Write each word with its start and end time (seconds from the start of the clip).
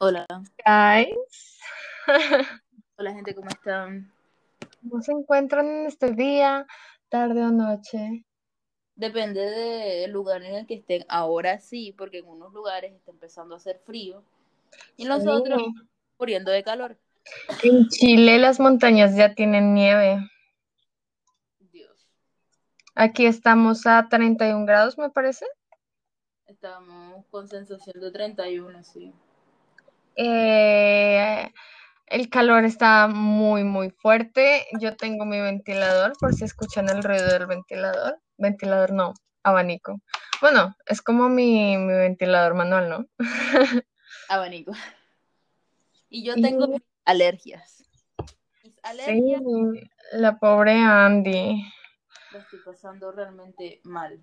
Hola. 0.00 0.26
Guys, 0.66 1.58
Hola 2.96 3.14
gente, 3.14 3.34
¿cómo 3.36 3.48
están? 3.48 4.12
¿cómo 4.82 5.00
se 5.00 5.12
encuentran 5.12 5.66
en 5.66 5.86
este 5.86 6.10
día, 6.12 6.66
tarde 7.08 7.42
o 7.44 7.50
noche? 7.50 8.24
Depende 8.96 9.40
del 9.42 10.10
lugar 10.10 10.42
en 10.42 10.56
el 10.56 10.66
que 10.66 10.74
estén. 10.74 11.04
Ahora 11.08 11.60
sí, 11.60 11.94
porque 11.96 12.18
en 12.18 12.26
unos 12.26 12.52
lugares 12.52 12.92
está 12.94 13.12
empezando 13.12 13.54
a 13.54 13.58
hacer 13.58 13.80
frío 13.84 14.24
y 14.96 15.04
en 15.04 15.08
los 15.10 15.22
Sí. 15.22 15.28
otros 15.28 15.62
muriendo 16.18 16.50
de 16.50 16.64
calor. 16.64 16.98
En 17.62 17.88
Chile 17.88 18.38
las 18.38 18.58
montañas 18.58 19.14
ya 19.14 19.34
tienen 19.34 19.72
nieve. 19.72 20.18
Dios, 21.72 22.08
Aquí 22.96 23.26
estamos 23.26 23.86
a 23.86 24.08
31 24.08 24.66
grados, 24.66 24.98
me 24.98 25.10
parece. 25.10 25.46
Estamos 26.46 27.26
con 27.30 27.48
sensación 27.48 28.00
de 28.00 28.10
31, 28.10 28.82
sí. 28.84 29.12
Eh, 30.16 31.50
el 32.06 32.30
calor 32.30 32.64
está 32.64 33.08
muy, 33.08 33.64
muy 33.64 33.90
fuerte. 33.90 34.66
Yo 34.80 34.96
tengo 34.96 35.24
mi 35.24 35.40
ventilador, 35.40 36.12
por 36.18 36.34
si 36.34 36.44
escuchan 36.44 36.88
el 36.88 37.02
ruido 37.02 37.26
del 37.32 37.46
ventilador. 37.46 38.20
Ventilador 38.38 38.92
no, 38.92 39.14
abanico. 39.42 40.00
Bueno, 40.40 40.74
es 40.86 41.02
como 41.02 41.28
mi, 41.28 41.76
mi 41.76 41.92
ventilador 41.92 42.54
manual, 42.54 42.88
¿no? 42.88 43.06
Abanico. 44.28 44.72
Y 46.08 46.24
yo 46.24 46.34
Y- 46.36 46.42
tengo 46.42 46.68
mis 46.68 46.82
alergias. 47.04 47.84
Mis 48.62 48.74
Sí, 48.74 48.80
alergias 48.82 49.42
la 50.12 50.38
pobre 50.38 50.72
Andy. 50.72 51.62
la 52.32 52.38
estoy 52.38 52.58
pasando 52.60 53.10
realmente 53.12 53.80
mal. 53.84 54.20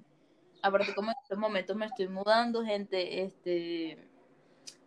Aparte, 0.64 0.96
como 0.96 1.12
en 1.12 1.18
estos 1.22 1.38
momentos 1.38 1.76
me 1.76 1.86
estoy 1.86 2.08
mudando, 2.08 2.64
gente, 2.64 3.22
este, 3.24 3.98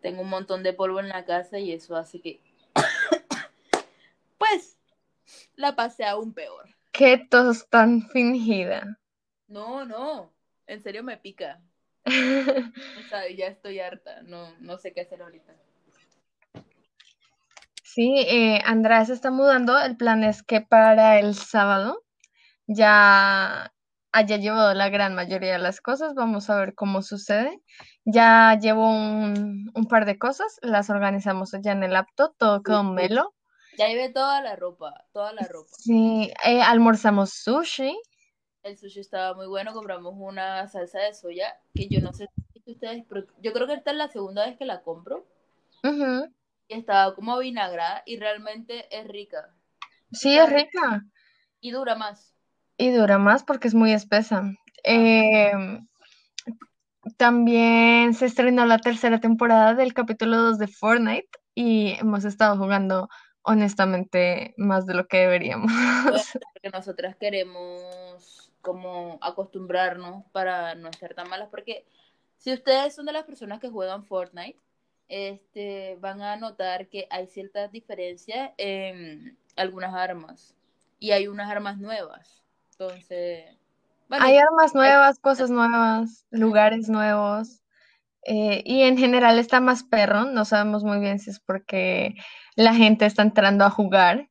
tengo 0.00 0.22
un 0.22 0.30
montón 0.30 0.62
de 0.62 0.72
polvo 0.72 1.00
en 1.00 1.10
la 1.10 1.26
casa 1.26 1.58
y 1.58 1.70
eso 1.70 1.94
hace 1.96 2.18
que, 2.22 2.40
pues, 4.38 4.78
la 5.54 5.76
pasé 5.76 6.06
aún 6.06 6.32
peor. 6.32 6.74
Qué 6.92 7.18
tos 7.18 7.68
tan 7.68 8.08
fingida. 8.08 8.98
No, 9.48 9.84
no, 9.84 10.32
en 10.66 10.80
serio 10.80 11.02
me 11.04 11.18
pica. 11.18 11.60
O 12.06 13.08
sea, 13.08 13.28
ya 13.30 13.46
estoy 13.48 13.78
harta, 13.78 14.22
no, 14.22 14.56
no 14.60 14.78
sé 14.78 14.94
qué 14.94 15.02
hacer 15.02 15.20
ahorita. 15.20 15.54
Sí, 17.82 18.24
eh, 18.28 18.62
Andrea 18.64 19.04
se 19.04 19.12
está 19.12 19.30
mudando. 19.30 19.78
El 19.78 19.96
plan 19.96 20.24
es 20.24 20.42
que 20.42 20.62
para 20.62 21.18
el 21.18 21.34
sábado 21.34 22.02
ya 22.66 23.72
haya 24.16 24.38
llevado 24.38 24.72
la 24.72 24.88
gran 24.88 25.14
mayoría 25.14 25.52
de 25.52 25.58
las 25.58 25.80
cosas. 25.80 26.14
Vamos 26.14 26.48
a 26.48 26.56
ver 26.58 26.74
cómo 26.74 27.02
sucede. 27.02 27.60
Ya 28.04 28.58
llevo 28.58 28.88
un, 28.88 29.70
un 29.74 29.86
par 29.86 30.06
de 30.06 30.18
cosas, 30.18 30.58
las 30.62 30.88
organizamos 30.88 31.52
allá 31.52 31.72
en 31.72 31.82
el 31.82 31.92
laptop, 31.92 32.34
todo 32.38 32.62
quedó 32.62 32.82
melo. 32.82 33.34
Ya 33.76 33.88
llevé 33.88 34.08
toda 34.08 34.40
la 34.40 34.56
ropa, 34.56 35.04
toda 35.12 35.32
la 35.32 35.42
ropa. 35.42 35.68
Sí, 35.78 36.32
eh, 36.46 36.62
almorzamos 36.62 37.34
sushi. 37.34 37.94
El 38.62 38.78
sushi 38.78 39.00
estaba 39.00 39.34
muy 39.34 39.46
bueno, 39.46 39.74
compramos 39.74 40.14
una 40.16 40.66
salsa 40.66 41.00
de 41.00 41.12
soya 41.12 41.54
que 41.74 41.88
yo 41.88 42.00
no 42.00 42.12
sé 42.12 42.28
si 42.64 42.72
ustedes, 42.72 43.04
pero 43.08 43.26
yo 43.42 43.52
creo 43.52 43.66
que 43.66 43.74
esta 43.74 43.90
es 43.90 43.96
la 43.98 44.08
segunda 44.08 44.46
vez 44.46 44.56
que 44.56 44.64
la 44.64 44.80
compro. 44.82 45.26
Y 46.68 46.74
estaba 46.74 47.14
como 47.14 47.38
vinagrada 47.38 48.02
y 48.06 48.18
realmente 48.18 48.86
es 48.90 49.06
rica 49.06 49.50
Sí, 50.12 50.36
es 50.38 50.50
rica 50.50 51.04
y 51.60 51.70
dura 51.70 51.94
más. 51.96 52.35
Y 52.76 52.90
dura 52.90 53.18
más 53.18 53.44
porque 53.44 53.68
es 53.68 53.74
muy 53.74 53.92
espesa. 53.92 54.42
Eh, 54.84 55.52
también 57.16 58.14
se 58.14 58.26
estrenó 58.26 58.66
la 58.66 58.78
tercera 58.78 59.20
temporada 59.20 59.74
del 59.74 59.94
capítulo 59.94 60.36
2 60.38 60.58
de 60.58 60.68
Fortnite 60.68 61.28
y 61.54 61.96
hemos 61.98 62.24
estado 62.24 62.56
jugando 62.56 63.08
honestamente 63.42 64.54
más 64.56 64.86
de 64.86 64.94
lo 64.94 65.06
que 65.06 65.18
deberíamos. 65.18 65.70
Porque 66.52 66.70
nosotras 66.72 67.16
queremos 67.16 68.52
como 68.60 69.18
acostumbrarnos 69.22 70.24
para 70.32 70.74
no 70.74 70.88
estar 70.88 71.14
tan 71.14 71.28
malas. 71.28 71.48
Porque 71.48 71.86
si 72.36 72.52
ustedes 72.52 72.94
son 72.94 73.06
de 73.06 73.12
las 73.12 73.24
personas 73.24 73.60
que 73.60 73.70
juegan 73.70 74.04
Fortnite, 74.04 74.58
este, 75.08 75.96
van 76.00 76.20
a 76.22 76.36
notar 76.36 76.88
que 76.88 77.06
hay 77.08 77.28
ciertas 77.28 77.70
diferencias 77.70 78.50
en 78.58 79.38
algunas 79.54 79.94
armas. 79.94 80.56
Y 80.98 81.12
hay 81.12 81.28
unas 81.28 81.48
armas 81.48 81.78
nuevas. 81.78 82.45
Entonces, 82.78 83.44
bueno, 84.08 84.24
Hay 84.24 84.36
armas 84.38 84.74
nuevas, 84.74 85.18
cosas 85.20 85.50
nuevas, 85.50 86.26
lugares 86.30 86.88
nuevos. 86.88 87.62
eh, 88.22 88.62
y 88.66 88.82
en 88.82 88.98
general 88.98 89.38
está 89.38 89.60
más 89.60 89.84
perro, 89.84 90.24
no 90.26 90.44
sabemos 90.44 90.84
muy 90.84 90.98
bien 91.00 91.18
si 91.20 91.30
es 91.30 91.40
porque 91.40 92.14
la 92.56 92.74
gente 92.74 93.06
está 93.06 93.22
entrando 93.22 93.64
a 93.64 93.70
jugar 93.70 94.28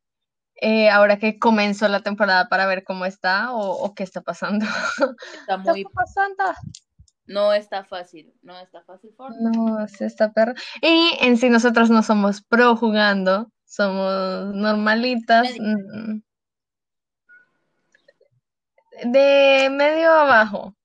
eh, 0.62 0.90
ahora 0.90 1.20
que 1.20 1.40
comenzó 1.40 1.88
la 1.90 2.02
temporada 2.02 2.50
para 2.50 2.66
ver 2.68 2.84
cómo 2.84 3.06
está 3.06 3.54
o, 3.54 3.72
o 3.72 3.94
qué 3.96 4.04
está 4.04 4.22
pasando. 4.22 4.66
está 5.34 5.62
¿Qué 5.64 5.72
muy, 5.72 5.82
está 5.82 5.90
pasando? 5.94 6.44
no 7.28 7.54
está 7.54 7.84
fácil, 7.84 8.34
no 8.44 8.58
está 8.60 8.84
fácil 8.84 9.12
Fortnite. 9.18 9.58
No, 9.58 9.88
sí 9.88 10.04
está 10.06 10.32
perro. 10.34 10.54
Y 10.82 11.18
en 11.22 11.38
sí 11.38 11.50
nosotros 11.50 11.90
no 11.90 12.04
somos 12.04 12.42
pro 12.44 12.76
jugando, 12.76 13.52
somos 13.66 14.54
normalitas. 14.56 15.44
Medio. 15.60 16.22
De 19.04 19.70
medio 19.72 20.10
abajo. 20.12 20.76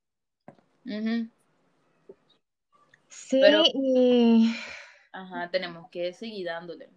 Sí, 3.08 3.38
Pero- 3.40 3.62
y 3.74 4.54
Ajá, 5.12 5.50
tenemos 5.50 5.88
que 5.90 6.12
seguir 6.12 6.46
dándole. 6.46 6.88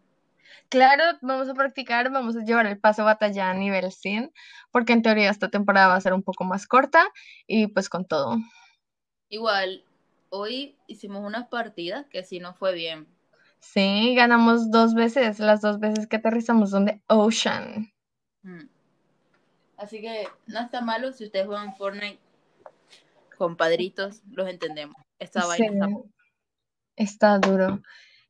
claro, 0.70 1.04
vamos 1.22 1.50
a 1.50 1.54
practicar, 1.54 2.12
vamos 2.12 2.36
a 2.36 2.44
llevar 2.44 2.66
el 2.68 2.80
paso 2.80 3.04
batalla 3.04 3.50
a 3.50 3.54
nivel 3.54 3.92
100, 3.92 4.32
porque 4.72 4.94
en 4.94 5.02
teoría 5.02 5.30
esta 5.30 5.50
temporada 5.50 5.88
va 5.88 5.96
a 5.96 6.02
ser 6.02 6.14
un 6.14 6.24
poco 6.24 6.44
más 6.44 6.68
corta 6.68 7.04
y 7.48 7.68
pues 7.68 7.90
con 7.90 8.06
todo. 8.06 8.38
Igual, 9.30 9.84
hoy 10.30 10.76
hicimos 10.88 11.24
unas 11.26 11.48
partidas 11.48 12.06
que 12.08 12.24
sí 12.24 12.40
nos 12.40 12.58
fue 12.58 12.74
bien. 12.74 13.08
Sí, 13.60 14.14
ganamos 14.16 14.70
dos 14.72 14.94
veces, 14.94 15.40
las 15.40 15.62
dos 15.62 15.80
veces 15.80 16.08
que 16.08 16.18
aterrizamos 16.18 16.72
son 16.72 16.86
de 16.86 17.02
Ocean. 17.08 17.92
Mm. 18.44 18.66
Así 19.78 20.02
que 20.02 20.28
no 20.48 20.60
está 20.62 20.82
malo 20.82 21.12
si 21.12 21.26
ustedes 21.26 21.46
juegan 21.48 21.76
Fortnite, 21.76 22.20
compadritos, 23.38 24.22
los 24.32 24.48
entendemos. 24.50 24.96
Esta 25.20 25.42
Sí, 25.42 25.48
vaina 25.48 25.88
está... 25.88 25.88
está 26.96 27.40
duro. 27.40 27.82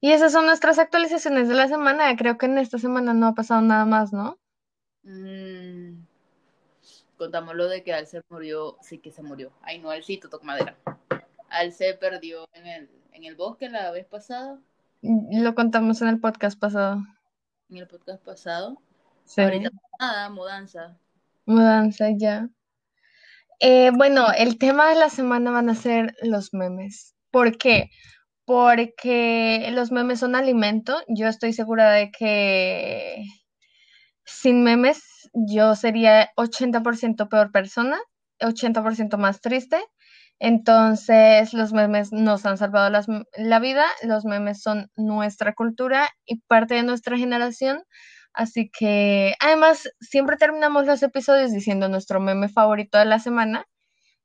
Y 0.02 0.12
esas 0.12 0.32
son 0.34 0.46
nuestras 0.46 0.80
actualizaciones 0.80 1.48
de 1.48 1.56
la 1.56 1.68
semana. 1.68 2.16
Creo 2.18 2.38
que 2.38 2.46
en 2.48 2.58
esta 2.58 2.78
semana 2.78 3.14
no 3.14 3.28
ha 3.28 3.36
pasado 3.36 3.62
nada 3.62 3.86
más, 3.86 4.12
¿no? 4.14 4.40
Mm. 5.04 6.06
Contamos 7.18 7.56
lo 7.56 7.68
de 7.68 7.84
que 7.84 7.94
Alce 7.94 8.22
murió, 8.30 8.78
sí 8.82 9.00
que 9.00 9.12
se 9.12 9.24
murió. 9.24 9.52
Ay, 9.62 9.80
no, 9.80 9.90
Alcito, 9.90 10.30
toco 10.30 10.46
madera. 10.46 10.76
Alce 11.50 11.94
perdió 11.96 12.48
en 12.54 12.68
el, 12.68 12.90
en 13.12 13.24
el 13.26 13.36
bosque 13.36 13.70
la 13.70 13.92
vez 13.92 14.06
pasada, 14.06 14.60
Lo 15.02 15.54
contamos 15.54 16.02
en 16.02 16.08
el 16.08 16.20
podcast 16.20 16.60
pasado. 16.60 17.04
en 17.70 17.78
el 17.78 17.88
podcast 17.88 18.24
pasado. 18.24 18.82
Sí, 19.26 19.42
Ahorita 19.42 19.70
nada, 20.00 20.30
mudanza. 20.30 20.98
Mudanza 21.46 22.10
ya. 22.18 22.50
Eh, 23.60 23.92
bueno, 23.96 24.28
el 24.38 24.58
tema 24.58 24.90
de 24.90 24.96
la 24.96 25.10
semana 25.10 25.52
van 25.52 25.70
a 25.70 25.76
ser 25.76 26.16
los 26.22 26.54
memes. 26.54 27.16
¿Por 27.32 27.58
qué? 27.58 27.90
Porque 28.46 29.70
los 29.74 29.92
memes 29.92 30.20
son 30.20 30.36
alimento. 30.36 31.02
Yo 31.08 31.28
estoy 31.28 31.54
segura 31.54 31.92
de 31.92 32.12
que 32.12 33.24
sin 34.26 34.64
memes 34.64 35.02
yo 35.34 35.76
sería 35.76 36.30
80% 36.36 37.30
peor 37.30 37.52
persona, 37.52 38.00
80% 38.40 39.18
más 39.18 39.42
triste. 39.42 39.78
Entonces, 40.40 41.54
los 41.54 41.72
memes 41.74 42.12
nos 42.12 42.46
han 42.46 42.58
salvado 42.58 42.90
la 43.38 43.60
vida, 43.60 43.86
los 44.04 44.26
memes 44.26 44.62
son 44.62 44.92
nuestra 44.98 45.54
cultura 45.54 46.10
y 46.26 46.42
parte 46.42 46.76
de 46.76 46.84
nuestra 46.84 47.18
generación. 47.18 47.84
Así 48.34 48.70
que, 48.70 49.36
además, 49.40 49.90
siempre 50.00 50.38
terminamos 50.38 50.86
los 50.86 51.04
episodios 51.04 51.52
diciendo 51.52 51.88
nuestro 51.88 52.20
meme 52.20 52.50
favorito 52.50 52.98
de 52.98 53.06
la 53.06 53.20
semana. 53.20 53.68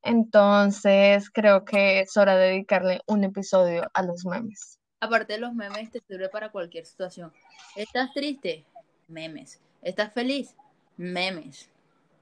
Entonces, 0.01 1.29
creo 1.29 1.65
que 1.65 2.01
es 2.01 2.17
hora 2.17 2.35
de 2.35 2.47
dedicarle 2.47 3.01
un 3.05 3.23
episodio 3.23 3.89
a 3.93 4.03
los 4.03 4.25
memes. 4.25 4.79
Aparte 4.99 5.33
de 5.33 5.39
los 5.39 5.53
memes, 5.53 5.91
te 5.91 6.01
sirve 6.01 6.29
para 6.29 6.49
cualquier 6.49 6.85
situación. 6.85 7.31
¿Estás 7.75 8.11
triste? 8.13 8.65
Memes. 9.07 9.61
¿Estás 9.81 10.13
feliz? 10.13 10.55
Memes. 10.97 11.69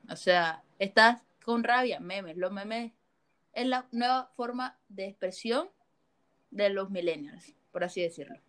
O 0.10 0.16
sea, 0.16 0.64
¿estás 0.80 1.22
con 1.44 1.64
rabia? 1.64 2.00
Memes. 2.00 2.38
Los 2.38 2.52
memes 2.52 2.92
es 3.54 3.66
la 3.66 3.88
nueva 3.92 4.30
forma 4.36 4.78
de 4.90 5.08
expresión 5.08 5.70
de 6.52 6.70
los 6.70 6.90
millennials, 6.90 7.56
por 7.72 7.84
así 7.84 8.02
decirlo. 8.02 8.40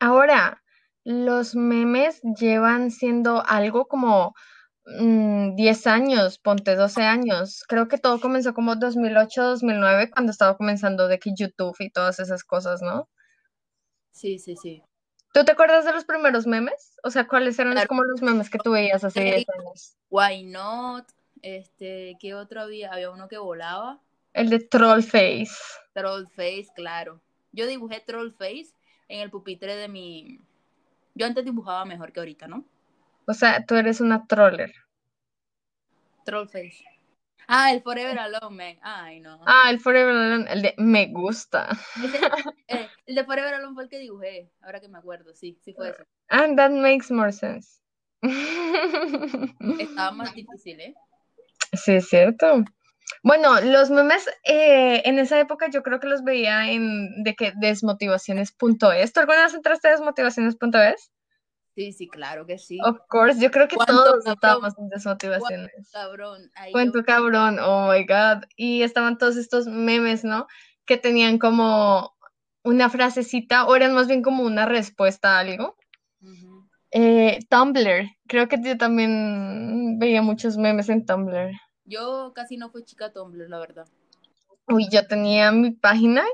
Ahora, 0.00 0.63
los 1.04 1.54
memes 1.54 2.20
llevan 2.38 2.90
siendo 2.90 3.44
algo 3.46 3.86
como 3.86 4.34
mm, 4.86 5.54
10 5.54 5.86
años, 5.86 6.38
ponte 6.38 6.74
12 6.74 7.02
años. 7.02 7.62
Creo 7.68 7.88
que 7.88 7.98
todo 7.98 8.20
comenzó 8.20 8.54
como 8.54 8.76
2008, 8.76 9.42
2009, 9.42 10.10
cuando 10.10 10.32
estaba 10.32 10.56
comenzando 10.56 11.08
de 11.08 11.18
que 11.18 11.32
YouTube 11.36 11.76
y 11.78 11.90
todas 11.90 12.18
esas 12.20 12.42
cosas, 12.44 12.82
¿no? 12.82 13.08
Sí, 14.12 14.38
sí, 14.38 14.56
sí. 14.56 14.82
¿Tú 15.32 15.44
te 15.44 15.52
acuerdas 15.52 15.84
de 15.84 15.92
los 15.92 16.04
primeros 16.04 16.46
memes? 16.46 16.96
O 17.02 17.10
sea, 17.10 17.26
¿cuáles 17.26 17.58
eran 17.58 17.72
Claro. 17.72 17.88
como 17.88 18.04
los 18.04 18.22
memes 18.22 18.48
que 18.48 18.58
tú 18.58 18.72
veías 18.72 19.02
hace 19.02 19.20
10 19.20 19.46
años? 19.58 19.96
Why 20.08 20.44
not? 20.44 21.06
Este, 21.42 22.16
¿qué 22.20 22.34
otro 22.34 22.62
había? 22.62 22.92
Había 22.92 23.10
uno 23.10 23.28
que 23.28 23.36
volaba. 23.38 24.00
El 24.32 24.48
de 24.48 24.60
Trollface. 24.60 25.50
Trollface, 25.92 26.68
claro. 26.74 27.20
Yo 27.52 27.66
dibujé 27.66 28.00
Trollface 28.00 28.72
en 29.08 29.20
el 29.20 29.30
pupitre 29.30 29.76
de 29.76 29.88
mi. 29.88 30.38
Yo 31.14 31.26
antes 31.26 31.44
dibujaba 31.44 31.84
mejor 31.84 32.12
que 32.12 32.20
ahorita, 32.20 32.48
¿no? 32.48 32.64
O 33.26 33.34
sea, 33.34 33.64
tú 33.64 33.74
eres 33.76 34.00
una 34.00 34.26
troller. 34.26 34.72
Trollface. 36.24 36.84
Ah, 37.46 37.72
el 37.72 37.82
Forever 37.82 38.18
Alone, 38.18 38.56
man. 38.56 38.78
Ay, 38.82 39.20
no. 39.20 39.38
Ah, 39.46 39.70
el 39.70 39.78
Forever 39.78 40.14
Alone, 40.16 40.46
el 40.50 40.62
de 40.62 40.74
me 40.78 41.06
gusta. 41.06 41.68
Ese- 42.02 42.18
eh, 42.68 42.88
el 43.06 43.14
de 43.14 43.24
Forever 43.24 43.54
Alone 43.54 43.74
fue 43.74 43.82
el 43.84 43.88
que 43.90 43.98
dibujé, 43.98 44.50
ahora 44.62 44.80
que 44.80 44.88
me 44.88 44.98
acuerdo. 44.98 45.34
Sí, 45.34 45.58
sí 45.62 45.72
fue 45.74 45.90
ese. 45.90 46.04
And 46.30 46.56
that 46.56 46.70
makes 46.70 47.12
more 47.12 47.32
sense. 47.32 47.80
Estaba 49.78 50.10
más 50.12 50.34
difícil, 50.34 50.80
¿eh? 50.80 50.94
Sí, 51.74 51.96
es 51.96 52.08
cierto. 52.08 52.64
Bueno, 53.22 53.60
los 53.60 53.90
memes 53.90 54.28
eh, 54.44 55.02
en 55.04 55.18
esa 55.18 55.38
época 55.38 55.68
yo 55.70 55.82
creo 55.82 56.00
que 56.00 56.06
los 56.08 56.24
veía 56.24 56.70
en 56.70 57.22
de 57.22 57.34
que 57.34 57.52
desmotivaciones.es. 57.56 59.12
¿Tú 59.12 59.20
alguna 59.20 59.42
vez 59.44 59.54
entraste 59.54 59.88
a 59.88 59.92
desmotivaciones.es? 59.92 61.10
Sí, 61.74 61.92
sí, 61.92 62.08
claro 62.08 62.46
que 62.46 62.56
sí. 62.58 62.78
Of 62.84 62.98
course, 63.08 63.40
yo 63.40 63.50
creo 63.50 63.66
que 63.66 63.76
¿Cuánto 63.76 63.94
todos 63.94 64.24
cabrón? 64.24 64.32
estábamos 64.34 64.78
en 64.78 64.88
desmotivaciones. 64.90 65.90
Cabrón. 65.92 66.50
Ahí 66.54 66.70
yo- 66.70 66.72
Cuento 66.72 67.02
cabrón, 67.04 67.58
oh 67.58 67.90
my 67.92 68.04
god. 68.06 68.44
Y 68.56 68.82
estaban 68.82 69.18
todos 69.18 69.36
estos 69.36 69.66
memes, 69.66 70.22
¿no? 70.24 70.46
Que 70.84 70.96
tenían 70.98 71.38
como 71.38 72.14
una 72.62 72.88
frasecita 72.90 73.66
o 73.66 73.74
eran 73.74 73.92
más 73.94 74.06
bien 74.06 74.22
como 74.22 74.44
una 74.44 74.66
respuesta 74.66 75.36
a 75.36 75.40
algo. 75.40 75.76
Eh, 76.92 77.40
Tumblr, 77.50 78.08
creo 78.28 78.48
que 78.48 78.56
yo 78.62 78.78
también 78.78 79.98
veía 79.98 80.22
muchos 80.22 80.56
memes 80.56 80.88
en 80.88 81.04
Tumblr. 81.04 81.50
Yo 81.84 82.32
casi 82.34 82.56
no 82.56 82.70
fui 82.70 82.84
chica 82.84 83.12
Tumblr, 83.12 83.48
la 83.48 83.58
verdad. 83.58 83.86
Uy, 84.68 84.88
yo 84.90 85.06
tenía 85.06 85.52
mi 85.52 85.70
página 85.70 86.24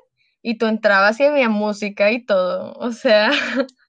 y 0.43 0.58
tú 0.58 0.67
entrabas 0.67 1.19
y 1.20 1.25
había 1.25 1.49
música 1.49 2.11
y 2.12 2.25
todo. 2.25 2.73
O 2.75 2.93
sea, 2.93 3.31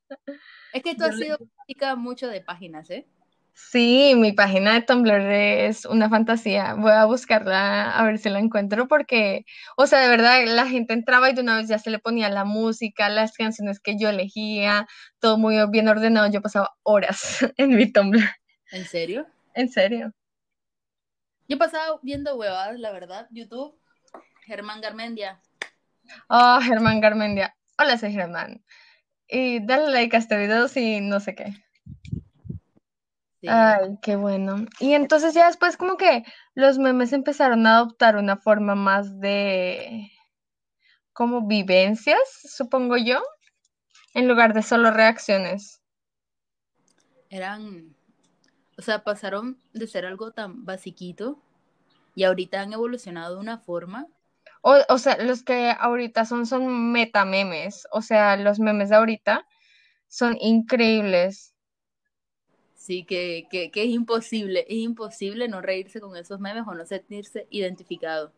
Es 0.73 0.83
que 0.83 0.95
tú 0.95 1.03
has 1.03 1.17
sido 1.17 1.37
chica 1.67 1.95
mucho 1.95 2.27
de 2.27 2.41
páginas, 2.41 2.89
¿eh? 2.89 3.05
sí, 3.53 4.13
mi 4.15 4.31
página 4.31 4.73
de 4.73 4.81
Tumblr 4.81 5.31
es 5.31 5.85
una 5.85 6.09
fantasía. 6.09 6.73
Voy 6.75 6.91
a 6.91 7.05
buscarla 7.05 7.91
a 7.91 8.03
ver 8.05 8.17
si 8.17 8.29
la 8.29 8.39
encuentro 8.39 8.87
porque, 8.87 9.45
o 9.77 9.85
sea, 9.87 9.99
de 9.99 10.09
verdad, 10.09 10.43
la 10.47 10.67
gente 10.67 10.93
entraba 10.93 11.29
y 11.29 11.33
de 11.33 11.41
una 11.41 11.57
vez 11.57 11.67
ya 11.67 11.77
se 11.77 11.91
le 11.91 11.99
ponía 11.99 12.29
la 12.29 12.45
música, 12.45 13.09
las 13.09 13.33
canciones 13.33 13.79
que 13.79 13.97
yo 13.97 14.09
elegía, 14.09 14.87
todo 15.19 15.37
muy 15.37 15.57
bien 15.69 15.87
ordenado. 15.87 16.29
Yo 16.31 16.41
pasaba 16.41 16.71
horas 16.83 17.39
en 17.57 17.75
mi 17.75 17.91
Tumblr. 17.91 18.23
¿En 18.71 18.85
serio? 18.85 19.27
En 19.53 19.69
serio. 19.69 20.13
Yo 21.51 21.57
pasaba 21.57 21.99
viendo 22.01 22.37
huevadas, 22.37 22.79
la 22.79 22.93
verdad. 22.93 23.27
YouTube, 23.29 23.77
Germán 24.45 24.79
Garmendia. 24.79 25.41
Oh, 26.29 26.61
Germán 26.61 27.01
Garmendia. 27.01 27.53
Hola, 27.77 27.97
soy 27.97 28.13
Germán. 28.13 28.63
Y 29.27 29.59
dale 29.65 29.91
like 29.91 30.15
a 30.15 30.19
este 30.19 30.37
video 30.37 30.69
si 30.69 31.01
no 31.01 31.19
sé 31.19 31.35
qué. 31.35 31.53
Sí. 33.41 33.49
Ay, 33.49 33.97
qué 34.01 34.15
bueno. 34.15 34.65
Y 34.79 34.93
entonces 34.93 35.33
ya 35.33 35.47
después 35.47 35.75
como 35.75 35.97
que 35.97 36.23
los 36.53 36.77
memes 36.77 37.11
empezaron 37.11 37.67
a 37.67 37.75
adoptar 37.79 38.15
una 38.15 38.37
forma 38.37 38.75
más 38.75 39.19
de 39.19 40.09
como 41.11 41.47
vivencias, 41.47 42.21
supongo 42.45 42.95
yo, 42.95 43.21
en 44.13 44.29
lugar 44.29 44.53
de 44.53 44.63
solo 44.63 44.89
reacciones. 44.89 45.81
Eran, 47.29 47.93
o 48.81 48.83
sea, 48.83 49.03
pasaron 49.03 49.59
de 49.73 49.85
ser 49.85 50.07
algo 50.07 50.31
tan 50.31 50.65
basiquito 50.65 51.39
y 52.15 52.23
ahorita 52.23 52.61
han 52.61 52.73
evolucionado 52.73 53.35
de 53.35 53.41
una 53.41 53.59
forma. 53.59 54.07
O, 54.63 54.75
o 54.89 54.97
sea, 54.97 55.17
los 55.23 55.43
que 55.43 55.71
ahorita 55.79 56.25
son 56.25 56.47
son 56.47 56.91
metamemes, 56.91 57.87
o 57.91 58.01
sea, 58.01 58.37
los 58.37 58.59
memes 58.59 58.89
de 58.89 58.95
ahorita 58.95 59.45
son 60.07 60.35
increíbles. 60.41 61.53
Sí, 62.73 63.03
que, 63.03 63.45
que, 63.51 63.69
que 63.69 63.83
es 63.83 63.89
imposible, 63.89 64.65
es 64.67 64.77
imposible 64.77 65.47
no 65.47 65.61
reírse 65.61 66.01
con 66.01 66.17
esos 66.17 66.39
memes 66.39 66.63
o 66.65 66.73
no 66.73 66.83
sentirse 66.83 67.45
identificado. 67.51 68.33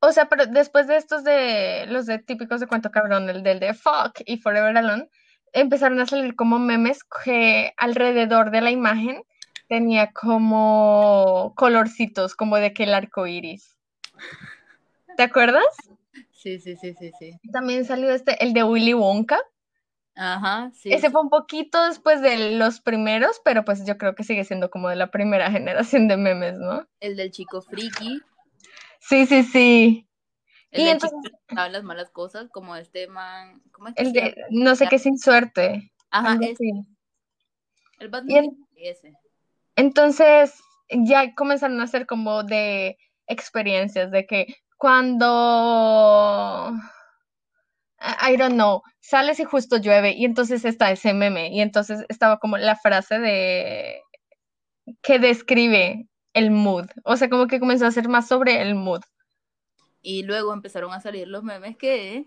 O 0.00 0.12
sea, 0.12 0.28
pero 0.28 0.44
después 0.44 0.88
de 0.88 0.98
estos 0.98 1.24
de 1.24 1.86
los 1.88 2.04
de 2.04 2.18
típicos 2.18 2.60
de 2.60 2.66
cuento 2.66 2.90
cabrón, 2.90 3.30
el 3.30 3.42
del 3.42 3.60
de 3.60 3.72
fuck 3.72 4.20
y 4.26 4.36
Forever 4.36 4.76
Alone, 4.76 5.08
empezaron 5.54 6.00
a 6.00 6.06
salir 6.06 6.36
como 6.36 6.58
memes 6.58 7.02
que 7.24 7.72
alrededor 7.78 8.50
de 8.50 8.60
la 8.60 8.70
imagen 8.70 9.24
tenía 9.70 10.12
como 10.12 11.54
colorcitos, 11.56 12.34
como 12.34 12.56
de 12.56 12.74
que 12.74 12.82
el 12.82 12.92
arco 12.92 13.26
iris. 13.28 13.76
¿Te 15.16 15.22
acuerdas? 15.22 15.64
Sí, 16.32 16.58
sí, 16.58 16.76
sí, 16.76 16.92
sí, 16.98 17.12
sí. 17.18 17.38
También 17.52 17.84
salió 17.84 18.10
este, 18.10 18.42
el 18.44 18.52
de 18.52 18.64
Willy 18.64 18.94
Wonka. 18.94 19.38
Ajá, 20.16 20.70
sí. 20.74 20.92
Ese 20.92 21.06
sí. 21.06 21.12
fue 21.12 21.22
un 21.22 21.30
poquito 21.30 21.82
después 21.86 22.20
de 22.20 22.50
los 22.58 22.80
primeros, 22.80 23.40
pero 23.44 23.64
pues 23.64 23.86
yo 23.86 23.96
creo 23.96 24.14
que 24.16 24.24
sigue 24.24 24.42
siendo 24.44 24.68
como 24.70 24.88
de 24.88 24.96
la 24.96 25.10
primera 25.12 25.50
generación 25.52 26.08
de 26.08 26.16
memes, 26.16 26.58
¿no? 26.58 26.86
El 26.98 27.16
del 27.16 27.30
chico 27.30 27.62
friki, 27.62 28.20
Sí, 28.98 29.24
sí, 29.26 29.44
sí. 29.44 30.08
el 30.72 30.80
Y 30.80 30.84
del 30.84 30.92
entonces- 30.94 31.18
chico 31.22 31.38
que 31.48 31.54
las 31.70 31.84
malas 31.84 32.10
cosas, 32.10 32.48
como 32.50 32.74
este 32.74 33.06
man, 33.06 33.62
¿cómo 33.70 33.88
es 33.88 33.94
que 33.94 34.02
El 34.02 34.12
de 34.12 34.34
no 34.50 34.74
sé 34.74 34.88
qué 34.88 34.98
sin 34.98 35.16
suerte. 35.16 35.92
Ajá, 36.10 36.32
algo 36.32 36.44
es, 36.44 36.54
así. 36.54 36.70
el 38.00 38.08
Batman 38.08 38.66
Y 38.74 38.88
ese. 38.88 39.12
Entonces 39.80 40.62
ya 40.90 41.34
comenzaron 41.34 41.80
a 41.80 41.84
hacer 41.84 42.04
como 42.06 42.42
de 42.42 42.98
experiencias, 43.26 44.10
de 44.10 44.26
que 44.26 44.56
cuando, 44.76 45.26
I 47.98 48.36
don't 48.36 48.56
know, 48.56 48.82
sales 49.00 49.40
y 49.40 49.44
justo 49.44 49.78
llueve 49.78 50.12
y 50.12 50.26
entonces 50.26 50.66
está 50.66 50.90
ese 50.90 51.14
meme 51.14 51.48
y 51.48 51.62
entonces 51.62 52.04
estaba 52.10 52.38
como 52.38 52.58
la 52.58 52.76
frase 52.76 53.20
de 53.20 54.02
que 55.00 55.18
describe 55.18 56.06
el 56.34 56.50
mood, 56.50 56.90
o 57.04 57.16
sea, 57.16 57.30
como 57.30 57.46
que 57.46 57.58
comenzó 57.58 57.86
a 57.86 57.90
ser 57.90 58.06
más 58.06 58.28
sobre 58.28 58.60
el 58.60 58.74
mood. 58.74 59.00
Y 60.02 60.24
luego 60.24 60.52
empezaron 60.52 60.92
a 60.92 61.00
salir 61.00 61.26
los 61.26 61.42
memes 61.42 61.78
que 61.78 62.26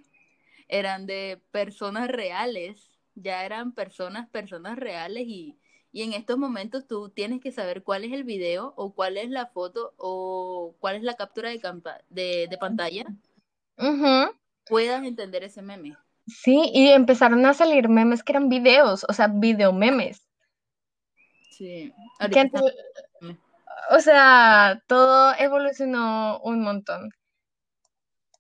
eran 0.70 1.06
de 1.06 1.40
personas 1.52 2.08
reales, 2.08 2.98
ya 3.14 3.46
eran 3.46 3.74
personas, 3.74 4.28
personas 4.28 4.76
reales 4.76 5.28
y, 5.28 5.60
y 5.94 6.02
en 6.02 6.14
estos 6.14 6.38
momentos 6.40 6.88
tú 6.88 7.10
tienes 7.10 7.40
que 7.40 7.52
saber 7.52 7.84
cuál 7.84 8.04
es 8.04 8.12
el 8.12 8.24
video 8.24 8.74
o 8.76 8.94
cuál 8.94 9.16
es 9.16 9.30
la 9.30 9.46
foto 9.46 9.94
o 9.98 10.76
cuál 10.80 10.96
es 10.96 11.04
la 11.04 11.14
captura 11.14 11.50
de, 11.50 11.62
campa- 11.62 12.02
de, 12.10 12.48
de 12.50 12.58
pantalla, 12.58 13.06
Ujú. 13.78 14.36
puedas 14.68 15.04
entender 15.06 15.44
ese 15.44 15.62
meme. 15.62 15.96
Sí, 16.26 16.72
y 16.74 16.90
empezaron 16.90 17.46
a 17.46 17.54
salir 17.54 17.90
memes 17.90 18.24
que 18.24 18.32
eran 18.32 18.50
videos, 18.50 19.06
o 19.08 19.14
sea, 19.14 19.28
videomemes. 19.28 20.28
Sí. 21.52 21.94
que 22.32 22.40
antes- 22.40 22.62
o 23.92 24.00
sea, 24.00 24.82
todo 24.88 25.34
evolucionó 25.38 26.40
un 26.40 26.62
montón. 26.62 27.12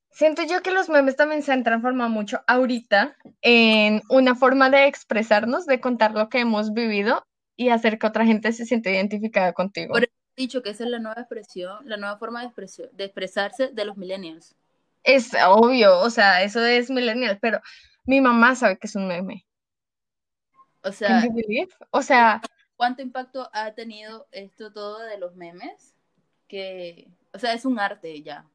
Siento 0.10 0.41
yo 0.43 0.62
que 0.63 0.72
los 0.72 0.89
memes 0.89 1.15
también 1.15 1.43
se 1.43 1.51
han 1.51 1.63
transformado 1.63 2.10
mucho 2.10 2.41
ahorita 2.48 3.15
en 3.41 4.01
una 4.10 4.33
forma 4.33 4.72
de 4.72 4.88
expresarnos, 4.88 5.65
de 5.67 5.79
contar 5.79 6.13
lo 6.13 6.29
que 6.29 6.39
hemos 6.39 6.74
vivido 6.74 7.24
y 7.63 7.70
hacer 7.70 7.98
que 8.00 8.08
otra 8.08 8.25
gente 8.25 8.51
se 8.53 8.65
sienta 8.65 8.89
identificada 8.89 9.53
contigo. 9.53 9.93
Por- 9.93 10.03
he 10.03 10.10
dicho 10.36 10.63
que 10.63 10.72
esa 10.72 10.84
es 10.84 10.89
la 10.89 11.00
nueva 11.00 11.22
expresión, 11.22 11.77
la 11.88 11.98
nueva 11.98 12.17
forma 12.17 12.39
de, 12.41 12.48
expresión, 12.48 12.89
de 12.93 13.03
expresarse 13.05 13.67
de 13.70 13.86
los 13.86 13.98
millennials. 13.98 14.55
Es 15.03 15.32
obvio, 15.48 16.00
o 16.00 16.10
sea, 16.10 16.43
eso 16.43 16.63
es 16.65 16.89
millennial, 16.89 17.38
pero 17.41 17.60
mi 18.05 18.20
mamá 18.22 18.55
sabe 18.55 18.77
que 18.77 18.88
es 18.88 18.96
un 18.96 19.08
meme. 19.08 19.46
O 20.84 20.91
sea? 20.91 21.24
O 21.91 22.01
sea, 22.01 22.41
¿cuánto 22.75 23.01
impacto 23.01 23.50
ha 23.53 23.72
tenido 23.74 24.27
esto 24.32 24.72
todo 24.74 25.00
de 25.00 25.17
los 25.17 25.36
memes? 25.36 25.93
Que, 26.48 27.08
o 27.34 27.39
sea, 27.39 27.53
es 27.53 27.65
un 27.65 27.79
arte 27.79 28.22
ya. 28.22 28.46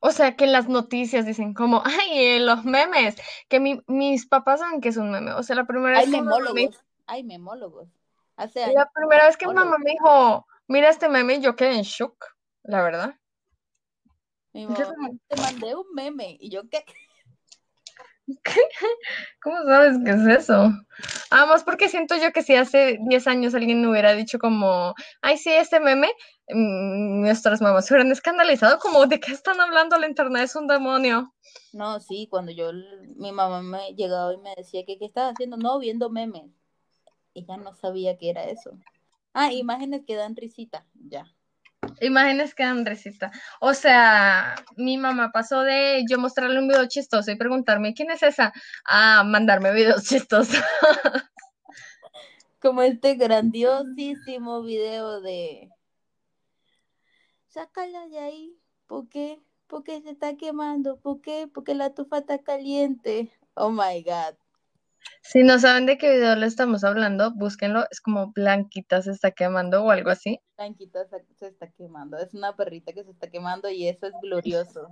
o 0.00 0.10
sea, 0.10 0.36
que 0.36 0.46
las 0.46 0.68
noticias 0.68 1.24
dicen 1.24 1.54
como, 1.54 1.82
ay, 1.84 2.10
eh, 2.36 2.40
los 2.40 2.64
memes, 2.66 3.16
que 3.48 3.58
mi- 3.60 3.82
mis 3.86 4.26
papás 4.26 4.60
saben 4.60 4.80
que 4.82 4.90
es 4.90 4.98
un 4.98 5.10
meme. 5.10 5.32
O 5.32 5.42
sea, 5.42 5.56
la 5.56 5.64
primera 5.66 5.98
Hay 5.98 6.04
vez 6.04 6.12
mamá 6.12 6.36
me 6.38 6.42
memólogos, 6.44 6.84
hay 7.06 7.22
memólogos. 7.24 7.88
Hace 8.36 8.64
años. 8.64 8.74
La 8.74 8.90
primera 8.90 9.26
vez 9.26 9.36
que 9.36 9.46
mi 9.46 9.52
Hola. 9.52 9.64
mamá 9.64 9.78
me 9.78 9.90
dijo, 9.92 10.46
mira 10.68 10.88
este 10.88 11.08
meme, 11.08 11.40
yo 11.40 11.56
quedé 11.56 11.76
en 11.76 11.82
shock, 11.82 12.24
la 12.62 12.82
verdad. 12.82 13.14
Mi 14.52 14.62
Yo 14.62 14.68
mamá, 14.68 15.10
te 15.28 15.36
mandé 15.36 15.74
un 15.74 15.86
meme 15.94 16.36
y 16.40 16.50
yo 16.50 16.68
qué. 16.68 16.84
¿Cómo 19.42 19.62
sabes 19.64 19.98
qué 20.04 20.10
es 20.12 20.26
eso? 20.44 20.70
Además, 21.30 21.62
porque 21.64 21.88
siento 21.88 22.16
yo 22.16 22.32
que 22.32 22.42
si 22.42 22.54
hace 22.54 22.98
10 23.02 23.26
años 23.26 23.54
alguien 23.54 23.82
me 23.82 23.88
hubiera 23.88 24.14
dicho 24.14 24.38
como, 24.38 24.94
ay, 25.20 25.36
sí, 25.36 25.50
este 25.50 25.80
meme, 25.80 26.08
mm, 26.48 27.20
nuestras 27.20 27.60
mamás 27.60 27.86
se 27.86 27.94
hubieran 27.94 28.12
escandalizado 28.12 28.78
como, 28.78 29.06
¿de 29.06 29.20
qué 29.20 29.32
están 29.32 29.60
hablando? 29.60 29.98
La 29.98 30.08
internet 30.08 30.44
es 30.44 30.56
un 30.56 30.66
demonio. 30.66 31.34
No, 31.72 32.00
sí, 32.00 32.26
cuando 32.30 32.52
yo, 32.52 32.70
mi 33.16 33.32
mamá 33.32 33.60
me 33.60 33.94
llegaba 33.94 34.32
y 34.32 34.38
me 34.38 34.54
decía 34.56 34.84
que 34.86 34.98
qué 34.98 35.04
estaba 35.06 35.30
haciendo, 35.30 35.56
no, 35.56 35.78
viendo 35.78 36.08
memes. 36.08 36.50
Ya 37.34 37.56
no 37.56 37.74
sabía 37.74 38.16
qué 38.16 38.30
era 38.30 38.44
eso. 38.44 38.78
Ah, 39.32 39.52
imágenes 39.52 40.04
que 40.06 40.14
dan 40.14 40.36
risita, 40.36 40.86
ya. 40.94 41.26
Imágenes 42.00 42.54
que 42.54 42.62
dan 42.62 42.86
risita. 42.86 43.30
O 43.60 43.74
sea, 43.74 44.54
mi 44.76 44.96
mamá 44.96 45.32
pasó 45.32 45.62
de 45.62 46.04
yo 46.08 46.18
mostrarle 46.18 46.58
un 46.58 46.68
video 46.68 46.86
chistoso 46.86 47.30
y 47.30 47.36
preguntarme 47.36 47.94
quién 47.94 48.10
es 48.10 48.22
esa 48.22 48.52
a 48.84 49.24
mandarme 49.24 49.72
videos 49.72 50.04
chistosos. 50.08 50.62
Como 52.60 52.82
este 52.82 53.14
grandiosísimo 53.16 54.62
video 54.62 55.20
de 55.20 55.70
sácala 57.48 58.08
de 58.08 58.18
ahí, 58.18 58.58
¿por 58.86 59.08
qué? 59.08 59.42
Porque 59.66 60.00
se 60.00 60.10
está 60.10 60.36
quemando, 60.36 60.98
¿por 60.98 61.20
qué? 61.20 61.48
Porque 61.52 61.74
la 61.74 61.94
tufa 61.94 62.18
está 62.18 62.38
caliente. 62.38 63.30
Oh 63.54 63.70
my 63.70 64.02
god. 64.02 64.36
Si 65.22 65.42
no 65.42 65.58
saben 65.58 65.86
de 65.86 65.98
qué 65.98 66.12
video 66.12 66.36
le 66.36 66.46
estamos 66.46 66.84
hablando, 66.84 67.32
búsquenlo. 67.34 67.84
Es 67.90 68.00
como 68.00 68.32
Blanquita 68.32 69.02
se 69.02 69.10
está 69.10 69.30
quemando 69.30 69.82
o 69.82 69.90
algo 69.90 70.10
así. 70.10 70.38
Blanquita 70.56 71.06
se 71.38 71.46
está 71.48 71.70
quemando. 71.70 72.18
Es 72.18 72.34
una 72.34 72.54
perrita 72.54 72.92
que 72.92 73.04
se 73.04 73.10
está 73.10 73.30
quemando 73.30 73.68
y 73.70 73.88
eso 73.88 74.06
es 74.06 74.12
glorioso. 74.22 74.88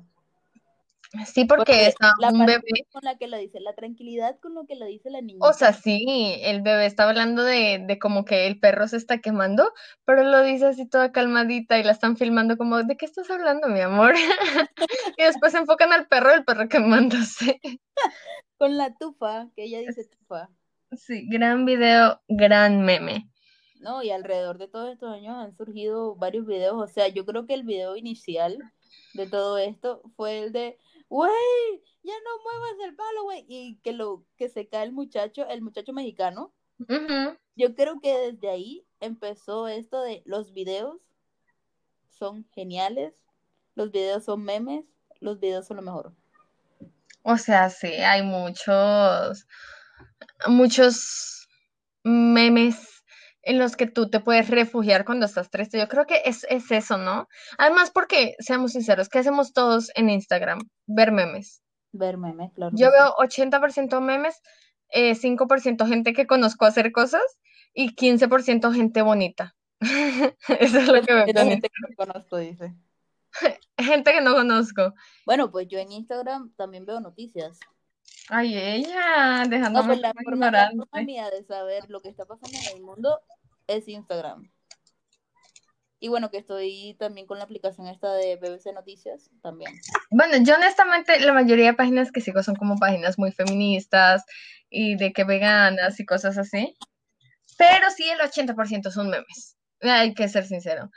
Sí, 1.27 1.45
porque, 1.45 1.89
está 1.89 2.15
un 2.33 2.47
bebé. 2.47 2.87
Con 2.91 3.03
la 3.05 3.19
que 3.19 3.27
lo 3.27 3.37
dice, 3.37 3.61
la 3.61 3.75
tranquilidad 3.75 4.39
con 4.41 4.55
lo 4.55 4.65
que 4.67 4.77
lo 4.77 4.87
dice 4.87 5.11
la 5.11 5.21
niña. 5.21 5.41
O 5.43 5.53
sea, 5.53 5.75
sí, 5.75 6.39
el 6.41 6.63
bebé 6.63 6.87
está 6.87 7.07
hablando 7.07 7.45
de, 7.45 7.85
de, 7.87 7.99
como 7.99 8.25
que 8.25 8.47
el 8.47 8.59
perro 8.59 8.89
se 8.89 8.97
está 8.97 9.19
quemando, 9.19 9.73
pero 10.07 10.25
lo 10.25 10.43
dice 10.43 10.67
así 10.67 10.89
toda 10.89 11.13
calmadita 11.13 11.79
y 11.79 11.83
la 11.83 11.93
están 11.93 12.17
filmando 12.17 12.57
como, 12.57 12.83
¿de 12.83 12.97
qué 12.97 13.05
estás 13.05 13.31
hablando, 13.31 13.69
mi 13.69 13.81
amor? 13.81 14.15
y 15.19 15.23
después 15.23 15.53
enfocan 15.55 15.93
al 15.93 16.09
perro, 16.09 16.33
el 16.33 16.45
perro 16.45 16.69
quemándose. 16.69 17.61
con 18.57 18.79
la 18.79 18.95
tufa, 18.95 19.49
que 19.55 19.65
ella 19.65 19.81
dice 19.81 20.07
tufa. 20.07 20.49
Sí, 20.93 21.27
gran 21.29 21.67
video, 21.67 22.23
gran 22.29 22.83
meme. 22.83 23.29
No, 23.81 24.03
y 24.03 24.11
alrededor 24.11 24.59
de 24.59 24.69
todos 24.69 24.93
estos 24.93 25.13
años 25.13 25.37
han 25.37 25.57
surgido 25.57 26.15
varios 26.15 26.47
videos, 26.47 26.75
o 26.77 26.87
sea, 26.87 27.09
yo 27.09 27.27
creo 27.27 27.47
que 27.47 27.55
el 27.55 27.65
video 27.65 27.97
inicial 27.97 28.57
de 29.15 29.27
todo 29.27 29.59
esto 29.59 30.03
fue 30.17 30.39
el 30.45 30.53
de 30.53 30.79
güey, 31.13 31.85
ya 32.03 32.15
no 32.25 32.43
muevas 32.43 32.89
el 32.89 32.97
palo, 32.97 33.25
güey. 33.25 33.45
Y 33.47 33.77
que 33.83 33.93
lo 33.93 34.25
que 34.39 34.49
se 34.49 34.67
cae 34.67 34.85
el 34.85 34.93
muchacho, 34.93 35.47
el 35.47 35.61
muchacho 35.61 35.93
mexicano. 35.93 36.55
Yo 37.55 37.75
creo 37.75 38.01
que 38.01 38.17
desde 38.17 38.49
ahí 38.49 38.87
empezó 38.99 39.69
esto 39.69 40.01
de 40.01 40.23
los 40.25 40.53
videos 40.53 40.97
son 42.09 42.49
geniales, 42.55 43.15
los 43.75 43.93
videos 43.93 44.25
son 44.25 44.43
memes, 44.43 44.85
los 45.21 45.39
videos 45.39 45.67
son 45.67 45.77
lo 45.77 45.83
mejor. 45.83 46.13
O 47.23 47.37
sea, 47.37 47.69
sí, 47.69 47.89
hay 47.89 48.23
muchos, 48.23 49.47
muchos 50.49 51.47
memes 52.03 52.92
en 53.43 53.59
los 53.59 53.77
que 53.77 53.87
tú 53.87 54.09
te 54.09 54.21
puedes 54.21 54.49
refugiar 54.49 55.05
cuando 55.05 55.27
estás 55.27 55.51
triste. 55.51 55.79
Yo 55.79 55.89
creo 55.89 56.07
que 56.07 56.23
es, 56.25 56.47
eso, 56.49 56.99
¿no? 56.99 57.29
Además, 57.59 57.91
porque, 57.91 58.37
seamos 58.39 58.73
sinceros, 58.73 59.09
¿qué 59.09 59.19
hacemos 59.19 59.53
todos 59.53 59.91
en 59.95 60.11
Instagram? 60.11 60.61
Ver 60.87 61.13
memes. 61.13 61.63
Ver 61.93 62.19
memes, 62.19 62.53
claro. 62.53 62.75
Yo 62.75 62.91
veo 62.91 63.15
80% 63.17 64.01
memes, 64.01 64.41
5% 64.91 65.85
eh, 65.85 65.89
gente 65.89 66.13
que 66.13 66.27
conozco 66.27 66.65
hacer 66.65 66.93
cosas 66.93 67.23
y 67.75 67.95
15% 67.95 68.73
gente 68.73 69.03
bonita. 69.03 69.55
eso 69.81 70.79
es 70.79 70.89
lo 70.89 71.03
que 71.03 71.13
veo. 71.13 71.27
Gente 71.27 71.69
que 71.69 71.89
no 71.89 71.97
conozco, 71.97 72.37
dice. 72.39 72.75
gente 73.79 74.13
que 74.13 74.21
no 74.21 74.35
conozco. 74.35 74.95
Bueno, 75.27 75.51
pues 75.51 75.69
yo 75.69 75.79
en 75.79 75.93
Instagram 75.93 76.53
también 76.57 76.87
veo 76.87 77.01
noticias. 77.01 77.59
Ay, 78.29 78.57
ella, 78.57 79.45
dejándome 79.49 79.71
no, 79.73 79.87
pues 79.87 80.01
la, 80.01 80.13
forma, 80.25 80.51
la 80.51 80.71
forma 80.71 81.03
mía 81.03 81.31
de 81.31 81.45
saber 81.45 81.91
lo 81.91 82.01
que 82.01 82.09
está 82.09 82.25
pasando 82.25 82.57
en 82.59 82.77
el 82.77 82.83
mundo 82.83 83.21
es 83.67 83.89
Instagram. 83.89 84.51
Y 86.03 86.09
bueno, 86.09 86.31
que 86.31 86.39
estoy 86.39 86.97
también 86.99 87.29
con 87.29 87.39
la 87.39 87.45
aplicación 87.45 87.87
esta 87.87 88.13
de 88.15 88.35
BBC 88.37 88.75
Noticias 88.75 89.31
también. 89.41 89.73
Bueno, 90.11 90.35
yo 90.43 90.57
honestamente 90.57 91.21
la 91.21 91.33
mayoría 91.33 91.67
de 91.67 91.75
páginas 91.75 92.11
que 92.11 92.21
sigo 92.21 92.43
son 92.43 92.57
como 92.57 92.77
páginas 92.77 93.21
muy 93.21 93.31
feministas 93.31 94.25
y 94.69 94.97
de 94.97 95.13
que 95.13 95.23
veganas 95.23 96.01
y 96.01 96.05
cosas 96.05 96.39
así. 96.39 96.77
Pero 97.57 97.89
sí, 97.97 98.11
el 98.11 98.19
80% 98.19 98.91
son 98.91 99.11
memes. 99.11 99.57
Hay 99.81 100.13
que 100.15 100.29
ser 100.29 100.45
sincero. 100.45 100.91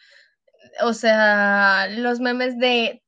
O 0.82 0.94
sea, 0.94 1.88
los 1.88 2.20
memes 2.20 2.58
de 2.58 3.04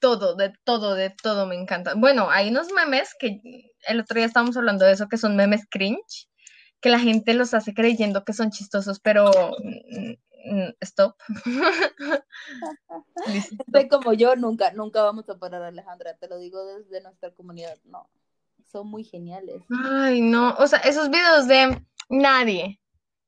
todo, 0.00 0.34
de 0.34 0.52
todo, 0.64 0.94
de 0.94 1.10
todo 1.10 1.46
me 1.46 1.54
encanta. 1.54 1.94
Bueno, 1.94 2.30
hay 2.30 2.50
unos 2.50 2.72
memes 2.72 3.14
que 3.18 3.40
el 3.86 4.00
otro 4.00 4.16
día 4.16 4.26
estábamos 4.26 4.56
hablando 4.56 4.84
de 4.84 4.92
eso, 4.92 5.08
que 5.08 5.16
son 5.16 5.36
memes 5.36 5.66
cringe, 5.70 6.28
que 6.80 6.90
la 6.90 6.98
gente 6.98 7.34
los 7.34 7.54
hace 7.54 7.74
creyendo 7.74 8.24
que 8.24 8.32
son 8.32 8.50
chistosos, 8.50 9.00
pero 9.00 9.30
mm, 9.58 10.54
mm, 10.54 10.74
stop. 10.80 11.16
Estoy 13.66 13.88
como 13.88 14.12
yo, 14.12 14.36
nunca, 14.36 14.72
nunca 14.72 15.02
vamos 15.02 15.28
a 15.28 15.38
parar, 15.38 15.62
Alejandra, 15.62 16.14
te 16.14 16.28
lo 16.28 16.38
digo 16.38 16.64
desde 16.64 17.00
nuestra 17.02 17.32
comunidad, 17.32 17.76
no, 17.84 18.08
son 18.70 18.88
muy 18.88 19.04
geniales. 19.04 19.62
Ay, 19.84 20.20
no, 20.20 20.54
o 20.58 20.66
sea, 20.66 20.78
esos 20.80 21.10
videos 21.10 21.48
de 21.48 21.82
nadie, 22.08 22.80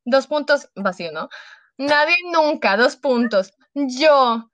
dos 0.04 0.26
puntos, 0.26 0.70
vacío, 0.74 1.12
¿no? 1.12 1.28
Nadie 1.76 2.16
nunca, 2.30 2.76
dos 2.76 2.96
puntos. 2.96 3.52
Yo, 3.74 4.49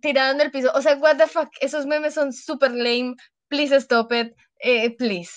tirado 0.00 0.34
en 0.34 0.40
el 0.40 0.50
piso. 0.50 0.70
O 0.74 0.82
sea, 0.82 0.96
what 0.96 1.16
the 1.16 1.26
fuck, 1.26 1.50
esos 1.60 1.86
memes 1.86 2.14
son 2.14 2.32
super 2.32 2.70
lame. 2.70 3.14
Please 3.48 3.74
stop 3.76 4.12
it. 4.12 4.34
Eh, 4.58 4.90
please. 4.96 5.32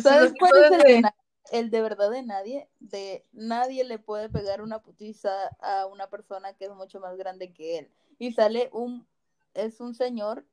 ¿Sabes 0.00 0.32
cuál 0.38 0.52
es 0.64 0.70
el, 0.72 1.02
de... 1.02 1.10
el 1.52 1.70
de 1.70 1.82
verdad 1.82 2.10
de 2.10 2.22
nadie? 2.22 2.68
De 2.80 3.24
nadie 3.32 3.84
le 3.84 3.98
puede 3.98 4.28
pegar 4.28 4.60
una 4.60 4.80
putiza 4.80 5.30
a 5.60 5.86
una 5.86 6.08
persona 6.08 6.54
que 6.54 6.64
es 6.64 6.72
mucho 6.72 7.00
más 7.00 7.16
grande 7.16 7.52
que 7.52 7.78
él. 7.78 7.90
Y 8.18 8.32
sale 8.32 8.68
un, 8.72 9.06
es 9.54 9.80
un 9.80 9.94
señor 9.94 10.44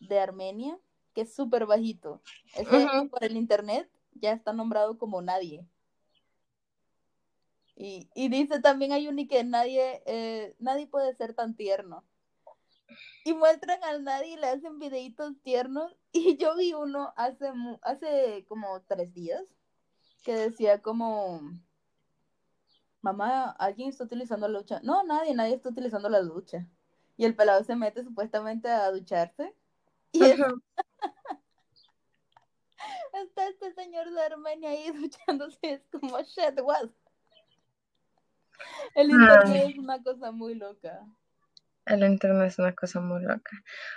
de 0.00 0.18
Armenia 0.18 0.78
que 1.14 1.22
es 1.22 1.34
súper 1.34 1.66
bajito. 1.66 2.20
Ese 2.54 2.86
por 3.10 3.24
el 3.24 3.36
internet 3.36 3.88
ya 4.14 4.32
está 4.32 4.52
nombrado 4.52 4.98
como 4.98 5.22
nadie. 5.22 5.64
Y, 7.76 8.08
y 8.14 8.28
dice 8.28 8.60
también 8.60 8.92
hay 8.92 9.06
un 9.06 9.20
y 9.20 9.28
que 9.28 9.44
nadie, 9.44 10.02
eh, 10.06 10.56
nadie 10.58 10.88
puede 10.88 11.14
ser 11.14 11.34
tan 11.34 11.54
tierno 11.54 12.04
y 13.24 13.34
muestran 13.34 13.82
al 13.84 14.04
nadie 14.04 14.34
y 14.34 14.36
le 14.36 14.48
hacen 14.48 14.78
videitos 14.78 15.34
tiernos. 15.42 15.94
Y 16.12 16.38
yo 16.38 16.56
vi 16.56 16.72
uno 16.72 17.12
hace, 17.16 17.52
hace 17.82 18.46
como 18.48 18.80
tres 18.82 19.12
días 19.12 19.42
que 20.24 20.34
decía 20.34 20.80
como, 20.80 21.42
mamá, 23.02 23.50
¿alguien 23.58 23.90
está 23.90 24.04
utilizando 24.04 24.48
la 24.48 24.58
ducha? 24.58 24.80
No, 24.82 25.04
nadie, 25.04 25.34
nadie 25.34 25.54
está 25.54 25.68
utilizando 25.68 26.08
la 26.08 26.22
ducha. 26.22 26.66
Y 27.16 27.24
el 27.24 27.36
pelado 27.36 27.62
se 27.62 27.76
mete 27.76 28.02
supuestamente 28.02 28.68
a 28.68 28.90
ducharse. 28.90 29.54
Y 30.12 30.20
está 33.12 33.48
este 33.48 33.72
señor 33.74 34.10
de 34.10 34.22
Armenia 34.22 34.70
ahí 34.70 34.90
duchándose. 34.92 35.58
Es 35.62 35.82
como, 35.90 36.18
shit, 36.20 36.60
what? 36.62 36.88
El 38.94 39.10
internet 39.10 39.70
es 39.70 39.78
una 39.78 40.02
cosa 40.02 40.30
muy 40.32 40.54
loca. 40.54 41.06
El 41.88 42.04
internet 42.04 42.48
es 42.48 42.58
una 42.58 42.74
cosa 42.74 43.00
muy 43.00 43.22
loca. 43.22 43.50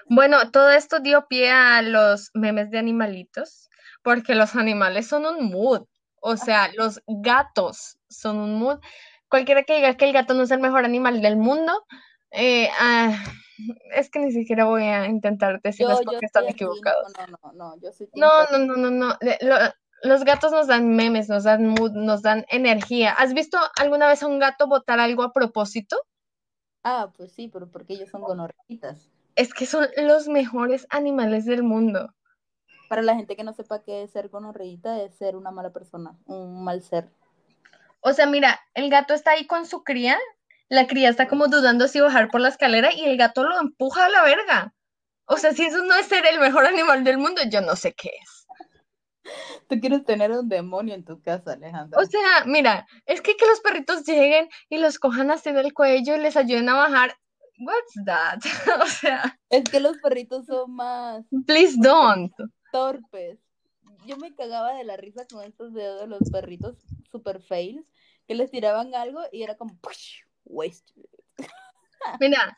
Bueno, 0.07 0.51
todo 0.51 0.71
esto 0.71 1.00
dio 1.00 1.27
pie 1.27 1.51
a 1.51 1.81
los 1.81 2.31
memes 2.33 2.71
de 2.71 2.79
animalitos, 2.79 3.69
porque 4.01 4.36
los 4.36 4.55
animales 4.55 5.07
son 5.07 5.25
un 5.25 5.50
mood. 5.51 5.86
O 6.21 6.38
sea, 6.38 6.71
los 6.74 7.01
gatos 7.07 7.98
son 8.10 8.38
un 8.38 8.60
mood. 8.60 8.79
Cualquiera 9.27 9.63
que 9.63 9.75
diga 9.75 9.95
que 9.95 10.05
el 10.05 10.13
gato 10.13 10.33
no 10.33 10.43
es 10.43 10.51
el 10.51 10.60
mejor 10.60 10.86
animal 10.86 11.21
del 11.21 11.38
mundo, 11.38 11.86
eh, 12.31 12.69
ah, 12.79 13.12
es 13.93 14.10
que 14.10 14.19
ni 14.19 14.31
siquiera 14.31 14.65
voy 14.65 14.83
a 14.83 15.05
intentar 15.05 15.62
decirles 15.62 16.00
porque 16.05 16.25
están 16.25 16.48
equivocados. 16.48 17.12
No, 17.17 17.27
no, 17.27 17.53
no, 17.53 17.81
yo 17.81 17.89
no, 18.13 18.45
no, 18.51 18.75
no, 18.75 18.75
no, 18.75 18.91
no. 18.91 19.17
los 20.03 20.24
gatos 20.24 20.51
nos 20.51 20.67
dan 20.67 20.95
memes, 20.95 21.29
nos 21.29 21.43
dan 21.43 21.67
mood, 21.67 21.91
nos 21.91 22.21
dan 22.21 22.45
energía. 22.50 23.12
¿Has 23.12 23.33
visto 23.33 23.57
alguna 23.77 24.07
vez 24.07 24.24
a 24.24 24.27
un 24.27 24.39
gato 24.39 24.67
botar 24.67 25.00
algo 25.00 25.24
a 25.24 25.33
propósito? 25.33 25.98
Ah, 26.83 27.11
pues 27.15 27.31
sí, 27.31 27.47
pero 27.47 27.69
porque 27.69 27.93
ellos 27.93 28.09
son 28.09 28.21
gonorreitas. 28.21 29.09
Es 29.35 29.53
que 29.53 29.65
son 29.65 29.88
los 29.97 30.27
mejores 30.27 30.88
animales 30.89 31.45
del 31.45 31.63
mundo. 31.63 32.13
Para 32.89 33.01
la 33.01 33.15
gente 33.15 33.35
que 33.35 33.43
no 33.43 33.53
sepa 33.53 33.83
qué 33.83 34.03
es 34.03 34.11
ser 34.11 34.29
gonorreíta, 34.29 35.01
es 35.01 35.15
ser 35.15 35.35
una 35.35 35.51
mala 35.51 35.71
persona, 35.71 36.17
un 36.25 36.63
mal 36.63 36.81
ser. 36.81 37.09
O 38.01 38.13
sea, 38.13 38.25
mira, 38.25 38.59
el 38.73 38.89
gato 38.89 39.13
está 39.13 39.31
ahí 39.31 39.45
con 39.45 39.65
su 39.65 39.83
cría, 39.83 40.17
la 40.67 40.88
cría 40.88 41.09
está 41.09 41.27
como 41.27 41.47
dudando 41.47 41.88
si 41.88 42.00
bajar 42.00 42.29
por 42.29 42.41
la 42.41 42.50
escalera 42.50 42.93
y 42.93 43.05
el 43.05 43.17
gato 43.17 43.43
lo 43.43 43.59
empuja 43.59 44.05
a 44.05 44.09
la 44.09 44.23
verga. 44.23 44.73
O 45.25 45.38
sea, 45.38 45.53
si 45.53 45.63
eso 45.63 45.83
no 45.83 45.95
es 45.95 46.07
ser 46.07 46.25
el 46.25 46.39
mejor 46.39 46.65
animal 46.67 47.03
del 47.03 47.17
mundo, 47.17 47.41
yo 47.50 47.61
no 47.61 47.75
sé 47.75 47.93
qué 47.93 48.09
es. 48.21 48.40
Tú 49.69 49.79
quieres 49.79 50.03
tener 50.03 50.31
un 50.31 50.49
demonio 50.49 50.95
en 50.95 51.05
tu 51.05 51.21
casa, 51.21 51.53
Alejandra. 51.53 51.99
O 51.99 52.05
sea, 52.05 52.45
mira, 52.45 52.87
es 53.05 53.21
que 53.21 53.35
que 53.37 53.45
los 53.45 53.59
perritos 53.61 54.05
lleguen 54.05 54.49
y 54.69 54.77
los 54.77 54.99
cojan 54.99 55.31
así 55.31 55.51
del 55.51 55.73
cuello 55.73 56.15
y 56.15 56.19
les 56.19 56.35
ayuden 56.37 56.69
a 56.69 56.75
bajar. 56.75 57.15
What's 57.59 57.93
that? 58.05 58.39
o 58.83 58.87
sea, 58.87 59.37
Es 59.49 59.63
que 59.69 59.79
los 59.79 59.97
perritos 59.99 60.45
son 60.47 60.73
más 60.73 61.23
please 61.45 61.75
don't. 61.79 62.31
torpes. 62.71 63.39
Yo 64.07 64.17
me 64.17 64.33
cagaba 64.33 64.73
de 64.73 64.83
la 64.83 64.97
risa 64.97 65.25
con 65.31 65.43
estos 65.43 65.71
videos 65.73 66.01
de 66.01 66.07
los 66.07 66.29
perritos 66.31 66.75
super 67.11 67.39
fails 67.41 67.85
que 68.27 68.33
les 68.33 68.49
tiraban 68.49 68.95
algo 68.95 69.21
y 69.31 69.43
era 69.43 69.55
como 69.57 69.77
"Push, 69.79 70.21
waste. 70.45 70.91
Mira, 72.19 72.57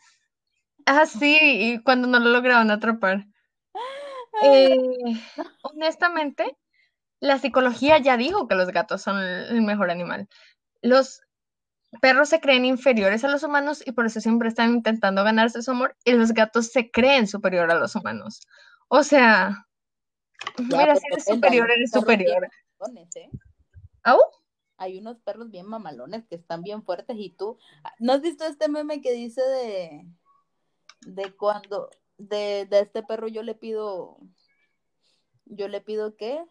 así 0.85 1.37
y 1.41 1.83
cuando 1.83 2.07
no 2.07 2.19
lo 2.19 2.29
lograban 2.29 2.71
atrapar. 2.71 3.25
Eh, 4.41 4.77
honestamente, 5.61 6.57
la 7.19 7.37
psicología 7.39 7.99
ya 7.99 8.17
dijo 8.17 8.47
que 8.47 8.55
los 8.55 8.69
gatos 8.71 9.01
son 9.01 9.19
el 9.21 9.61
mejor 9.61 9.91
animal. 9.91 10.27
Los 10.81 11.21
perros 12.01 12.29
se 12.29 12.39
creen 12.39 12.65
inferiores 12.65 13.23
a 13.23 13.27
los 13.29 13.43
humanos 13.43 13.83
y 13.85 13.91
por 13.91 14.05
eso 14.05 14.19
siempre 14.19 14.49
están 14.49 14.71
intentando 14.71 15.23
ganarse 15.23 15.61
su 15.61 15.71
amor 15.71 15.95
y 16.03 16.13
los 16.13 16.31
gatos 16.33 16.67
se 16.67 16.89
creen 16.89 17.27
superior 17.27 17.69
a 17.71 17.75
los 17.75 17.95
humanos. 17.95 18.41
O 18.87 19.03
sea, 19.03 19.67
Ya, 20.57 20.77
mira, 20.77 20.95
si 20.95 21.07
eres 21.11 21.25
superior, 21.25 21.69
eres 21.71 21.91
superior. 21.91 22.49
mamalones, 22.79 23.15
¿eh? 23.15 23.29
¿Au? 24.03 24.19
Hay 24.77 24.97
unos 24.97 25.19
perros 25.19 25.49
bien 25.51 25.67
mamalones 25.67 26.25
que 26.27 26.35
están 26.35 26.63
bien 26.63 26.83
fuertes 26.83 27.15
y 27.17 27.29
tú, 27.29 27.57
¿no 27.99 28.13
has 28.13 28.21
visto 28.21 28.43
este 28.43 28.67
meme 28.67 29.01
que 29.01 29.13
dice 29.13 29.41
de, 29.41 30.05
de 31.01 31.31
cuando, 31.35 31.89
de, 32.17 32.65
de 32.69 32.79
este 32.79 33.03
perro 33.03 33.27
yo 33.27 33.43
le 33.43 33.55
pido, 33.55 34.17
yo 35.45 35.67
le 35.67 35.81
pido 35.81 36.15
qué? 36.15 36.43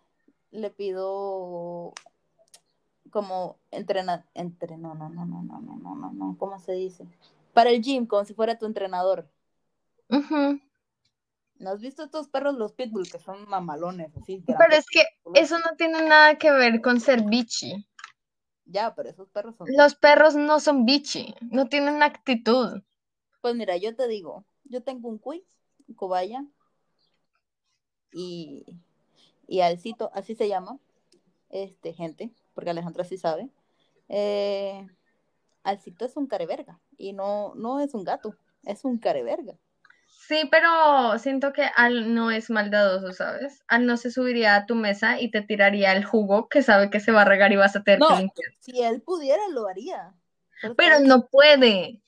Le 0.51 0.71
pido 0.71 1.93
como 3.11 3.59
entrena, 3.71 4.27
entre, 4.35 4.77
no, 4.77 4.95
no, 4.95 5.09
no, 5.09 5.25
no, 5.25 5.43
no, 5.43 5.61
no, 5.61 5.77
no, 5.77 5.95
no, 5.95 6.13
no, 6.13 6.37
¿cómo 6.39 6.59
se 6.59 6.73
dice? 6.73 7.07
Para 7.53 7.71
el 7.71 7.83
gym, 7.83 8.07
como 8.07 8.25
si 8.25 8.35
fuera 8.35 8.59
tu 8.59 8.67
entrenador. 8.67 9.29
Ujú. 10.09 10.61
¿No 11.59 11.71
has 11.71 11.81
visto 11.81 12.03
estos 12.03 12.29
perros, 12.29 12.57
los 12.57 12.73
pitbull, 12.73 13.11
que 13.11 13.19
son 13.19 13.49
mamalones, 13.49 14.17
así? 14.17 14.43
Pero 14.47 14.75
es 14.75 14.87
que 14.87 15.05
eso 15.35 15.59
no 15.59 15.77
tiene 15.77 16.03
nada 16.03 16.37
que 16.37 16.51
ver 16.51 16.81
con 16.81 17.01
ser 17.01 17.23
bichi. 17.23 17.87
Ya, 18.65 18.95
pero 18.95 19.11
esos 19.11 19.29
perros 19.29 19.57
son... 19.57 19.69
Los 19.77 19.95
perros 19.95 20.35
no 20.35 20.59
son 20.59 20.85
bichi, 20.85 21.35
no 21.51 21.69
tienen 21.69 22.03
actitud. 22.03 22.83
Pues 23.41 23.55
mira, 23.55 23.77
yo 23.77 23.95
te 23.95 24.09
digo, 24.09 24.45
yo 24.73 24.83
tengo 24.83 25.09
un 25.09 25.21
un 25.89 25.95
cobaya, 25.95 26.45
y, 28.13 28.65
y 29.49 29.61
Alcito, 29.61 30.11
así 30.15 30.35
se 30.35 30.49
llama, 30.49 30.79
este, 31.51 31.93
gente, 31.95 32.33
porque 32.55 32.71
Alejandra 32.71 33.05
sí 33.05 33.19
sabe. 33.19 33.51
Eh, 34.09 34.89
Alcito 35.65 36.05
es 36.07 36.17
un 36.17 36.27
careverga, 36.27 36.81
y 36.99 37.13
no, 37.13 37.55
no 37.57 37.81
es 37.81 37.95
un 37.95 38.05
gato, 38.05 38.37
es 38.65 38.85
un 38.85 38.99
careverga. 38.99 39.55
Sí, 40.07 40.49
pero 40.51 41.19
siento 41.19 41.53
que 41.53 41.69
Al 41.77 42.15
no 42.15 42.31
es 42.31 42.49
maldadoso, 42.51 43.13
¿sabes? 43.13 43.63
Al 43.69 43.87
no 43.87 43.97
se 43.97 44.11
subiría 44.11 44.55
a 44.57 44.67
tu 44.67 44.75
mesa 44.75 45.21
y 45.21 45.31
te 45.31 45.43
tiraría 45.43 45.93
el 45.93 46.05
jugo 46.05 46.49
que 46.49 46.63
sabe 46.63 46.91
que 46.91 47.01
se 47.01 47.13
va 47.13 47.23
a 47.23 47.25
regar 47.25 47.53
y 47.53 47.57
vas 47.57 47.77
a 47.77 47.83
tener 47.83 48.01
que 48.01 48.05
No, 48.05 48.17
limpiar. 48.17 48.53
si 48.61 48.83
él 48.83 49.03
pudiera, 49.03 49.43
lo 49.49 49.67
haría. 49.69 50.15
Pero 50.61 50.75
Pero 50.77 50.95
¿sabes 50.97 51.09
no 51.09 51.27
puede. 51.29 52.01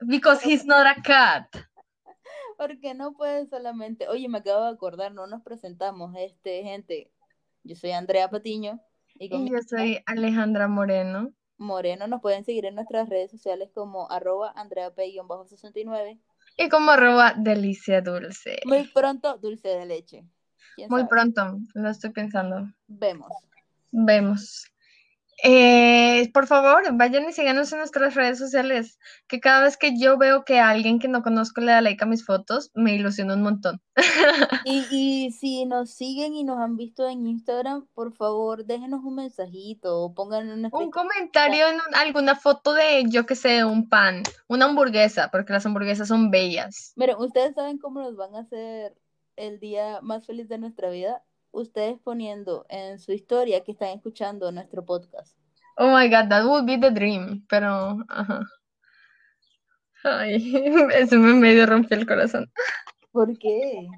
Because 0.00 0.40
he's 0.42 0.64
not 0.64 0.86
a 0.86 1.02
cat. 1.02 1.67
Porque 2.58 2.92
no 2.92 3.14
puede 3.14 3.46
solamente. 3.46 4.08
Oye, 4.08 4.28
me 4.28 4.38
acabo 4.38 4.64
de 4.64 4.70
acordar, 4.70 5.12
no 5.12 5.28
nos 5.28 5.42
presentamos, 5.42 6.14
este, 6.18 6.64
gente. 6.64 7.10
Yo 7.62 7.76
soy 7.76 7.92
Andrea 7.92 8.28
Patiño 8.28 8.80
y 9.14 9.28
yo 9.28 9.58
soy 9.66 10.00
Alejandra 10.06 10.66
Moreno. 10.66 11.32
Moreno. 11.56 12.08
Nos 12.08 12.20
pueden 12.20 12.44
seguir 12.44 12.66
en 12.66 12.74
nuestras 12.74 13.08
redes 13.08 13.30
sociales 13.30 13.70
como 13.72 14.10
arroba 14.10 14.52
andreap-69. 14.56 16.18
Y 16.56 16.68
como 16.68 16.90
arroba 16.90 17.34
delicia 17.36 18.00
dulce. 18.00 18.58
Muy 18.64 18.88
pronto, 18.88 19.38
dulce 19.38 19.68
de 19.68 19.86
leche. 19.86 20.24
¿Quién 20.74 20.90
Muy 20.90 21.02
sabe? 21.02 21.10
pronto, 21.10 21.58
lo 21.74 21.88
estoy 21.88 22.10
pensando. 22.10 22.66
Vemos. 22.88 23.30
Vemos. 23.92 24.66
Eh, 25.44 26.30
por 26.32 26.46
favor, 26.48 26.82
vayan 26.94 27.28
y 27.28 27.32
síganos 27.32 27.72
en 27.72 27.78
nuestras 27.78 28.14
redes 28.14 28.38
sociales, 28.38 28.98
que 29.28 29.38
cada 29.38 29.62
vez 29.62 29.76
que 29.76 29.98
yo 29.98 30.18
veo 30.18 30.44
que 30.44 30.58
alguien 30.58 30.98
que 30.98 31.06
no 31.06 31.22
conozco 31.22 31.60
le 31.60 31.72
da 31.72 31.80
like 31.80 32.02
a 32.02 32.06
mis 32.08 32.24
fotos, 32.26 32.70
me 32.74 32.94
ilusiona 32.94 33.34
un 33.34 33.42
montón. 33.42 33.80
Y, 34.64 34.84
y 34.90 35.30
si 35.30 35.64
nos 35.64 35.94
siguen 35.94 36.34
y 36.34 36.44
nos 36.44 36.58
han 36.58 36.76
visto 36.76 37.08
en 37.08 37.26
Instagram, 37.26 37.86
por 37.94 38.12
favor, 38.12 38.64
déjenos 38.64 39.04
un 39.04 39.14
mensajito 39.14 40.00
o 40.00 40.14
pongan 40.14 40.50
una 40.50 40.68
Un 40.72 40.90
comentario 40.90 41.68
en 41.68 41.76
un- 41.76 41.94
alguna 41.94 42.34
foto 42.34 42.74
de, 42.74 43.04
yo 43.08 43.24
que 43.24 43.36
sé, 43.36 43.64
un 43.64 43.88
pan, 43.88 44.22
una 44.48 44.64
hamburguesa, 44.66 45.28
porque 45.30 45.52
las 45.52 45.64
hamburguesas 45.64 46.08
son 46.08 46.30
bellas. 46.30 46.92
Miren, 46.96 47.16
ustedes 47.18 47.54
saben 47.54 47.78
cómo 47.78 48.00
nos 48.02 48.16
van 48.16 48.34
a 48.34 48.40
hacer 48.40 48.94
el 49.36 49.60
día 49.60 50.00
más 50.02 50.26
feliz 50.26 50.48
de 50.48 50.58
nuestra 50.58 50.90
vida. 50.90 51.22
Ustedes 51.50 51.98
poniendo 52.00 52.66
en 52.68 52.98
su 52.98 53.12
historia 53.12 53.64
que 53.64 53.72
están 53.72 53.88
escuchando 53.90 54.52
nuestro 54.52 54.84
podcast. 54.84 55.36
Oh 55.76 55.96
my 55.96 56.08
God, 56.08 56.28
that 56.28 56.44
would 56.44 56.66
be 56.66 56.78
the 56.78 56.90
dream, 56.90 57.44
pero, 57.48 58.04
ajá. 58.08 58.46
Ay, 60.04 60.54
eso 60.94 61.16
me 61.16 61.32
medio 61.34 61.66
rompió 61.66 61.96
el 61.96 62.06
corazón. 62.06 62.50
¿Por 63.12 63.36
qué? 63.38 63.88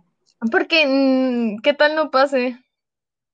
Porque, 0.51 0.87
mm, 0.87 1.61
¿qué 1.63 1.75
tal 1.75 1.95
no 1.97 2.11
pase? 2.11 2.59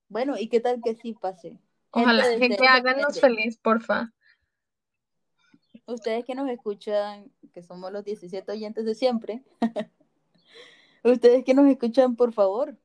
Bueno, 0.08 0.36
¿y 0.38 0.48
qué 0.48 0.60
tal 0.60 0.80
que 0.82 0.94
sí 0.94 1.12
pase? 1.14 1.58
Ojalá, 1.90 2.24
Gente, 2.24 2.50
ustedes- 2.50 2.70
háganos 2.70 3.20
feliz, 3.20 3.56
porfa. 3.58 4.12
Ustedes 5.86 6.24
que 6.24 6.34
nos 6.34 6.48
escuchan, 6.50 7.30
que 7.52 7.62
somos 7.62 7.92
los 7.92 8.04
17 8.04 8.50
oyentes 8.50 8.84
de 8.84 8.94
siempre, 8.96 9.44
ustedes 11.04 11.44
que 11.44 11.54
nos 11.54 11.66
escuchan, 11.68 12.16
por 12.16 12.32
favor, 12.32 12.76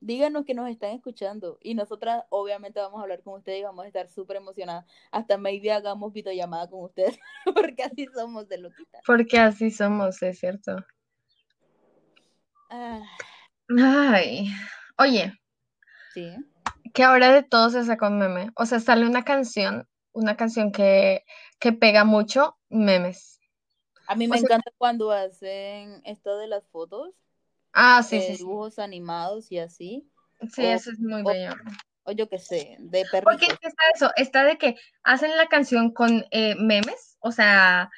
díganos 0.00 0.44
que 0.44 0.54
nos 0.54 0.68
están 0.70 0.90
escuchando. 0.90 1.58
Y 1.62 1.74
nosotras, 1.74 2.24
obviamente, 2.30 2.80
vamos 2.80 2.98
a 3.00 3.02
hablar 3.02 3.22
con 3.22 3.34
ustedes 3.38 3.60
y 3.60 3.64
vamos 3.64 3.84
a 3.84 3.88
estar 3.88 4.08
súper 4.08 4.36
emocionadas. 4.38 4.86
Hasta 5.12 5.36
maybe 5.38 5.72
hagamos 5.72 6.12
videollamada 6.12 6.68
con 6.68 6.84
ustedes, 6.84 7.18
porque 7.54 7.82
así 7.82 8.06
somos 8.14 8.48
de 8.48 8.58
loquita. 8.58 8.98
Porque 9.06 9.38
así 9.38 9.70
somos, 9.70 10.22
es 10.22 10.38
cierto. 10.38 10.76
Ah, 12.70 13.02
Ay, 13.78 14.48
oye, 14.98 15.32
sí. 16.14 16.34
que 16.94 17.02
ahora 17.04 17.32
de 17.32 17.42
todo 17.42 17.70
se 17.70 17.84
saca 17.84 18.08
un 18.08 18.18
meme. 18.18 18.50
O 18.56 18.66
sea, 18.66 18.80
sale 18.80 19.06
una 19.06 19.24
canción, 19.24 19.88
una 20.12 20.36
canción 20.36 20.72
que, 20.72 21.24
que 21.58 21.72
pega 21.72 22.04
mucho, 22.04 22.56
memes. 22.68 23.40
A 24.06 24.16
mí 24.16 24.26
O 24.26 24.30
me 24.30 24.38
sea- 24.38 24.46
encanta 24.46 24.70
cuando 24.78 25.10
hacen 25.12 26.00
esto 26.04 26.36
de 26.38 26.48
las 26.48 26.66
fotos, 26.68 27.14
Ah, 27.72 28.02
sí, 28.02 28.18
de 28.18 28.26
sí, 28.26 28.36
sí. 28.36 28.38
dibujos 28.38 28.78
animados 28.78 29.50
y 29.52 29.58
así. 29.58 30.10
Sí, 30.52 30.62
o- 30.62 30.70
eso 30.70 30.90
es 30.90 31.00
muy 31.00 31.22
o- 31.22 31.28
bello. 31.28 31.54
O 32.04 32.12
yo 32.12 32.28
qué 32.28 32.38
sé, 32.38 32.76
de 32.80 33.04
Porque 33.22 33.46
perritos. 33.46 33.58
está 33.62 33.82
eso, 33.94 34.10
está 34.16 34.44
de 34.44 34.56
que 34.58 34.76
hacen 35.04 35.36
la 35.36 35.46
canción 35.46 35.92
con 35.92 36.24
eh, 36.30 36.54
memes, 36.56 37.16
o 37.20 37.30
sea, 37.30 37.90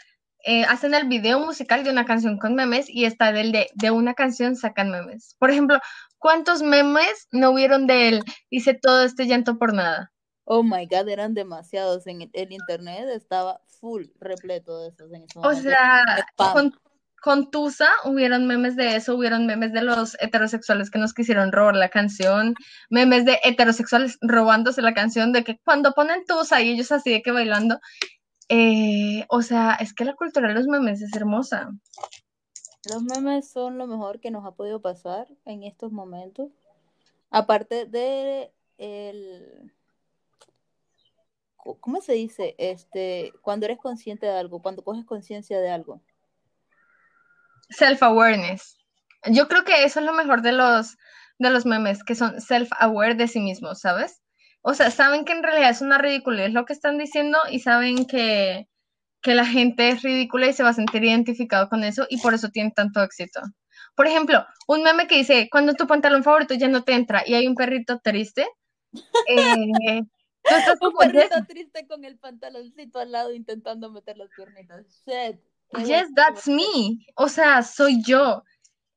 eh, 0.45 0.65
hacen 0.65 0.93
el 0.95 1.07
video 1.09 1.39
musical 1.39 1.85
de 1.85 1.91
una 1.91 2.05
canción 2.05 2.39
con 2.39 2.55
memes 2.57 2.89
y 2.89 3.05
está 3.05 3.33
del 3.33 3.53
de, 3.53 3.69
de 3.75 3.91
una 3.93 4.15
canción 4.15 4.57
sacan 4.57 4.91
memes. 4.91 5.37
Por 5.39 5.51
ejemplo, 5.51 5.79
¿cuántos 6.19 6.63
memes 6.63 7.29
no 7.31 7.53
hubieron 7.53 7.87
de 7.87 8.09
él? 8.09 8.25
Hice 8.51 8.75
todo 8.75 9.05
este 9.05 9.27
llanto 9.27 9.57
por 9.57 9.73
nada. 9.73 10.13
Oh 10.45 10.63
my 10.65 10.87
god, 10.87 11.09
eran 11.09 11.35
demasiados. 11.35 12.07
En 12.09 12.23
el, 12.23 12.31
el 12.33 12.53
internet 12.53 13.09
estaba 13.09 13.61
full 13.81 14.07
repleto 14.21 14.81
de 14.81 14.89
esos 14.89 15.13
en 15.13 15.23
ese 15.23 15.39
O 15.39 15.43
momento. 15.43 15.63
sea, 15.63 16.05
con, 16.37 16.73
con 17.23 17.51
Tusa 17.51 17.89
hubieron 18.05 18.47
memes 18.47 18.75
de 18.75 18.97
eso, 18.97 19.15
hubieron 19.15 19.47
memes 19.47 19.73
de 19.73 19.83
los 19.83 20.17
heterosexuales 20.21 20.91
que 20.91 20.99
nos 20.99 21.15
quisieron 21.15 21.53
robar 21.53 21.77
la 21.77 21.89
canción, 21.89 22.55
memes 22.91 23.25
de 23.25 23.39
heterosexuales 23.45 24.19
robándose 24.21 24.83
la 24.83 24.93
canción, 24.93 25.33
de 25.33 25.45
que 25.45 25.59
cuando 25.65 25.93
ponen 25.93 26.25
Tusa 26.27 26.61
y 26.61 26.71
ellos 26.71 26.91
así 26.91 27.11
de 27.11 27.23
que 27.23 27.31
bailando. 27.31 27.79
eh, 28.49 29.25
o 29.29 29.41
sea, 29.41 29.75
es 29.75 29.95
que 29.95 30.05
la 30.05 30.15
cultura 30.15 30.49
de 30.49 30.55
los 30.55 30.67
memes 30.67 31.01
es 31.01 31.15
hermosa. 31.15 31.71
Los 32.91 33.03
memes 33.05 33.49
son 33.51 33.79
lo 33.79 33.87
mejor 33.87 34.19
que 34.19 34.33
nos 34.33 34.45
ha 34.45 34.51
podido 34.51 34.83
pasar 34.83 35.29
en 35.45 35.63
estos 35.63 35.93
momentos. 35.93 36.51
Aparte 37.31 37.87
de 37.87 38.53
el 38.79 39.73
¿cómo 41.81 42.01
se 42.01 42.15
dice? 42.15 42.55
Este, 42.59 43.33
cuando 43.43 43.67
eres 43.67 43.79
consciente 43.79 44.27
de 44.27 44.33
algo, 44.33 44.61
cuando 44.61 44.83
coges 44.83 45.05
conciencia 45.05 45.61
de 45.61 45.71
algo. 45.71 46.01
Self-awareness. 47.77 48.77
Yo 49.27 49.49
creo 49.49 49.65
que 49.65 49.85
eso 49.85 50.01
es 50.01 50.07
lo 50.07 50.13
mejor 50.13 50.43
de 50.43 50.53
los, 50.53 50.97
de 51.39 51.51
los 51.51 51.67
memes, 51.67 52.03
que 52.05 52.15
son 52.15 52.37
self-aware 52.41 53.17
de 53.17 53.29
sí 53.29 53.41
mismos, 53.41 53.81
¿sabes? 53.81 54.21
O 54.63 54.75
sea, 54.75 54.91
saben 54.91 55.25
que 55.25 55.33
en 55.33 55.43
realidad 55.43 55.71
es 55.71 55.81
una 55.81 55.99
ridiculez 55.99 56.53
lo 56.53 56.65
que 56.65 56.73
están 56.73 56.99
diciendo 56.99 57.39
y 57.51 57.61
saben 57.61 58.07
que, 58.07 58.69
que 59.21 59.35
la 59.35 59.47
gente 59.47 59.89
es 59.89 60.03
ridícula 60.03 60.49
y 60.49 60.53
se 60.53 60.63
va 60.63 60.71
a 60.71 60.75
sentir 60.75 61.05
identificado 61.05 61.69
con 61.69 61.85
eso 61.85 62.07
y 62.09 62.21
por 62.21 62.35
eso 62.35 62.49
tienen 62.51 62.73
tanto 62.73 63.03
éxito. 63.03 63.41
Por 63.95 64.07
ejemplo, 64.07 64.45
un 64.69 64.83
meme 64.83 65.07
que 65.07 65.17
dice, 65.17 65.49
cuando 65.51 65.75
tu 65.75 65.87
pantalón 65.87 66.23
favorito 66.23 66.55
ya 66.55 66.69
no 66.69 66.85
te 66.85 66.95
entra 66.95 67.23
y 67.27 67.35
hay 67.35 67.47
un 67.47 67.55
perrito 67.55 68.01
triste, 68.03 68.47
Eh, 68.93 70.03
tú 70.43 70.55
estás 70.55 70.79
Un 70.81 70.93
perrito 70.95 71.45
triste 71.49 71.87
con 71.87 72.05
el 72.05 72.19
pantaloncito 72.19 72.99
al 72.99 73.13
lado 73.13 73.33
intentando 73.33 73.91
meter 73.91 74.19
las 74.19 74.29
piernitas. 74.37 75.03
Shit. 75.07 75.41
Yes, 75.79 76.09
that's 76.15 76.49
me. 76.49 76.99
O 77.17 77.29
sea, 77.29 77.63
soy 77.63 78.03
yo. 78.03 78.43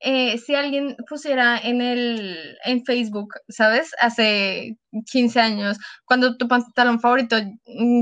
Eh, 0.02 0.38
si 0.38 0.54
alguien 0.54 0.96
pusiera 1.10 1.58
en 1.58 1.82
el 1.82 2.58
en 2.66 2.84
Facebook, 2.86 3.34
¿sabes? 3.48 3.92
Hace 4.00 4.78
15 5.12 5.40
años, 5.40 5.78
cuando 6.06 6.38
tu 6.38 6.48
pantalón 6.48 7.00
favorito 7.00 7.38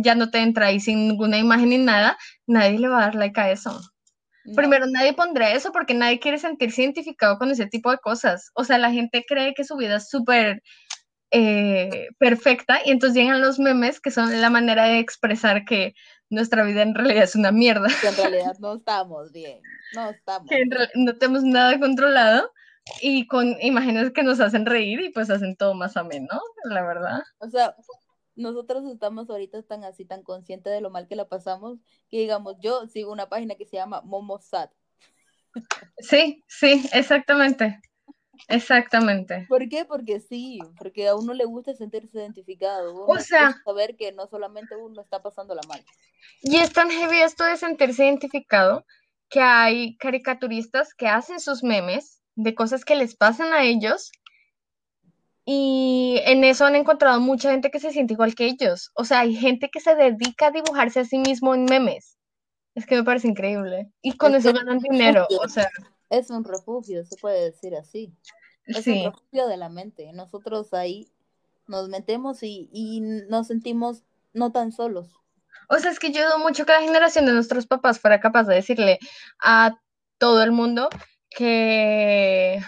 ya 0.03 0.15
no 0.15 0.29
te 0.29 0.39
entra 0.39 0.67
ahí 0.67 0.79
sin 0.79 1.07
ninguna 1.07 1.37
imagen 1.37 1.69
ni 1.69 1.77
nada, 1.77 2.17
nadie 2.47 2.79
le 2.79 2.89
va 2.89 2.97
a 2.97 3.01
dar 3.01 3.15
like 3.15 3.39
a 3.39 3.51
eso. 3.51 3.79
No. 4.45 4.55
Primero, 4.55 4.85
nadie 4.87 5.13
pondría 5.13 5.53
eso 5.53 5.71
porque 5.71 5.93
nadie 5.93 6.19
quiere 6.19 6.37
sentirse 6.37 6.81
identificado 6.81 7.37
con 7.37 7.51
ese 7.51 7.67
tipo 7.67 7.91
de 7.91 7.99
cosas. 7.99 8.51
O 8.55 8.65
sea, 8.65 8.77
la 8.77 8.91
gente 8.91 9.23
cree 9.25 9.53
que 9.53 9.63
su 9.63 9.77
vida 9.77 9.97
es 9.97 10.09
súper 10.09 10.61
eh, 11.35 12.09
perfecta 12.19 12.79
y 12.85 12.91
entonces 12.91 13.17
llegan 13.17 13.41
los 13.41 13.57
memes 13.57 13.99
que 13.99 14.11
son 14.11 14.39
la 14.39 14.51
manera 14.51 14.85
de 14.85 14.99
expresar 14.99 15.65
que 15.65 15.95
nuestra 16.29 16.63
vida 16.63 16.83
en 16.83 16.93
realidad 16.93 17.23
es 17.23 17.35
una 17.35 17.51
mierda, 17.51 17.87
que 18.01 18.07
en 18.07 18.15
realidad 18.15 18.55
no 18.59 18.75
estamos 18.75 19.31
bien. 19.31 19.59
No 19.95 20.11
estamos. 20.11 20.47
que 20.47 20.61
en 20.61 20.69
no 20.93 21.17
tenemos 21.17 21.43
nada 21.43 21.79
controlado 21.79 22.51
y 23.01 23.25
con 23.25 23.59
imágenes 23.61 24.11
que 24.11 24.21
nos 24.21 24.39
hacen 24.39 24.67
reír 24.67 25.01
y 25.01 25.09
pues 25.09 25.31
hacen 25.31 25.55
todo 25.55 25.73
más 25.73 25.97
ameno, 25.97 26.39
la 26.65 26.83
verdad. 26.83 27.23
O 27.39 27.49
sea, 27.49 27.75
nosotros 28.35 28.85
estamos 28.91 29.27
ahorita 29.27 29.63
tan 29.63 29.83
así, 29.85 30.05
tan 30.05 30.21
conscientes 30.21 30.71
de 30.71 30.81
lo 30.81 30.91
mal 30.91 31.07
que 31.07 31.15
la 31.15 31.27
pasamos, 31.27 31.79
que 32.09 32.19
digamos, 32.19 32.57
yo 32.61 32.87
sigo 32.87 33.11
una 33.11 33.27
página 33.27 33.55
que 33.55 33.65
se 33.65 33.77
llama 33.77 34.01
Momosat. 34.01 34.71
Sí, 35.97 36.43
sí, 36.47 36.87
exactamente. 36.93 37.79
Exactamente. 38.47 39.45
¿Por 39.47 39.69
qué? 39.69 39.85
Porque 39.85 40.19
sí, 40.19 40.59
porque 40.77 41.07
a 41.07 41.15
uno 41.15 41.33
le 41.33 41.45
gusta 41.45 41.73
sentirse 41.73 42.17
identificado. 42.17 42.93
Uno 42.93 43.05
O 43.05 43.19
sea- 43.19 43.55
saber 43.63 43.95
que 43.95 44.11
no 44.11 44.27
solamente 44.27 44.75
uno 44.75 45.01
está 45.01 45.21
pasándola 45.21 45.61
mal. 45.67 45.83
Y 46.41 46.57
es 46.57 46.73
tan 46.73 46.89
heavy 46.89 47.19
esto 47.19 47.43
de 47.43 47.57
sentirse 47.57 48.05
identificado 48.05 48.85
que 49.29 49.41
hay 49.41 49.97
caricaturistas 49.97 50.93
que 50.93 51.07
hacen 51.07 51.39
sus 51.39 51.63
memes 51.63 52.21
de 52.35 52.53
cosas 52.55 52.85
que 52.85 52.95
les 52.95 53.15
pasan 53.15 53.53
a 53.53 53.63
ellos 53.63 54.11
y 55.45 56.21
en 56.25 56.43
eso 56.43 56.65
han 56.65 56.75
encontrado 56.75 57.19
mucha 57.19 57.51
gente 57.51 57.69
que 57.69 57.79
se 57.79 57.91
siente 57.91 58.13
igual 58.13 58.33
que 58.35 58.45
ellos. 58.45 58.91
O 58.93 59.03
sea, 59.03 59.21
hay 59.21 59.35
gente 59.35 59.69
que 59.69 59.79
se 59.81 59.95
dedica 59.95 60.47
a 60.47 60.51
dibujarse 60.51 61.01
a 61.01 61.05
sí 61.05 61.17
mismo 61.17 61.53
en 61.53 61.65
memes. 61.65 62.17
Es 62.75 62.85
que 62.85 62.95
me 62.95 63.03
parece 63.03 63.27
increíble. 63.27 63.91
Y 64.01 64.13
con 64.17 64.33
Es 64.35 64.45
eso 64.45 64.55
ganan 64.55 64.79
dinero. 64.79 65.27
O 65.43 65.47
sea, 65.47 65.69
Es 66.13 66.29
un 66.29 66.43
refugio, 66.43 67.03
se 67.05 67.15
puede 67.17 67.45
decir 67.45 67.75
así. 67.75 68.13
Es 68.67 68.85
un 68.85 69.05
refugio 69.05 69.47
de 69.47 69.57
la 69.57 69.69
mente. 69.69 70.13
Nosotros 70.13 70.71
ahí 70.73 71.07
nos 71.67 71.89
metemos 71.89 72.43
y, 72.43 72.69
y 72.71 73.01
nos 73.01 73.47
sentimos 73.47 74.03
no 74.31 74.51
tan 74.51 74.71
solos. 74.71 75.09
O 75.69 75.77
sea, 75.79 75.89
es 75.89 75.97
que 75.97 76.11
yo 76.11 76.23
dudo 76.23 76.37
mucho 76.37 76.65
que 76.65 76.73
la 76.73 76.81
generación 76.81 77.25
de 77.25 77.33
nuestros 77.33 77.65
papás 77.65 77.99
fuera 77.99 78.19
capaz 78.19 78.43
de 78.43 78.53
decirle 78.55 78.99
a 79.41 79.79
todo 80.19 80.43
el 80.43 80.51
mundo 80.51 80.87
que 81.31 82.61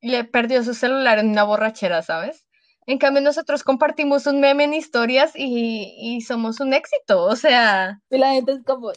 le 0.00 0.24
perdió 0.24 0.64
su 0.64 0.74
celular 0.74 1.20
en 1.20 1.28
una 1.30 1.44
borrachera, 1.44 2.02
¿sabes? 2.02 2.48
En 2.86 2.98
cambio, 2.98 3.22
nosotros 3.22 3.62
compartimos 3.62 4.26
un 4.26 4.40
meme 4.40 4.64
en 4.64 4.74
historias 4.74 5.32
y, 5.36 5.94
y 6.00 6.22
somos 6.22 6.58
un 6.58 6.74
éxito. 6.74 7.22
O 7.22 7.36
sea, 7.36 8.00
Y 8.10 8.18
la 8.18 8.32
gente 8.32 8.52
es 8.52 8.64
como, 8.64 8.90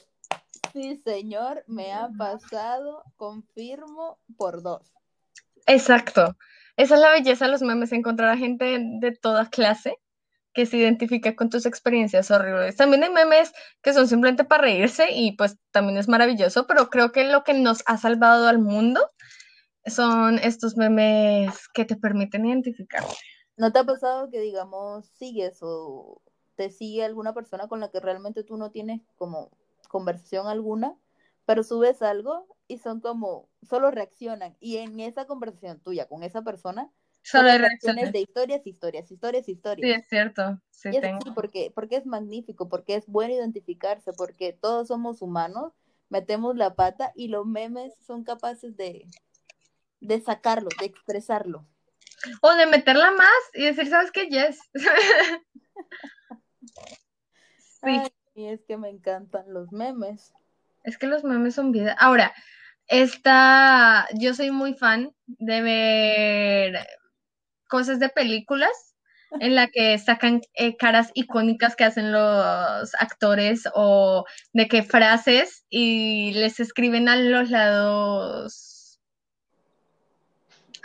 sí, 0.73 0.97
señor, 0.97 1.63
me 1.67 1.93
ha 1.93 2.09
pasado, 2.17 3.03
confirmo 3.15 4.19
por 4.37 4.61
dos. 4.61 4.91
exacto. 5.67 6.35
Esa 6.75 6.95
es 6.95 7.01
la 7.01 7.11
belleza 7.11 7.45
de 7.45 7.51
los 7.51 7.61
memes, 7.61 7.91
encontrar 7.91 8.29
a 8.29 8.37
gente 8.37 8.79
de, 8.99 9.11
toda 9.11 9.49
clase 9.49 9.95
que 10.53 10.65
se 10.65 10.77
identifique 10.77 11.35
con 11.35 11.49
tus 11.49 11.67
experiencias 11.67 12.31
horribles. 12.31 12.75
También 12.75 13.03
hay 13.03 13.11
memes 13.11 13.53
que 13.81 13.93
son 13.93 14.07
simplemente 14.07 14.43
para 14.43 14.63
reírse 14.63 15.11
y 15.11 15.33
pues 15.33 15.57
también 15.71 15.97
es 15.97 16.07
maravilloso, 16.07 16.65
pero 16.67 16.89
creo 16.89 17.11
que 17.11 17.25
lo 17.25 17.43
que 17.43 17.53
nos 17.53 17.83
ha 17.85 17.97
salvado 17.97 18.47
al 18.47 18.59
mundo 18.59 19.11
son 19.85 20.39
estos 20.39 20.75
memes 20.77 21.67
que 21.73 21.85
te 21.85 21.95
permiten 21.95 22.45
identificar. 22.45 23.03
¿No 23.55 23.71
te 23.71 23.79
ha 23.79 23.83
pasado 23.83 24.29
que, 24.29 24.39
digamos, 24.39 25.05
sigues 25.05 25.59
o 25.61 26.21
te 26.55 26.71
sigue 26.71 27.03
alguna 27.03 27.33
persona 27.33 27.67
con 27.67 27.79
la 27.79 27.89
que 27.89 27.99
realmente 27.99 28.43
tú 28.43 28.57
no 28.57 28.71
tienes 28.71 29.01
como 29.15 29.51
conversación 29.93 30.47
alguna, 30.47 30.97
pero 31.45 31.63
subes 31.63 32.01
algo 32.01 32.47
y 32.67 32.79
son 32.79 32.99
como, 32.99 33.47
solo 33.61 33.91
reaccionan 33.91 34.57
y 34.59 34.77
en 34.77 34.99
esa 34.99 35.27
conversación 35.27 35.79
tuya 35.79 36.07
con 36.07 36.23
esa 36.23 36.41
persona, 36.41 36.91
Solo 37.21 37.49
hay 37.51 37.57
reacciones 37.59 38.11
de 38.11 38.19
historias, 38.19 38.67
historias, 38.67 39.09
historias, 39.11 39.45
Sí, 39.45 39.51
historias. 39.53 39.99
es 40.01 40.09
cierto. 40.09 40.59
Sí, 40.71 40.89
Y 40.91 40.95
es 40.97 41.01
tengo. 41.01 41.19
así 41.19 41.31
porque, 41.31 41.71
porque 41.73 41.95
es 41.95 42.05
magnífico, 42.05 42.67
porque 42.67 42.95
es 42.95 43.05
bueno 43.07 43.33
identificarse, 43.35 44.11
porque 44.11 44.51
todos 44.51 44.89
somos 44.89 45.21
humanos, 45.21 45.71
metemos 46.09 46.57
la 46.57 46.75
pata 46.75 47.13
y 47.15 47.29
los 47.29 47.45
memes 47.45 47.93
son 48.05 48.25
capaces 48.25 48.75
de, 48.75 49.07
de 50.01 50.21
sacarlo, 50.21 50.69
de 50.79 50.85
expresarlo. 50.87 51.65
O 52.41 52.53
de 52.55 52.65
meterla 52.65 53.11
más 53.11 53.41
y 53.53 53.65
decir, 53.65 53.87
¿sabes 53.87 54.11
qué? 54.11 54.27
Yes. 54.27 54.59
Sí. 57.83 57.89
Ay, 57.89 58.07
y 58.35 58.47
es 58.47 58.63
que 58.63 58.77
me 58.77 58.89
encantan 58.89 59.45
los 59.53 59.71
memes. 59.71 60.33
Es 60.83 60.97
que 60.97 61.07
los 61.07 61.23
memes 61.23 61.55
son 61.55 61.71
vida. 61.71 61.95
Ahora, 61.99 62.33
esta, 62.87 64.07
yo 64.13 64.33
soy 64.33 64.51
muy 64.51 64.73
fan 64.73 65.13
de 65.25 65.61
ver 65.61 66.87
cosas 67.67 67.99
de 67.99 68.09
películas 68.09 68.95
en 69.39 69.55
la 69.55 69.67
que 69.67 69.97
sacan 69.97 70.41
eh, 70.53 70.77
caras 70.77 71.09
icónicas 71.15 71.75
que 71.75 71.85
hacen 71.85 72.11
los 72.11 72.93
actores 72.99 73.63
o 73.73 74.25
de 74.51 74.67
qué 74.67 74.83
frases 74.83 75.65
y 75.69 76.33
les 76.33 76.59
escriben 76.59 77.09
a 77.09 77.15
los 77.15 77.49
lados. 77.49 78.99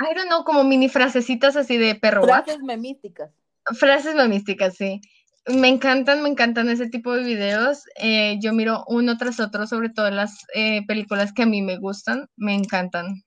I 0.00 0.14
don't 0.14 0.28
know, 0.28 0.44
como 0.44 0.64
mini 0.64 0.88
frasecitas 0.88 1.56
así 1.56 1.76
de 1.76 1.96
perro. 1.96 2.22
Frases 2.22 2.60
memísticas. 2.60 3.32
Frases 3.78 4.14
memísticas, 4.14 4.76
sí. 4.76 5.00
Me 5.48 5.68
encantan, 5.68 6.22
me 6.22 6.28
encantan 6.28 6.68
ese 6.68 6.88
tipo 6.88 7.14
de 7.14 7.22
videos. 7.24 7.84
Eh, 7.96 8.38
yo 8.40 8.52
miro 8.52 8.84
uno 8.86 9.16
tras 9.16 9.40
otro, 9.40 9.66
sobre 9.66 9.88
todo 9.90 10.10
las 10.10 10.44
eh, 10.54 10.84
películas 10.86 11.32
que 11.32 11.42
a 11.42 11.46
mí 11.46 11.62
me 11.62 11.78
gustan, 11.78 12.26
me 12.36 12.54
encantan. 12.54 13.22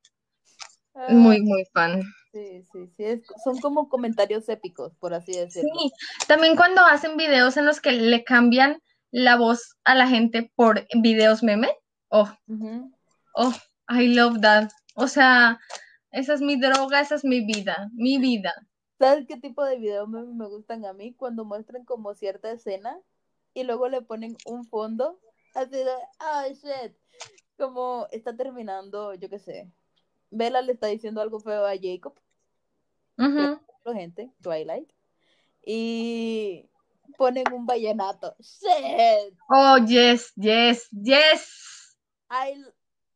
Ah, 0.94 1.08
Muy, 1.10 1.42
muy 1.42 1.64
fan. 1.74 2.04
sí, 2.32 2.64
sí, 2.72 2.88
sí. 2.96 3.04
es- 3.04 3.22
son 3.44 3.60
como 3.60 3.90
comentarios 3.90 4.48
épicos, 4.50 4.94
por 5.00 5.14
así 5.14 5.34
decirlo. 5.34 5.70
Sí, 5.74 5.92
también 6.28 6.56
cuando 6.56 6.82
hacen 6.86 7.18
videos 7.18 7.58
en 7.58 7.66
los 7.66 7.82
que 7.82 7.92
le 7.92 8.24
cambian 8.24 8.82
la 9.12 9.36
voz 9.36 9.76
a 9.84 9.96
la 9.96 10.08
gente 10.08 10.52
por 10.56 10.86
videos 11.02 11.44
meme. 11.44 11.70
Oh, 12.10 12.32
oh, 13.36 13.54
I 13.90 14.08
love 14.08 14.42
that. 14.42 14.70
O 14.96 15.08
sea, 15.08 15.60
esa 16.12 16.34
es 16.34 16.42
mi 16.42 16.60
droga, 16.60 17.02
esa 17.02 17.16
es 17.16 17.24
mi 17.24 17.46
vida, 17.46 17.90
mi 17.94 18.18
vida. 18.20 18.54
¿Sabes 19.02 19.26
qué 19.26 19.36
tipo 19.36 19.64
de 19.64 19.80
videos 19.80 20.08
me, 20.08 20.22
me 20.22 20.46
gustan 20.46 20.86
a 20.86 20.94
mí? 20.94 21.16
Cuando 21.16 21.44
muestran 21.44 21.86
como 21.86 22.14
cierta 22.14 22.52
escena 22.52 23.00
y 23.52 23.64
luego 23.64 23.90
le 23.90 24.04
ponen 24.04 24.38
un 24.46 24.64
fondo 24.64 25.20
así 25.56 25.72
de, 25.72 25.92
ah, 26.20 26.46
shit. 26.50 26.96
Como 27.58 28.06
está 28.12 28.38
terminando, 28.38 29.16
yo 29.16 29.28
qué 29.28 29.40
sé. 29.40 29.72
Bella 30.30 30.62
le 30.62 30.74
está 30.74 30.86
diciendo 30.86 31.20
algo 31.20 31.40
feo 31.40 31.66
a 31.66 31.74
Jacob, 31.82 32.14
Ujú. 33.18 33.60
la 33.86 33.94
gente, 33.96 34.32
Twilight. 34.40 34.90
Y 35.66 36.70
ponen 37.18 37.46
un 37.52 37.66
vallenato. 37.66 38.36
Shit. 38.40 39.36
Oh, 39.50 39.78
yes, 39.84 40.32
yes, 40.36 40.88
yes. 40.92 41.98
I 42.30 42.54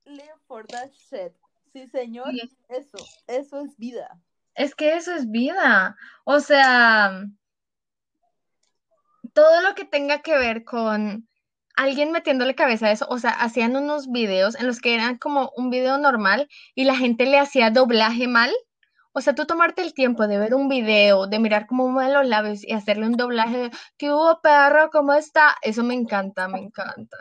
live 0.05 0.39
for 0.47 0.65
that 0.65 0.89
shit. 0.91 1.31
Sí, 1.71 1.87
señor. 1.89 2.31
Sí. 2.31 2.57
Eso, 2.69 2.97
eso 3.27 3.59
es 3.59 3.77
vida. 3.77 4.19
Es 4.55 4.73
que 4.75 4.95
eso 4.95 5.13
es 5.13 5.29
vida. 5.29 5.95
O 6.23 6.39
sea, 6.39 7.25
todo 9.33 9.61
lo 9.61 9.75
que 9.75 9.85
tenga 9.85 10.21
que 10.21 10.37
ver 10.37 10.63
con 10.63 11.27
alguien 11.75 12.11
metiéndole 12.11 12.55
cabeza 12.55 12.87
a 12.87 12.91
eso, 12.91 13.05
o 13.09 13.19
sea, 13.19 13.31
hacían 13.31 13.75
unos 13.75 14.09
videos 14.09 14.55
en 14.55 14.65
los 14.65 14.79
que 14.79 14.95
eran 14.95 15.17
como 15.17 15.51
un 15.57 15.69
video 15.69 15.97
normal 15.97 16.47
y 16.73 16.85
la 16.85 16.95
gente 16.95 17.25
le 17.25 17.37
hacía 17.37 17.69
doblaje 17.69 18.27
mal. 18.27 18.51
O 19.11 19.21
sea, 19.21 19.35
tú 19.35 19.45
tomarte 19.45 19.81
el 19.81 19.93
tiempo 19.93 20.27
de 20.27 20.37
ver 20.37 20.55
un 20.55 20.67
video, 20.67 21.27
de 21.27 21.39
mirar 21.39 21.67
cómo 21.67 21.87
mueve 21.89 22.13
los 22.13 22.25
labios 22.27 22.63
y 22.65 22.73
hacerle 22.73 23.07
un 23.07 23.13
doblaje 23.17 23.57
de 23.57 23.71
¿qué 23.97 24.11
hubo, 24.11 24.41
perro? 24.41 24.89
¿Cómo 24.91 25.13
está? 25.13 25.55
Eso 25.61 25.83
me 25.83 25.93
encanta, 25.93 26.47
me 26.47 26.59
encanta. 26.59 27.17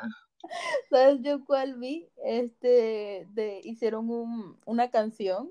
¿Sabes 0.91 1.21
yo 1.23 1.45
cuál 1.45 1.79
vi? 1.79 2.09
Este, 2.25 3.27
hicieron 3.65 4.11
un, 4.11 4.61
una 4.67 4.91
canción 4.91 5.51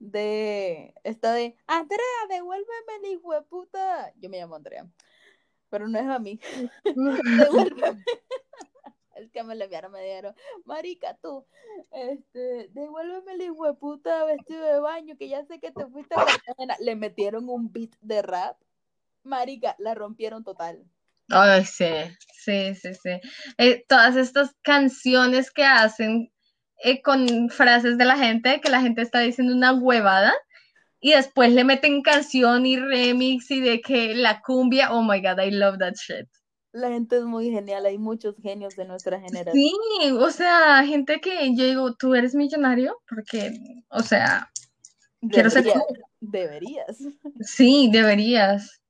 de, 0.00 0.94
esta 1.04 1.32
de, 1.34 1.56
Andrea, 1.66 2.26
devuélveme 2.28 2.96
el 3.02 3.12
hijo 3.12 3.32
de 3.32 3.42
puta. 3.42 4.12
Yo 4.16 4.28
me 4.28 4.38
llamo 4.38 4.56
Andrea, 4.56 4.88
pero 5.68 5.86
no 5.86 5.98
es 5.98 6.06
a 6.06 6.18
mí. 6.18 6.40
Devuélveme. 6.84 8.04
el 9.14 9.30
que 9.30 9.44
me 9.44 9.54
le 9.54 9.64
enviaron 9.64 9.92
me 9.92 10.02
dijeron, 10.02 10.34
marica, 10.64 11.16
tú, 11.22 11.46
este, 11.92 12.68
devuélveme 12.72 13.32
el 13.34 13.42
hijo 13.42 13.66
de 13.66 13.74
puta 13.74 14.24
vestido 14.24 14.64
de 14.64 14.80
baño, 14.80 15.16
que 15.16 15.28
ya 15.28 15.44
sé 15.44 15.60
que 15.60 15.70
te 15.70 15.86
fuiste 15.86 16.14
a 16.14 16.24
Cartagena. 16.24 16.76
Le 16.80 16.96
metieron 16.96 17.48
un 17.48 17.70
beat 17.70 17.90
de 18.00 18.22
rap, 18.22 18.56
marica, 19.22 19.76
la 19.78 19.94
rompieron 19.94 20.42
total. 20.42 20.84
Ay, 21.28 21.64
sí, 21.64 21.90
sí, 22.32 22.74
sí, 22.74 22.94
sí. 22.94 23.20
Eh, 23.58 23.84
todas 23.86 24.16
estas 24.16 24.56
canciones 24.62 25.50
que 25.50 25.64
hacen 25.64 26.32
eh, 26.82 27.02
con 27.02 27.48
frases 27.50 27.98
de 27.98 28.04
la 28.04 28.16
gente, 28.16 28.60
que 28.60 28.70
la 28.70 28.80
gente 28.80 29.02
está 29.02 29.20
diciendo 29.20 29.54
una 29.54 29.72
huevada, 29.72 30.32
y 31.00 31.12
después 31.12 31.52
le 31.52 31.64
meten 31.64 32.02
canción 32.02 32.66
y 32.66 32.76
remix 32.76 33.50
y 33.50 33.60
de 33.60 33.80
que 33.80 34.14
la 34.14 34.42
cumbia, 34.42 34.92
oh 34.92 35.02
my 35.02 35.20
god, 35.20 35.42
I 35.42 35.50
love 35.50 35.78
that 35.78 35.94
shit. 35.94 36.28
La 36.72 36.88
gente 36.88 37.16
es 37.16 37.24
muy 37.24 37.50
genial, 37.50 37.84
hay 37.86 37.98
muchos 37.98 38.36
genios 38.40 38.76
de 38.76 38.84
nuestra 38.84 39.18
generación. 39.18 39.54
Sí, 39.54 40.10
o 40.12 40.30
sea, 40.30 40.84
gente 40.86 41.20
que 41.20 41.54
yo 41.56 41.64
digo, 41.64 41.94
¿tú 41.96 42.14
eres 42.14 42.34
millonario? 42.34 42.96
Porque, 43.08 43.52
o 43.88 44.02
sea, 44.02 44.48
quiero 45.30 45.50
ser 45.50 45.64
Deberías, 45.64 45.86
tú. 45.88 45.94
deberías. 46.20 46.98
Sí, 47.40 47.90
deberías. 47.92 48.80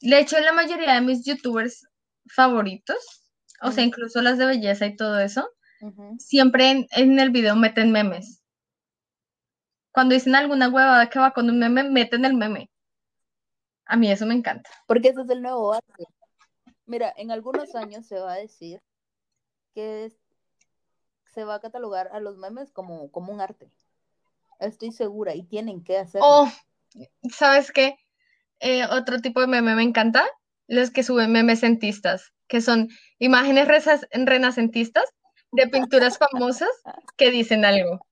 De 0.00 0.18
hecho, 0.18 0.40
la 0.40 0.52
mayoría 0.52 0.94
de 0.94 1.02
mis 1.02 1.24
youtubers 1.24 1.86
favoritos, 2.26 2.96
o 3.62 3.70
sea, 3.70 3.84
incluso 3.84 4.22
las 4.22 4.38
de 4.38 4.46
belleza 4.46 4.86
y 4.86 4.96
todo 4.96 5.20
eso, 5.20 5.48
Siempre 6.18 6.70
en, 6.70 6.86
en 6.90 7.18
el 7.18 7.30
video 7.30 7.56
meten 7.56 7.90
memes. 7.92 8.42
Cuando 9.92 10.14
dicen 10.14 10.34
alguna 10.34 10.68
huevada 10.68 11.08
que 11.08 11.18
va 11.18 11.32
con 11.32 11.48
un 11.48 11.58
meme, 11.58 11.84
meten 11.84 12.24
el 12.24 12.34
meme. 12.34 12.70
A 13.86 13.96
mí 13.96 14.10
eso 14.10 14.24
me 14.26 14.34
encanta. 14.34 14.70
Porque 14.86 15.08
ese 15.08 15.22
es 15.22 15.30
el 15.30 15.42
nuevo 15.42 15.72
arte. 15.72 16.04
Mira, 16.86 17.12
en 17.16 17.30
algunos 17.30 17.74
años 17.74 18.06
se 18.06 18.18
va 18.18 18.34
a 18.34 18.36
decir 18.36 18.80
que 19.74 20.12
se 21.26 21.44
va 21.44 21.56
a 21.56 21.60
catalogar 21.60 22.08
a 22.12 22.20
los 22.20 22.36
memes 22.36 22.70
como, 22.72 23.10
como 23.10 23.32
un 23.32 23.40
arte. 23.40 23.70
Estoy 24.58 24.92
segura 24.92 25.34
y 25.34 25.42
tienen 25.42 25.82
que 25.82 25.98
hacerlo. 25.98 26.26
Oh, 26.28 26.52
¿sabes 27.30 27.72
qué? 27.72 27.96
Eh, 28.60 28.84
otro 28.86 29.20
tipo 29.20 29.40
de 29.40 29.46
meme 29.46 29.74
me 29.74 29.82
encanta, 29.82 30.24
los 30.66 30.90
que 30.90 31.02
suben 31.02 31.32
memes 31.32 31.60
centistas, 31.60 32.32
que 32.46 32.60
son 32.60 32.88
imágenes 33.18 33.66
renacentistas 34.12 35.04
de 35.52 35.66
pinturas 35.68 36.18
famosas 36.18 36.70
que 37.16 37.30
dicen 37.30 37.64
algo. 37.64 38.06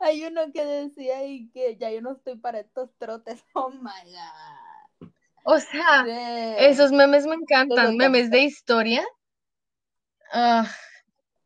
Hay 0.00 0.24
uno 0.24 0.52
que 0.52 0.64
decía 0.64 1.24
y 1.24 1.50
que 1.50 1.76
ya 1.76 1.90
yo 1.90 2.00
no 2.00 2.12
estoy 2.12 2.36
para 2.36 2.60
estos 2.60 2.90
trotes. 2.98 3.42
Oh 3.54 3.70
my 3.70 4.12
god. 4.12 5.08
O 5.44 5.58
sea, 5.58 6.04
Sí. 6.04 6.64
esos 6.64 6.92
memes 6.92 7.26
me 7.26 7.34
encantan, 7.34 7.96
memes 7.96 8.30
de 8.30 8.40
historia. 8.40 9.02
Ah, 10.32 10.70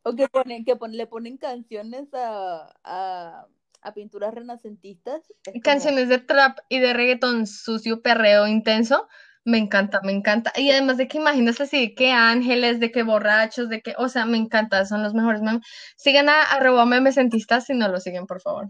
O 0.02 0.14
que 0.16 0.28
ponen, 0.28 0.64
que 0.64 0.74
pon- 0.74 0.96
le 0.96 1.06
ponen 1.06 1.36
canciones 1.36 2.12
a, 2.12 2.74
a, 2.82 3.46
a 3.80 3.94
pinturas 3.94 4.34
renacentistas. 4.34 5.22
Es 5.44 5.52
como- 5.52 5.62
canciones 5.62 6.08
de 6.08 6.18
trap 6.18 6.58
y 6.68 6.80
de 6.80 6.92
reggaetón 6.92 7.46
sucio, 7.46 8.02
perreo 8.02 8.48
intenso. 8.48 9.08
Me 9.44 9.58
encanta, 9.58 10.00
me 10.02 10.10
encanta. 10.12 10.52
Y 10.56 10.70
además 10.70 10.96
de 10.96 11.06
que 11.08 11.18
imágenes 11.18 11.60
así, 11.60 11.80
de 11.88 11.94
que 11.94 12.10
ángeles, 12.12 12.80
de 12.80 12.90
que 12.92 13.02
borrachos, 13.04 13.68
de 13.68 13.80
que, 13.82 13.94
o 13.98 14.08
sea, 14.08 14.26
me 14.26 14.36
encanta, 14.36 14.84
son 14.84 15.02
los 15.02 15.14
mejores 15.14 15.42
memes. 15.42 15.66
Sigan 15.96 16.28
a 16.28 16.42
arroba 16.42 16.86
memecentistas 16.86 17.66
si 17.66 17.74
no 17.74 17.88
lo 17.88 18.00
siguen, 18.00 18.26
por 18.26 18.40
favor. 18.40 18.68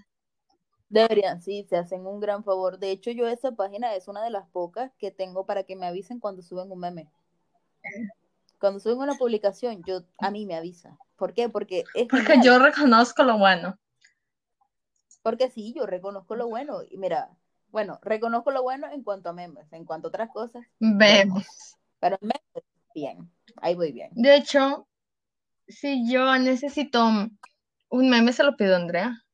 Deberían, 0.91 1.43
sí, 1.43 1.65
se 1.69 1.77
hacen 1.77 2.07
un 2.07 2.21
gran 2.21 2.45
favor. 2.45 2.79
De 2.79 2.93
hecho, 2.93 3.11
yo 3.11 3.27
esa 3.27 3.51
página 3.51 3.97
es 3.97 4.07
una 4.07 4.23
de 4.23 4.31
las 4.31 4.47
pocas 4.49 4.93
que 4.97 5.11
tengo 5.11 5.45
para 5.45 5.65
que 5.65 5.75
me 5.75 5.87
avisen 5.87 6.21
cuando 6.21 6.41
suben 6.43 6.71
un 6.71 6.79
meme. 6.79 7.11
Cuando 8.59 8.81
suben 8.81 8.99
una 9.01 9.15
publicación, 9.19 9.83
yo 9.85 10.05
a 10.19 10.31
mí 10.31 10.47
me 10.47 10.55
avisa. 10.57 10.97
¿Por 11.17 11.35
qué? 11.35 11.51
Porque 11.51 11.85
es 11.93 12.09
Porque 12.09 12.23
genial. 12.33 12.45
yo 12.45 12.59
reconozco 12.61 13.25
lo 13.25 13.39
bueno. 13.39 13.77
Porque 15.23 15.51
sí, 15.51 15.73
yo 15.75 15.87
reconozco 15.87 16.37
lo 16.37 16.49
bueno. 16.49 16.83
Y 16.89 16.97
mira, 16.99 17.31
bueno, 17.73 17.99
reconozco 18.03 18.51
lo 18.51 18.63
bueno 18.63 18.87
en 18.93 19.03
cuanto 19.03 19.31
a 19.31 19.33
memes, 19.33 19.73
en 19.73 19.85
cuanto 19.85 20.09
a 20.09 20.11
otras 20.11 20.29
cosas, 20.31 20.65
Vemos. 20.79 21.45
pero 21.99 22.19
en 22.21 22.29
memes, 22.29 22.71
bien, 22.95 23.33
ahí 23.57 23.75
voy 23.75 23.93
bien. 23.93 24.11
De 24.13 24.37
hecho, 24.37 24.87
si 25.67 26.09
yo 26.11 26.39
necesito 26.39 27.05
un 27.89 28.11
meme, 28.11 28.33
se 28.35 28.45
lo 28.45 28.57
pido 28.57 28.75
a 28.75 28.79
Andrea. 28.79 29.25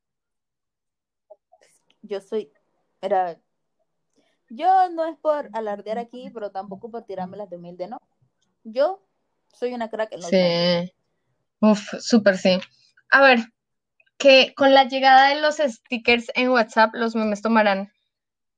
Yo 2.01 2.21
soy, 2.21 2.51
mira, 3.01 3.37
yo 4.47 4.89
no 4.89 5.05
es 5.05 5.17
por 5.17 5.49
alardear 5.51 5.99
aquí, 5.99 6.31
pero 6.33 6.49
tampoco 6.49 6.89
por 6.89 7.03
tirarme 7.03 7.35
las 7.35 7.49
de 7.49 7.57
humilde, 7.57 7.87
¿no? 7.87 8.01
Yo 8.63 9.05
soy 9.53 9.73
una 9.73 9.89
crack 9.89 10.13
en 10.13 10.21
los 10.21 10.31
memes. 10.31 10.89
Sí. 10.89 10.95
Uf, 11.59 11.93
súper 11.99 12.37
sí. 12.37 12.57
A 13.11 13.21
ver, 13.21 13.39
que 14.17 14.53
con 14.55 14.73
la 14.73 14.85
llegada 14.85 15.27
de 15.27 15.41
los 15.41 15.57
stickers 15.57 16.31
en 16.35 16.49
WhatsApp, 16.49 16.93
los 16.93 17.15
memes 17.15 17.41
tomarán 17.41 17.91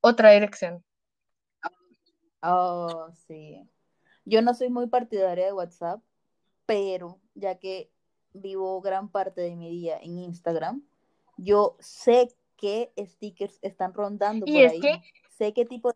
otra 0.01 0.31
dirección. 0.31 0.83
Oh, 2.41 3.07
sí. 3.27 3.67
Yo 4.25 4.41
no 4.41 4.53
soy 4.53 4.69
muy 4.69 4.87
partidaria 4.87 5.45
de 5.45 5.53
WhatsApp, 5.53 6.01
pero 6.65 7.19
ya 7.35 7.55
que 7.55 7.91
vivo 8.33 8.81
gran 8.81 9.09
parte 9.09 9.41
de 9.41 9.55
mi 9.55 9.69
día 9.69 9.97
en 10.01 10.17
Instagram, 10.17 10.83
yo 11.37 11.75
sé 11.79 12.35
qué 12.57 12.91
stickers 12.97 13.57
están 13.61 13.93
rondando 13.93 14.45
Y 14.47 14.53
por 14.53 14.61
es 14.61 14.71
ahí. 14.73 14.79
que 14.79 15.01
Sé 15.41 15.53
qué 15.53 15.65
tipo 15.65 15.89
de 15.89 15.95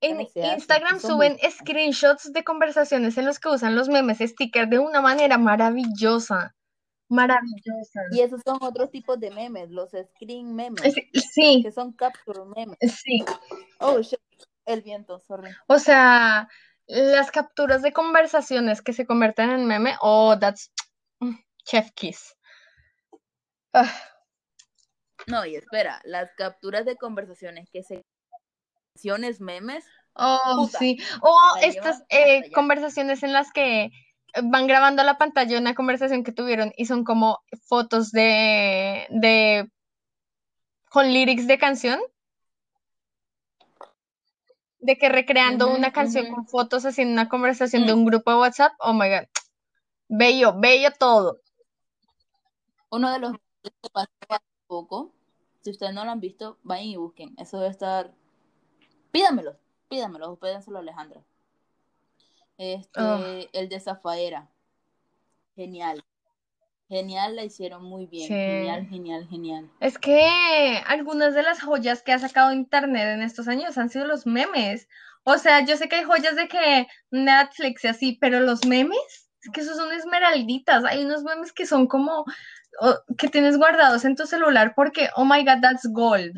En 0.00 0.16
conversaciones 0.16 0.30
hacen. 0.30 0.54
Instagram 0.54 0.92
muy 0.92 1.00
suben 1.00 1.36
screenshots 1.50 2.32
de 2.32 2.44
conversaciones 2.44 3.18
en 3.18 3.26
los 3.26 3.38
que 3.38 3.50
usan 3.50 3.74
los 3.74 3.90
memes 3.90 4.18
sticker 4.20 4.68
de 4.68 4.78
una 4.78 5.02
manera 5.02 5.36
maravillosa. 5.36 6.54
Maravillosa. 7.08 8.00
Y 8.10 8.20
esos 8.20 8.40
son 8.44 8.58
otros 8.60 8.90
tipos 8.90 9.18
de 9.20 9.30
memes, 9.30 9.70
los 9.70 9.90
screen 9.90 10.54
memes, 10.54 10.94
Sí, 11.32 11.62
que 11.62 11.70
son 11.70 11.92
capture 11.92 12.40
memes. 12.54 12.78
sí. 12.80 13.24
Oh, 13.78 14.00
shit. 14.00 14.18
El 14.64 14.82
viento, 14.82 15.20
sorry. 15.20 15.50
O 15.68 15.78
sea, 15.78 16.48
las 16.86 17.30
capturas 17.30 17.82
de 17.82 17.92
conversaciones 17.92 18.82
que 18.82 18.92
se 18.92 19.06
convierten 19.06 19.50
en 19.50 19.66
meme, 19.66 19.94
oh, 20.00 20.36
that's 20.38 20.72
mm, 21.20 21.34
chef 21.64 21.92
kiss. 21.92 22.36
Ah, 23.72 23.92
No, 25.28 25.44
y 25.46 25.56
espera, 25.56 26.00
las 26.04 26.32
capturas 26.36 26.84
de 26.84 26.96
conversaciones 26.96 27.68
que 27.70 27.82
se 27.82 28.04
conversaciones 28.96 29.40
memes, 29.40 29.84
oh, 30.14 30.66
Puta, 30.66 30.78
sí. 30.78 30.98
O 31.20 31.36
la 31.56 31.60
estas 31.60 32.02
eh, 32.08 32.50
conversaciones 32.52 33.22
en 33.22 33.32
las 33.32 33.52
que 33.52 33.90
van 34.42 34.66
grabando 34.66 35.02
a 35.02 35.04
la 35.04 35.18
pantalla 35.18 35.58
una 35.58 35.74
conversación 35.74 36.24
que 36.24 36.32
tuvieron 36.32 36.72
y 36.76 36.86
son 36.86 37.04
como 37.04 37.40
fotos 37.66 38.10
de, 38.12 39.06
de 39.10 39.70
con 40.90 41.06
lyrics 41.12 41.46
de 41.46 41.58
canción. 41.58 42.00
De 44.78 44.96
que 44.98 45.08
recreando 45.08 45.68
una 45.74 45.92
canción 45.92 46.32
con 46.32 46.46
fotos 46.46 46.84
haciendo 46.84 47.12
una 47.12 47.28
conversación 47.28 47.86
de 47.86 47.94
Mm. 47.94 47.98
un 47.98 48.04
grupo 48.04 48.30
de 48.30 48.36
WhatsApp. 48.38 48.72
Oh 48.78 48.92
my 48.92 49.08
God. 49.08 49.26
Bello, 50.08 50.54
bello 50.58 50.90
todo. 50.98 51.40
uno 52.90 53.10
de 53.12 53.18
los 53.18 53.32
que 53.62 53.70
pasó 53.92 54.08
hace 54.28 54.44
poco, 54.68 55.12
si 55.60 55.70
ustedes 55.70 55.92
no 55.92 56.04
lo 56.04 56.12
han 56.12 56.20
visto, 56.20 56.58
vayan 56.62 56.86
y 56.86 56.96
busquen. 56.96 57.34
Eso 57.36 57.58
debe 57.58 57.70
estar. 57.70 58.14
Pídamelos, 59.10 59.56
pídamelos, 59.88 60.28
o 60.28 60.36
pídanselo 60.36 60.78
a 60.78 60.80
Alejandra. 60.80 61.20
Este, 62.58 63.48
el 63.52 63.68
de 63.68 63.80
Zafaera. 63.80 64.48
Genial. 65.54 66.04
Genial, 66.88 67.34
la 67.34 67.44
hicieron 67.44 67.82
muy 67.82 68.06
bien. 68.06 68.28
Sí. 68.28 68.34
Genial, 68.34 68.86
genial, 68.88 69.26
genial. 69.28 69.70
Es 69.80 69.98
que 69.98 70.24
algunas 70.86 71.34
de 71.34 71.42
las 71.42 71.60
joyas 71.62 72.02
que 72.02 72.12
ha 72.12 72.18
sacado 72.18 72.52
Internet 72.52 73.08
en 73.08 73.22
estos 73.22 73.48
años 73.48 73.76
han 73.76 73.90
sido 73.90 74.06
los 74.06 74.24
memes. 74.26 74.88
O 75.24 75.36
sea, 75.38 75.64
yo 75.64 75.76
sé 75.76 75.88
que 75.88 75.96
hay 75.96 76.04
joyas 76.04 76.36
de 76.36 76.46
que 76.46 76.86
Netflix 77.10 77.82
y 77.84 77.88
así, 77.88 78.18
pero 78.20 78.38
los 78.40 78.64
memes, 78.64 79.28
es 79.42 79.50
que 79.52 79.62
esos 79.62 79.76
son 79.76 79.92
esmeralditas. 79.92 80.84
Hay 80.84 81.04
unos 81.04 81.24
memes 81.24 81.52
que 81.52 81.66
son 81.66 81.88
como 81.88 82.24
que 83.18 83.28
tienes 83.28 83.56
guardados 83.58 84.04
en 84.04 84.14
tu 84.14 84.26
celular 84.26 84.74
porque, 84.76 85.08
oh 85.16 85.24
my 85.24 85.44
God, 85.44 85.60
that's 85.62 85.88
gold. 85.90 86.36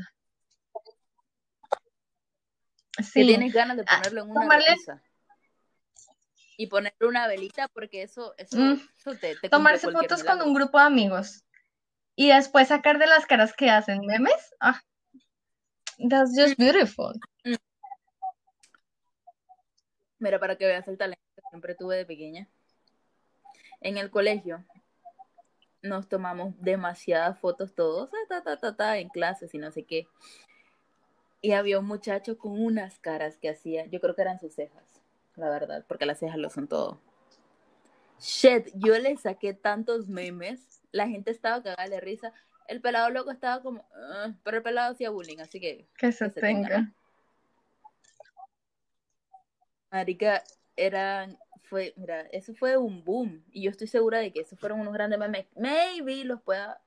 Que 3.12 3.24
tienes 3.24 3.52
ganas 3.52 3.76
de 3.76 3.84
Ah, 3.86 3.96
ponerlo 3.98 4.22
en 4.22 4.30
una 4.30 4.40
tomarle- 4.42 4.68
repisa. 4.70 5.02
Y 6.60 6.66
ponerle 6.66 7.06
una 7.06 7.28
velita 7.28 7.68
porque 7.68 8.02
eso, 8.02 8.34
eso, 8.36 8.58
Mm. 8.58 8.80
eso 8.98 9.14
te, 9.16 9.36
te 9.36 9.48
tomarse 9.48 9.90
fotos 9.90 10.24
con 10.24 10.42
un 10.42 10.52
grupo 10.52 10.78
de 10.78 10.84
amigos 10.84 11.44
y 12.16 12.30
después 12.30 12.66
sacar 12.66 12.98
de 12.98 13.06
las 13.06 13.26
caras 13.26 13.54
que 13.54 13.70
hacen 13.70 14.04
memes. 14.04 14.54
Ah, 14.58 14.82
that's 16.10 16.32
just 16.36 16.58
beautiful. 16.58 17.14
Mira, 20.18 20.40
para 20.40 20.56
que 20.56 20.66
veas 20.66 20.88
el 20.88 20.98
talento 20.98 21.22
que 21.36 21.42
siempre 21.48 21.76
tuve 21.76 21.96
de 21.96 22.04
pequeña. 22.04 22.48
En 23.80 23.96
el 23.96 24.10
colegio 24.10 24.64
nos 25.80 26.08
tomamos 26.08 26.60
demasiadas 26.60 27.38
fotos 27.38 27.72
todos, 27.72 28.10
ta, 28.28 28.42
ta, 28.42 28.56
ta, 28.56 28.76
ta, 28.76 28.98
en 28.98 29.10
clases 29.10 29.54
y 29.54 29.58
no 29.58 29.70
sé 29.70 29.84
qué. 29.84 30.08
Y 31.40 31.52
había 31.52 31.78
un 31.78 31.86
muchacho 31.86 32.36
con 32.36 32.60
unas 32.60 32.98
caras 32.98 33.38
que 33.38 33.48
hacía, 33.48 33.86
yo 33.86 34.00
creo 34.00 34.16
que 34.16 34.22
eran 34.22 34.40
sus 34.40 34.56
cejas, 34.56 34.97
la 35.38 35.48
verdad, 35.50 35.84
porque 35.88 36.06
las 36.06 36.18
cejas 36.18 36.38
lo 36.38 36.50
son 36.50 36.68
todo. 36.68 37.00
Shit, 38.20 38.68
yo 38.74 38.98
le 38.98 39.16
saqué 39.16 39.54
tantos 39.54 40.08
memes. 40.08 40.82
La 40.90 41.06
gente 41.08 41.30
estaba 41.30 41.62
cagada 41.62 41.88
de 41.88 42.00
risa. 42.00 42.32
El 42.66 42.80
pelado 42.80 43.10
loco 43.10 43.30
estaba 43.30 43.62
como, 43.62 43.86
"Ah", 43.94 44.32
pero 44.42 44.58
el 44.58 44.62
pelado 44.62 44.92
hacía 44.92 45.10
bullying, 45.10 45.38
así 45.38 45.60
que 45.60 45.86
Que 45.96 46.12
se 46.12 46.26
que 46.26 46.32
se 46.32 46.40
tenga. 46.40 46.92
Marica, 49.90 50.42
eran, 50.76 51.38
fue, 51.64 51.94
mira, 51.96 52.22
eso 52.32 52.54
fue 52.54 52.76
un 52.76 53.04
boom. 53.04 53.42
Y 53.52 53.62
yo 53.62 53.70
estoy 53.70 53.86
segura 53.86 54.18
de 54.18 54.32
que 54.32 54.40
esos 54.40 54.58
fueron 54.58 54.80
unos 54.80 54.92
grandes 54.92 55.18
memes. 55.18 55.46
Maybe 55.56 56.24
los 56.24 56.42
pueda 56.42 56.80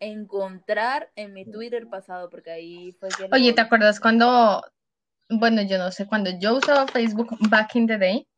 encontrar 0.00 1.10
en 1.16 1.32
mi 1.32 1.44
Twitter 1.44 1.88
pasado, 1.88 2.28
porque 2.30 2.50
ahí 2.50 2.92
fue 2.98 3.08
que 3.10 3.28
Oye, 3.32 3.52
¿te 3.52 3.60
acuerdas 3.60 4.00
cuando, 4.00 4.62
bueno, 5.28 5.62
yo 5.62 5.78
no 5.78 5.90
sé, 5.92 6.06
cuando 6.06 6.30
yo 6.38 6.56
usaba 6.56 6.86
Facebook 6.86 7.36
back 7.48 7.74
in 7.76 7.86
the 7.86 7.98
day, 7.98 8.28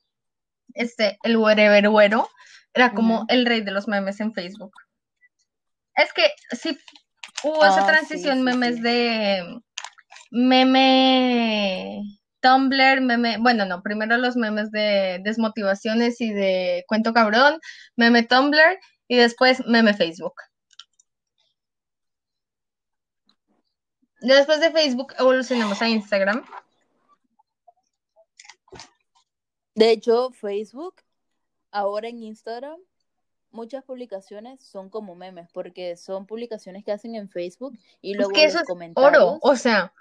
este, 0.75 1.19
el 1.23 1.37
wherever 1.37 1.89
güero 1.89 2.29
era 2.75 2.93
como 2.93 3.25
el 3.29 3.47
rey 3.47 3.61
de 3.63 3.73
los 3.73 3.89
memes 3.89 4.21
en 4.21 4.33
Facebook. 4.33 4.73
Es 5.95 6.13
que 6.13 6.31
sí 6.57 6.79
hubo 7.43 7.65
esa 7.65 7.79
Ah, 7.79 7.81
sí, 7.81 7.87
transición 7.87 8.39
sí, 8.39 8.43
memes 8.45 8.77
sí. 8.77 8.83
de 8.83 9.61
meme 10.31 12.03
Tumblr, 12.41 13.01
meme, 13.01 13.39
bueno, 13.39 13.65
no, 13.65 13.83
primero 13.83 14.17
los 14.17 14.37
memes 14.37 14.71
de 14.71 15.21
desmotivaciones 15.25 16.21
y 16.21 16.33
de 16.33 16.85
cuento 16.87 17.13
cabrón, 17.13 17.59
meme 17.97 18.23
Tumblr 18.23 18.79
y 19.09 19.17
después 19.17 19.65
meme 19.67 19.95
Facebook. 19.95 20.35
Después 24.21 24.61
de 24.61 24.71
Facebook 24.73 25.15
evolucionamos 25.19 25.81
a 25.81 25.89
Instagram. 25.89 26.45
De 29.79 29.93
hecho, 29.93 30.31
Facebook, 30.33 30.97
ahora 31.71 32.09
en 32.09 32.23
Instagram, 32.23 32.81
muchas 33.51 33.85
publicaciones 33.85 34.61
son 34.61 34.91
como 34.91 35.15
memes, 35.15 35.49
porque 35.53 35.97
son 35.97 36.27
publicaciones 36.27 36.85
que 36.85 36.93
hacen 36.93 37.15
en 37.15 37.29
Facebook 37.29 37.79
y 38.01 38.13
Es 38.13 38.17
luego 38.17 38.33
que 38.33 38.45
eso 38.45 38.59
los 38.59 38.81
es 38.81 38.93
oro, 38.97 39.39
o 39.41 39.55
sea, 39.55 39.93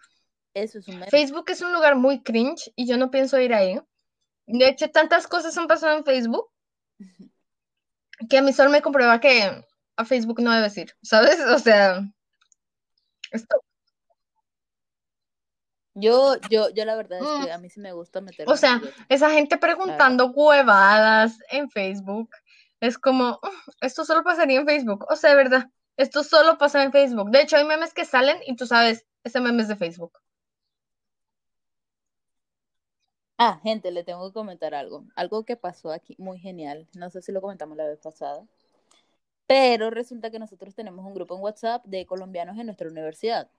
eso 0.56 0.80
es 0.80 0.88
un 0.88 0.96
meme. 0.96 1.12
Facebook 1.12 1.46
es 1.50 1.62
un 1.62 1.74
lugar 1.74 1.96
muy 1.96 2.24
cringe 2.24 2.72
y 2.76 2.88
yo 2.88 2.98
no 2.98 3.12
pienso 3.12 3.40
ir 3.40 3.54
ahí. 3.54 3.80
De 4.48 4.68
hecho, 4.68 4.90
tantas 4.90 5.28
cosas 5.28 5.56
han 5.58 5.68
pasado 5.68 5.96
en 5.96 6.04
Facebook 6.06 6.50
que 8.30 8.38
a 8.40 8.42
mí 8.42 8.54
solo 8.54 8.72
me 8.72 8.82
comprueba 8.82 9.20
que 9.20 9.64
a 9.96 10.06
Facebook 10.06 10.42
no 10.42 10.52
debes 10.54 10.76
ir, 10.78 10.96
¿sabes? 11.04 11.40
O 11.40 11.60
sea, 11.60 12.02
esto, 13.32 13.58
Yo, 16.00 16.36
yo, 16.50 16.70
yo 16.70 16.86
la 16.86 16.96
verdad 16.96 17.20
es 17.20 17.26
mm, 17.26 17.46
que 17.46 17.52
a 17.52 17.58
mí 17.58 17.70
sí 17.70 17.80
me 17.80 17.92
gusta 17.92 18.22
meterme 18.22 18.54
o 18.54 18.56
sea, 18.56 18.80
esa 19.10 19.32
gente 19.32 19.58
preguntando 19.58 20.28
huevadas 20.28 21.40
en 21.50 21.70
Facebook 21.72 22.30
es 22.80 22.98
como, 23.00 23.40
"Mm, 23.42 23.72
esto 23.82 24.06
solo 24.06 24.24
pasaría 24.24 24.60
en 24.60 24.68
Facebook, 24.68 25.06
o 25.10 25.16
sea, 25.16 25.32
de 25.32 25.36
verdad, 25.36 25.72
esto 25.98 26.24
solo 26.24 26.60
pasa 26.60 26.84
en 26.84 26.92
Facebook. 26.92 27.32
De 27.32 27.42
hecho, 27.42 27.58
hay 27.58 27.66
memes 27.66 27.94
que 27.94 28.06
salen 28.06 28.38
y 28.46 28.56
tú 28.56 28.68
sabes, 28.68 29.06
ese 29.24 29.40
meme 29.40 29.64
es 29.64 29.68
de 29.68 29.76
Facebook. 29.76 30.20
Ah, 33.40 33.60
gente, 33.64 33.92
le 33.92 34.04
tengo 34.04 34.28
que 34.28 34.34
comentar 34.34 34.74
algo. 34.76 35.06
Algo 35.16 35.44
que 35.44 35.56
pasó 35.58 35.92
aquí 35.92 36.16
muy 36.20 36.40
genial. 36.40 36.88
No 36.94 37.10
sé 37.10 37.22
si 37.22 37.32
lo 37.32 37.42
comentamos 37.42 37.78
la 37.78 37.86
vez 37.88 38.00
pasada. 38.00 38.44
Pero 39.48 39.90
resulta 39.90 40.30
que 40.32 40.40
nosotros 40.40 40.76
tenemos 40.76 41.06
un 41.06 41.14
grupo 41.14 41.36
en 41.36 41.42
WhatsApp 41.42 41.84
de 41.86 42.06
colombianos 42.06 42.58
en 42.58 42.66
nuestra 42.68 42.90
universidad. 42.90 43.50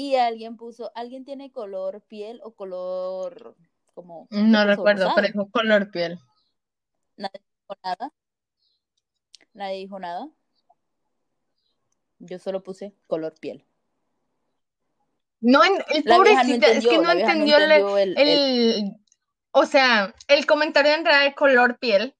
Y 0.00 0.16
alguien 0.16 0.56
puso, 0.56 0.90
¿alguien 0.94 1.26
tiene 1.26 1.52
color 1.52 2.00
piel 2.00 2.40
o 2.42 2.54
color 2.54 3.54
como 3.92 4.28
No 4.30 4.64
recuerdo, 4.64 5.12
pero 5.14 5.26
dijo 5.26 5.50
color 5.50 5.90
piel. 5.90 6.18
Nadie 7.16 7.42
dijo 7.42 7.78
nada. 7.84 8.12
Nadie 9.52 9.76
dijo 9.76 9.98
nada. 9.98 10.26
Yo 12.18 12.38
solo 12.38 12.62
puse 12.62 12.94
color 13.08 13.34
piel. 13.38 13.66
No, 15.40 15.62
en- 15.62 15.74
el 15.90 16.02
vieja 16.02 16.08
no 16.08 16.16
pobrecita, 16.16 16.66
es 16.68 16.86
que 16.86 16.96
no 16.98 17.10
entendió 17.12 17.58
el, 17.58 17.70
el, 17.72 18.16
el- 18.16 18.28
el, 18.28 18.96
o 19.50 19.66
sea, 19.66 20.14
el 20.28 20.46
comentario 20.46 20.94
en 20.94 21.04
realidad 21.04 21.28
de 21.28 21.34
color 21.34 21.78
piel. 21.78 22.16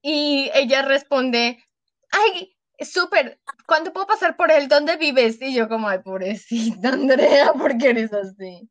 Y 0.00 0.50
ella 0.54 0.80
responde, 0.80 1.62
ay, 2.10 2.55
súper, 2.80 3.40
¿cuándo 3.66 3.92
puedo 3.92 4.06
pasar 4.06 4.36
por 4.36 4.50
él? 4.50 4.68
¿Dónde 4.68 4.96
vives? 4.96 5.40
Y 5.40 5.54
yo 5.54 5.68
como, 5.68 5.88
ay, 5.88 6.00
pobrecita 6.00 6.88
Andrea, 6.92 7.52
¿por 7.52 7.76
qué 7.78 7.90
eres 7.90 8.12
así? 8.12 8.68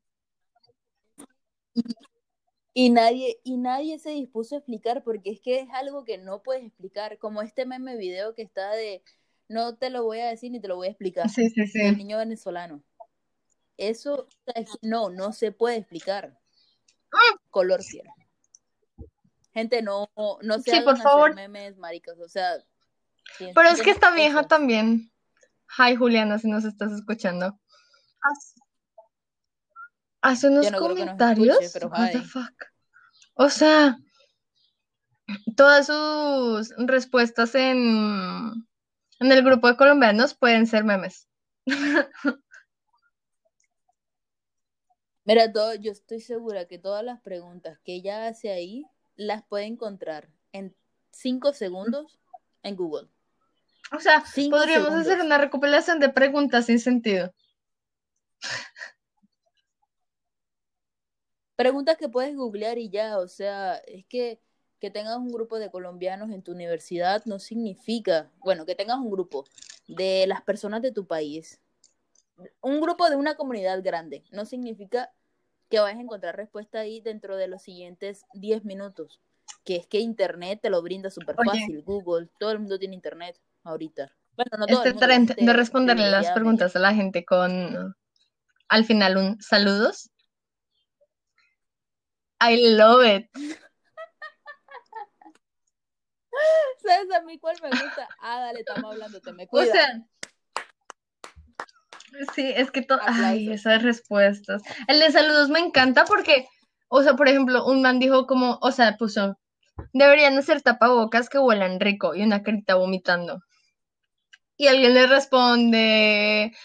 Y 2.73 2.89
nadie, 2.89 3.39
y 3.43 3.57
nadie 3.57 3.99
se 3.99 4.09
dispuso 4.09 4.55
a 4.55 4.57
explicar 4.57 5.03
porque 5.03 5.31
es 5.31 5.39
que 5.39 5.59
es 5.61 5.69
algo 5.71 6.03
que 6.03 6.17
no 6.17 6.43
puedes 6.43 6.65
explicar, 6.65 7.17
como 7.17 7.41
este 7.41 7.65
meme 7.65 7.95
video 7.95 8.35
que 8.35 8.41
está 8.41 8.71
de 8.71 9.01
no 9.47 9.77
te 9.77 9.89
lo 9.89 10.03
voy 10.03 10.19
a 10.19 10.27
decir 10.27 10.51
ni 10.51 10.59
te 10.59 10.67
lo 10.67 10.75
voy 10.75 10.87
a 10.87 10.91
explicar, 10.91 11.29
Sí, 11.29 11.49
sí, 11.49 11.67
sí. 11.67 11.95
niño 11.95 12.17
venezolano. 12.17 12.83
Eso 13.77 14.27
no, 14.81 15.09
no 15.09 15.31
se 15.33 15.51
puede 15.51 15.77
explicar. 15.77 16.37
Color 17.49 17.81
piel. 17.89 18.07
Gente, 19.53 19.81
no, 19.81 20.09
no 20.41 20.59
se 20.59 20.71
Sí, 20.71 20.81
por 20.81 20.97
favor. 20.97 21.33
memes, 21.33 21.77
maricas, 21.77 22.19
o 22.19 22.27
sea, 22.27 22.61
Pero 23.39 23.69
es 23.69 23.81
que 23.81 23.91
esta 23.91 24.11
vieja 24.11 24.43
también. 24.47 25.11
Hi, 25.77 25.95
Juliana, 25.95 26.39
si 26.39 26.47
nos 26.47 26.63
estás 26.65 26.91
escuchando. 26.91 27.59
Hace- 28.21 28.61
Hace 30.21 30.47
unos 30.49 30.71
no 30.71 30.79
comentarios. 30.79 31.59
escuche, 31.61 31.69
pero 31.73 31.87
What 31.89 32.11
the 32.11 32.21
fuck. 32.21 32.53
O 33.35 33.49
sea, 33.49 33.97
todas 35.55 35.85
sus 35.87 36.73
respuestas 36.77 37.53
en, 37.55 38.65
en 39.19 39.31
el 39.31 39.43
grupo 39.43 39.67
de 39.67 39.77
colombianos 39.77 40.33
pueden 40.33 40.65
ser 40.65 40.83
memes. 40.83 41.27
Mira, 45.25 45.51
todo, 45.51 45.73
yo 45.75 45.91
estoy 45.91 46.21
segura 46.21 46.65
que 46.67 46.77
todas 46.77 47.03
las 47.03 47.19
preguntas 47.21 47.79
que 47.83 47.95
ella 47.95 48.27
hace 48.27 48.51
ahí 48.51 48.85
las 49.15 49.43
puede 49.43 49.65
encontrar 49.65 50.29
en 50.51 50.75
cinco 51.11 51.53
segundos 51.53 52.19
en 52.63 52.75
Google. 52.75 53.09
O 53.91 53.99
sea, 53.99 54.23
Cinco 54.25 54.57
podríamos 54.57 54.91
hacer 54.91 55.21
una 55.21 55.37
recopilación 55.37 55.99
de 55.99 56.09
preguntas 56.09 56.65
sin 56.65 56.79
sentido. 56.79 57.33
Preguntas 61.55 61.97
que 61.97 62.09
puedes 62.09 62.35
googlear 62.35 62.77
y 62.77 62.89
ya, 62.89 63.17
o 63.19 63.27
sea, 63.27 63.75
es 63.77 64.05
que 64.05 64.39
que 64.79 64.91
tengas 64.91 65.17
un 65.17 65.31
grupo 65.31 65.57
de 65.57 65.71
colombianos 65.71 66.31
en 66.31 66.41
tu 66.41 66.51
universidad 66.51 67.23
no 67.25 67.39
significa, 67.39 68.29
bueno, 68.39 68.65
que 68.65 68.75
tengas 68.75 68.99
un 68.99 69.09
grupo 69.09 69.45
de 69.87 70.25
las 70.27 70.41
personas 70.41 70.81
de 70.81 70.91
tu 70.91 71.07
país, 71.07 71.59
un 72.61 72.81
grupo 72.81 73.09
de 73.09 73.15
una 73.15 73.35
comunidad 73.35 73.81
grande, 73.81 74.23
no 74.31 74.45
significa 74.45 75.11
que 75.69 75.79
vayas 75.79 75.97
a 75.97 76.01
encontrar 76.01 76.35
respuesta 76.35 76.79
ahí 76.79 77.01
dentro 77.01 77.37
de 77.37 77.47
los 77.47 77.63
siguientes 77.63 78.25
10 78.33 78.65
minutos, 78.65 79.19
que 79.63 79.77
es 79.77 79.87
que 79.87 79.99
Internet 79.99 80.59
te 80.61 80.69
lo 80.69 80.81
brinda 80.81 81.09
súper 81.09 81.35
fácil, 81.35 81.81
Google, 81.81 82.29
todo 82.39 82.51
el 82.51 82.59
mundo 82.59 82.77
tiene 82.77 82.95
Internet 82.95 83.39
ahorita. 83.65 84.09
Bueno, 84.37 84.51
no 84.57 84.65
todo 84.67 84.77
Este 84.77 84.89
el 84.89 84.93
mundo, 84.95 85.05
trend 85.07 85.27
gente 85.29 85.45
de 85.45 85.53
responderle 85.53 86.09
las 86.09 86.31
preguntas 86.31 86.75
a 86.75 86.79
la 86.79 86.93
gente 86.93 87.25
con 87.25 87.95
al 88.67 88.85
final 88.85 89.17
un 89.17 89.41
saludos. 89.41 90.09
I 92.41 92.75
love 92.75 93.05
it. 93.05 93.29
¿Sabes 96.85 97.11
a 97.11 97.21
mí 97.21 97.39
cuál 97.39 97.55
me 97.61 97.69
gusta? 97.69 98.07
Ah, 98.19 98.39
dale, 98.41 98.59
estamos 98.59 98.91
hablando, 98.91 99.19
te 99.21 99.31
me 99.33 99.43
O 99.47 99.49
cuida. 99.49 99.71
sea, 99.71 100.01
sí, 102.35 102.51
es 102.55 102.71
que 102.71 102.81
to- 102.81 102.99
ay, 103.01 103.51
esas 103.51 103.81
respuestas. 103.83 104.61
El 104.87 104.99
de 104.99 105.11
saludos 105.11 105.49
me 105.49 105.59
encanta 105.59 106.05
porque, 106.05 106.47
o 106.89 107.01
sea, 107.03 107.15
por 107.15 107.27
ejemplo, 107.29 107.65
un 107.65 107.81
man 107.81 107.99
dijo 107.99 108.27
como, 108.27 108.59
o 108.61 108.71
sea, 108.71 108.97
puso, 108.97 109.39
deberían 109.93 110.37
hacer 110.37 110.61
tapabocas 110.61 111.29
que 111.29 111.39
huelan 111.39 111.79
rico 111.79 112.13
y 112.15 112.21
una 112.23 112.43
carita 112.43 112.75
vomitando. 112.75 113.39
Y 114.57 114.67
alguien 114.67 114.93
le 114.93 115.07
responde, 115.07 116.55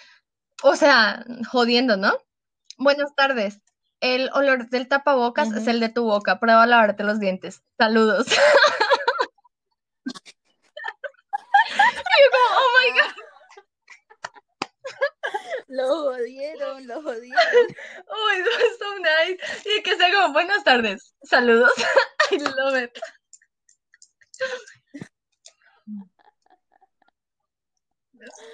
o 0.62 0.76
sea, 0.76 1.24
jodiendo, 1.50 1.96
¿no? 1.96 2.16
Buenas 2.78 3.14
tardes. 3.14 3.60
El 4.00 4.30
olor 4.32 4.68
del 4.70 4.88
tapabocas 4.88 5.52
es 5.52 5.66
el 5.66 5.80
de 5.80 5.90
tu 5.90 6.04
boca. 6.04 6.38
Prueba 6.40 6.62
a 6.62 6.66
lavarte 6.66 7.04
los 7.04 7.20
dientes. 7.20 7.62
Saludos. 7.78 8.26
Y 11.72 12.22
yo 12.22 12.30
como, 12.32 12.46
oh 12.58 12.70
my 12.78 12.88
god. 13.00 13.12
Lo 15.68 15.86
jodieron, 15.86 16.86
lo 16.86 17.02
jodieron. 17.02 17.66
Oh, 18.08 18.30
eso 18.30 18.50
es 18.66 18.78
so 18.78 18.98
nice. 18.98 19.38
Y 19.68 19.82
que 19.82 19.96
sea 19.96 20.10
como, 20.12 20.32
buenas 20.32 20.64
tardes. 20.64 21.14
Saludos. 21.22 21.72
I 22.32 22.38
love 22.38 22.76
it. 22.82 22.98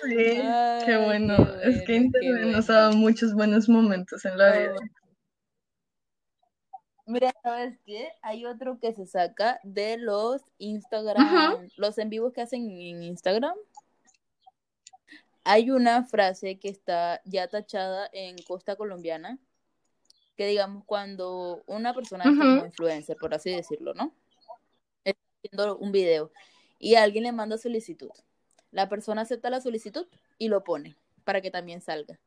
Sí, 0.09 0.41
Ay, 0.43 0.85
qué 0.87 0.97
bueno. 0.97 1.35
Es 1.63 1.83
que 1.85 1.99
bueno, 1.99 2.07
Internet 2.07 2.47
nos 2.49 2.71
ha 2.71 2.75
dado 2.75 2.93
muchos 2.93 3.35
buenos 3.35 3.69
momentos 3.69 4.25
en 4.25 4.39
la 4.39 4.59
vida. 4.59 4.75
Oh. 4.79 5.07
Mira, 7.09 7.33
¿sabes 7.41 7.79
qué? 7.87 8.11
Hay 8.21 8.47
otro 8.47 8.81
que 8.81 8.93
se 8.93 9.07
saca 9.07 9.61
de 9.63 9.97
los 9.97 10.43
Instagram, 10.59 11.69
los 11.77 11.99
en 11.99 12.11
vivos 12.11 12.33
que 12.33 12.41
hacen 12.41 12.69
en 12.69 13.03
Instagram. 13.05 13.55
Hay 15.45 15.71
una 15.71 16.05
frase 16.05 16.59
que 16.59 16.69
está 16.69 17.21
ya 17.25 17.47
tachada 17.47 18.11
en 18.13 18.37
Costa 18.49 18.75
Colombiana, 18.75 19.39
que 20.37 20.49
digamos 20.49 20.83
cuando 20.85 21.63
una 21.67 21.95
persona 21.95 22.25
es 22.25 22.37
como 22.37 22.67
influencer, 22.67 23.17
por 23.17 23.33
así 23.33 23.51
decirlo, 23.51 23.95
¿no? 23.95 24.13
Está 25.05 25.23
haciendo 25.39 25.79
un 25.79 25.93
video 25.93 26.33
y 26.81 26.97
alguien 26.97 27.23
le 27.23 27.31
manda 27.31 27.57
solicitud. 27.57 28.11
La 28.77 28.91
persona 28.91 29.23
acepta 29.23 29.49
la 29.49 29.63
solicitud 29.63 30.07
y 30.37 30.49
lo 30.49 30.63
pone 30.63 30.99
para 31.25 31.41
que 31.41 31.51
también 31.51 31.81
salga. 31.81 32.21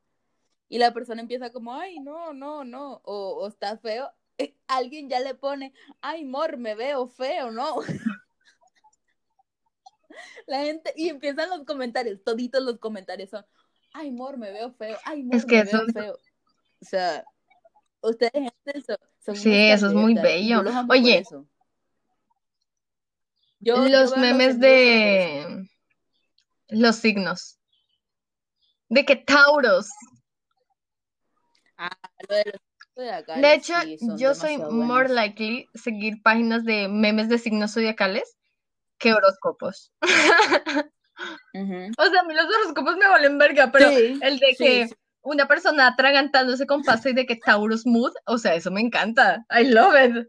Y 0.68 0.80
la 0.80 0.91
persona 0.95 1.22
empieza 1.22 1.52
como, 1.52 1.76
ay, 1.76 2.00
no, 2.00 2.34
no, 2.34 2.64
no, 2.64 3.02
o, 3.04 3.36
o 3.36 3.47
está 3.47 3.78
feo, 3.78 4.12
alguien 4.66 5.10
ya 5.10 5.20
le 5.20 5.36
pone, 5.36 5.74
ay, 6.02 6.26
mor, 6.26 6.58
me 6.58 6.74
veo 6.74 7.06
feo, 7.06 7.52
¿no? 7.52 7.76
La 10.47 10.62
gente, 10.62 10.91
y 10.95 11.10
empiezan 11.10 11.52
los 11.52 11.68
comentarios, 11.68 12.24
toditos 12.24 12.64
los 12.64 12.80
comentarios 12.80 13.30
son, 13.30 13.45
ay, 13.93 14.10
mor, 14.10 14.38
me 14.38 14.52
veo 14.52 14.72
feo, 14.72 14.97
ay, 15.06 15.22
mor, 15.22 15.45
me 15.45 15.64
veo 15.64 15.86
feo. 15.93 16.18
O 16.82 16.86
sea, 16.86 17.26
ustedes 18.02 18.52
son, 19.20 19.36
Sí, 19.36 19.54
eso 19.54 19.86
es 19.86 19.93
muy 19.93 20.16
bello. 20.16 20.64
Oye, 20.89 21.24
los 23.62 24.18
memes 24.18 24.60
de 24.60 25.70
los 26.70 26.96
signos. 26.96 27.60
De 28.90 29.06
que 29.06 29.16
Tauros. 29.16 29.88
Ah, 31.78 31.98
lo 32.28 32.36
de 32.36 32.44
los 32.46 32.62
de 33.00 33.54
hecho, 33.54 33.74
yo 34.18 34.36
soy 34.36 34.58
more 34.58 35.08
likely 35.08 35.68
seguir 35.74 36.22
páginas 36.22 36.66
de 36.66 36.90
memes 36.90 37.30
de 37.30 37.38
signos 37.38 37.74
zodiacales 37.74 38.36
que 38.98 39.14
horóscopos. 39.14 39.92
O 41.52 42.06
sea, 42.06 42.22
a 42.22 42.24
mí 42.24 42.34
los 42.34 42.46
horóscopos 42.46 42.96
me 42.96 43.06
valen 43.06 43.38
verga, 43.38 43.74
pero 43.74 43.90
el 43.90 44.40
de 44.40 44.56
que 44.58 44.88
una 45.22 45.50
persona 45.50 45.88
atragantándose 45.88 46.66
con 46.66 46.82
pasta 46.82 47.10
y 47.10 47.14
de 47.14 47.26
que 47.26 47.36
Taurus 47.36 47.86
mood, 47.86 48.14
o 48.26 48.38
sea, 48.38 48.56
eso 48.56 48.72
me 48.72 48.80
encanta. 48.80 49.46
I 49.50 49.66
love 49.66 49.96
it. 50.02 50.28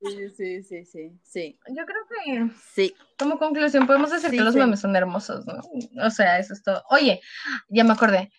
Sí, 0.00 0.30
sí, 0.36 0.62
sí, 0.62 0.84
sí, 0.84 1.18
sí. 1.22 1.58
Yo 1.68 1.84
creo 1.84 2.02
que 2.08 2.50
sí. 2.72 2.94
como 3.18 3.38
conclusión 3.38 3.86
podemos 3.86 4.10
decir 4.10 4.30
que 4.30 4.40
los 4.40 4.54
memes 4.54 4.80
son 4.80 4.94
hermosos, 4.94 5.44
¿no? 5.46 5.60
O 6.04 6.10
sea, 6.10 6.38
eso 6.38 6.52
es 6.54 6.62
todo. 6.62 6.82
Oye, 6.90 7.20
ya 7.68 7.84
me 7.84 7.92
acordé 7.92 8.30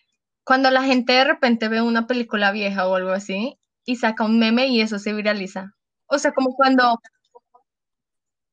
cuando 0.50 0.70
la 0.70 0.82
gente 0.82 1.12
de 1.12 1.24
repente 1.24 1.68
ve 1.68 1.80
una 1.80 2.08
película 2.08 2.50
vieja 2.50 2.88
o 2.88 2.96
algo 2.96 3.10
así 3.10 3.58
y 3.84 3.96
saca 3.96 4.24
un 4.24 4.38
meme 4.38 4.66
y 4.66 4.80
eso 4.80 4.98
se 4.98 5.12
viraliza. 5.12 5.76
O 6.06 6.18
sea, 6.18 6.32
como 6.32 6.56
cuando 6.56 6.98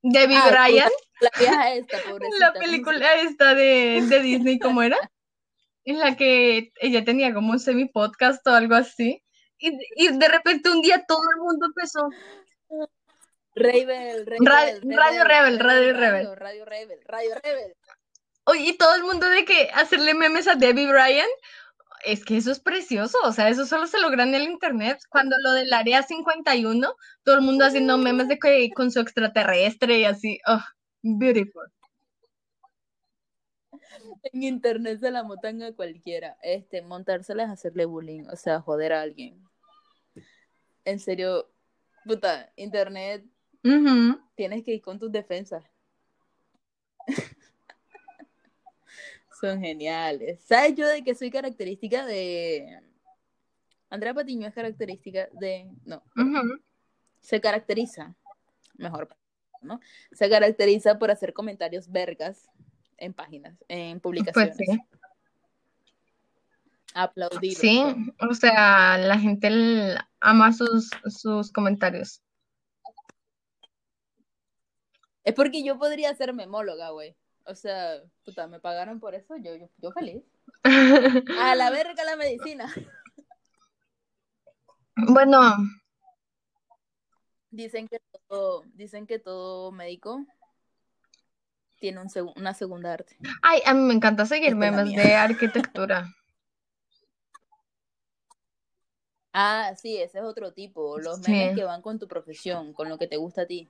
Debbie 0.04 0.38
ah, 0.38 0.48
Bryan, 0.48 0.92
la 1.22 1.32
vieja 1.40 1.74
esta, 1.74 1.98
la 2.40 2.54
película 2.54 3.16
esta 3.22 3.56
de, 3.56 4.06
de 4.08 4.22
Disney, 4.22 4.60
¿cómo 4.60 4.84
era? 4.84 4.98
En 5.86 5.98
la 6.00 6.16
que 6.16 6.72
ella 6.80 7.04
tenía 7.04 7.34
como 7.34 7.52
un 7.52 7.60
semi-podcast 7.60 8.46
o 8.46 8.52
algo 8.52 8.76
así. 8.76 9.24
Y, 9.58 9.72
y, 9.96 10.16
de 10.16 10.28
repente 10.28 10.70
un 10.70 10.82
día 10.82 11.04
todo 11.08 11.24
el 11.36 11.42
mundo 11.42 11.66
empezó. 11.66 12.10
Rebel, 13.58 14.26
Radio, 14.40 14.82
Radio 14.84 15.24
Rebel, 15.24 15.60
Radio 15.60 15.94
Rebel. 15.94 16.36
Radio 16.36 16.66
Rebel, 16.66 17.00
Radio 17.06 17.36
Rebel. 17.44 17.76
Oye, 18.46 18.70
y 18.70 18.78
todo 18.78 18.96
el 18.96 19.04
mundo 19.04 19.28
de 19.30 19.44
que 19.44 19.70
hacerle 19.74 20.14
memes 20.14 20.48
a 20.48 20.56
Debbie 20.56 20.88
Bryan 20.88 21.28
es 22.06 22.24
que 22.24 22.38
eso 22.38 22.52
es 22.52 22.60
precioso, 22.60 23.18
o 23.24 23.32
sea, 23.34 23.50
eso 23.50 23.66
solo 23.66 23.88
se 23.88 24.00
logra 24.00 24.24
en 24.24 24.36
el 24.36 24.44
internet. 24.44 25.00
Cuando 25.10 25.36
lo 25.44 25.52
del 25.54 25.74
área 25.74 26.04
51, 26.04 26.96
todo 27.24 27.36
el 27.36 27.42
mundo 27.42 27.66
haciendo 27.66 27.98
memes 27.98 28.28
de 28.28 28.40
que 28.40 28.70
con 28.74 28.92
su 28.92 29.00
extraterrestre 29.00 30.00
y 30.00 30.06
así, 30.06 30.40
oh, 30.48 30.64
beautiful. 31.02 31.66
En 34.24 34.44
internet 34.44 35.00
se 35.00 35.12
la 35.12 35.24
montan 35.24 35.62
a 35.64 35.74
cualquiera, 35.74 36.38
este, 36.42 36.82
montársela 36.82 37.44
es 37.44 37.50
hacerle 37.50 37.86
bullying, 37.86 38.26
o 38.32 38.36
sea, 38.36 38.62
joder 38.62 38.94
a 38.94 39.02
alguien. 39.02 39.44
En 40.86 41.00
serio, 41.00 41.52
puta, 42.06 42.52
internet, 42.56 43.26
tienes 44.36 44.64
que 44.64 44.74
ir 44.76 44.82
con 44.82 45.00
tus 45.00 45.12
defensas. 45.12 45.64
Son 49.40 49.62
geniales. 49.62 50.42
¿Sabes 50.44 50.76
yo 50.76 50.88
de 50.88 51.04
que 51.04 51.14
soy 51.14 51.30
característica 51.30 52.06
de... 52.06 52.82
Andrea 53.90 54.14
Patiño 54.14 54.48
es 54.48 54.54
característica 54.54 55.30
de... 55.34 55.70
No. 55.86 56.04
Se 57.20 57.40
caracteriza, 57.40 58.16
mejor, 58.76 59.16
¿no? 59.62 59.80
Se 60.12 60.30
caracteriza 60.30 60.98
por 60.98 61.12
hacer 61.12 61.34
comentarios 61.34 61.92
vergas 61.92 62.50
en 62.98 63.14
páginas, 63.14 63.64
en 63.68 64.00
pues 64.00 64.02
publicaciones. 64.02 64.58
Pues 64.58 64.80
Aplaudir. 66.94 67.54
Sí, 67.54 67.84
o 68.28 68.34
sea, 68.34 68.98
la 68.98 69.20
gente 69.20 69.96
ama 70.20 70.52
sus, 70.52 70.90
sus 71.06 71.52
comentarios. 71.52 72.24
Es 75.28 75.34
porque 75.34 75.62
yo 75.62 75.78
podría 75.78 76.16
ser 76.16 76.34
memóloga, 76.34 76.92
güey. 76.92 77.14
O 77.44 77.54
sea, 77.54 78.02
puta, 78.24 78.48
me 78.48 78.62
pagaron 78.62 79.02
por 79.02 79.14
eso, 79.14 79.36
yo, 79.36 79.58
yo, 79.58 79.68
yo 79.78 79.92
feliz. 79.92 80.24
A 81.42 81.54
la 81.54 81.70
verga 81.70 82.06
la 82.06 82.16
medicina. 82.16 82.74
Bueno. 84.96 85.54
Dicen 87.52 87.90
que 87.90 88.00
todo, 88.30 88.64
dicen 88.74 89.06
que 89.06 89.20
todo 89.20 89.74
médico 89.74 90.26
tiene 91.82 92.00
un 92.00 92.08
una 92.38 92.54
segunda 92.54 92.94
arte. 92.94 93.18
Ay, 93.42 93.60
a 93.66 93.74
mí 93.74 93.82
me 93.82 93.96
encanta 93.96 94.26
seguir 94.26 94.56
memes 94.56 94.96
de 94.96 95.14
arquitectura. 95.14 96.08
Ah, 99.40 99.76
sí, 99.76 99.98
ese 99.98 100.18
es 100.18 100.24
otro 100.24 100.52
tipo. 100.52 100.98
Los 100.98 101.20
memes 101.20 101.56
que 101.56 101.64
van 101.64 101.84
con 101.84 102.00
tu 102.00 102.08
profesión, 102.08 102.74
con 102.74 102.90
lo 102.90 102.98
que 102.98 103.06
te 103.06 103.18
gusta 103.18 103.44
a 103.44 103.46
ti. 103.46 103.70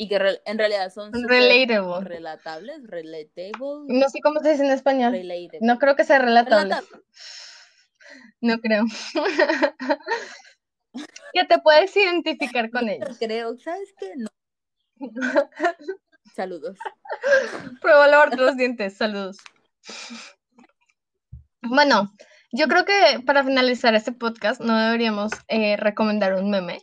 Y 0.00 0.08
que 0.08 0.14
en 0.46 0.58
realidad 0.58 0.90
son 0.90 1.12
relatable. 1.12 2.08
relatables, 2.08 2.86
relatable. 2.86 3.84
No 3.86 4.08
sé 4.08 4.20
cómo 4.22 4.40
se 4.40 4.52
dice 4.52 4.64
en 4.64 4.70
español. 4.70 5.14
No 5.60 5.78
creo 5.78 5.94
que 5.94 6.04
sea 6.04 6.18
relatable. 6.18 6.74
No 8.40 8.58
creo. 8.60 8.84
que 11.34 11.44
te 11.44 11.58
puedes 11.58 11.94
identificar 11.94 12.70
con 12.70 12.88
ellos. 12.88 13.18
Creo, 13.18 13.58
¿sabes 13.58 13.92
qué? 13.98 14.14
No. 14.16 14.28
Saludos. 16.34 16.78
Prueba 17.82 18.08
lavarte 18.08 18.38
los 18.38 18.56
dientes, 18.56 18.96
saludos. 18.96 19.36
Bueno, 21.60 22.10
yo 22.52 22.68
creo 22.68 22.86
que 22.86 23.20
para 23.26 23.44
finalizar 23.44 23.94
este 23.94 24.12
podcast 24.12 24.62
no 24.62 24.78
deberíamos 24.78 25.32
eh, 25.48 25.76
recomendar 25.76 26.32
un 26.36 26.48
meme, 26.48 26.78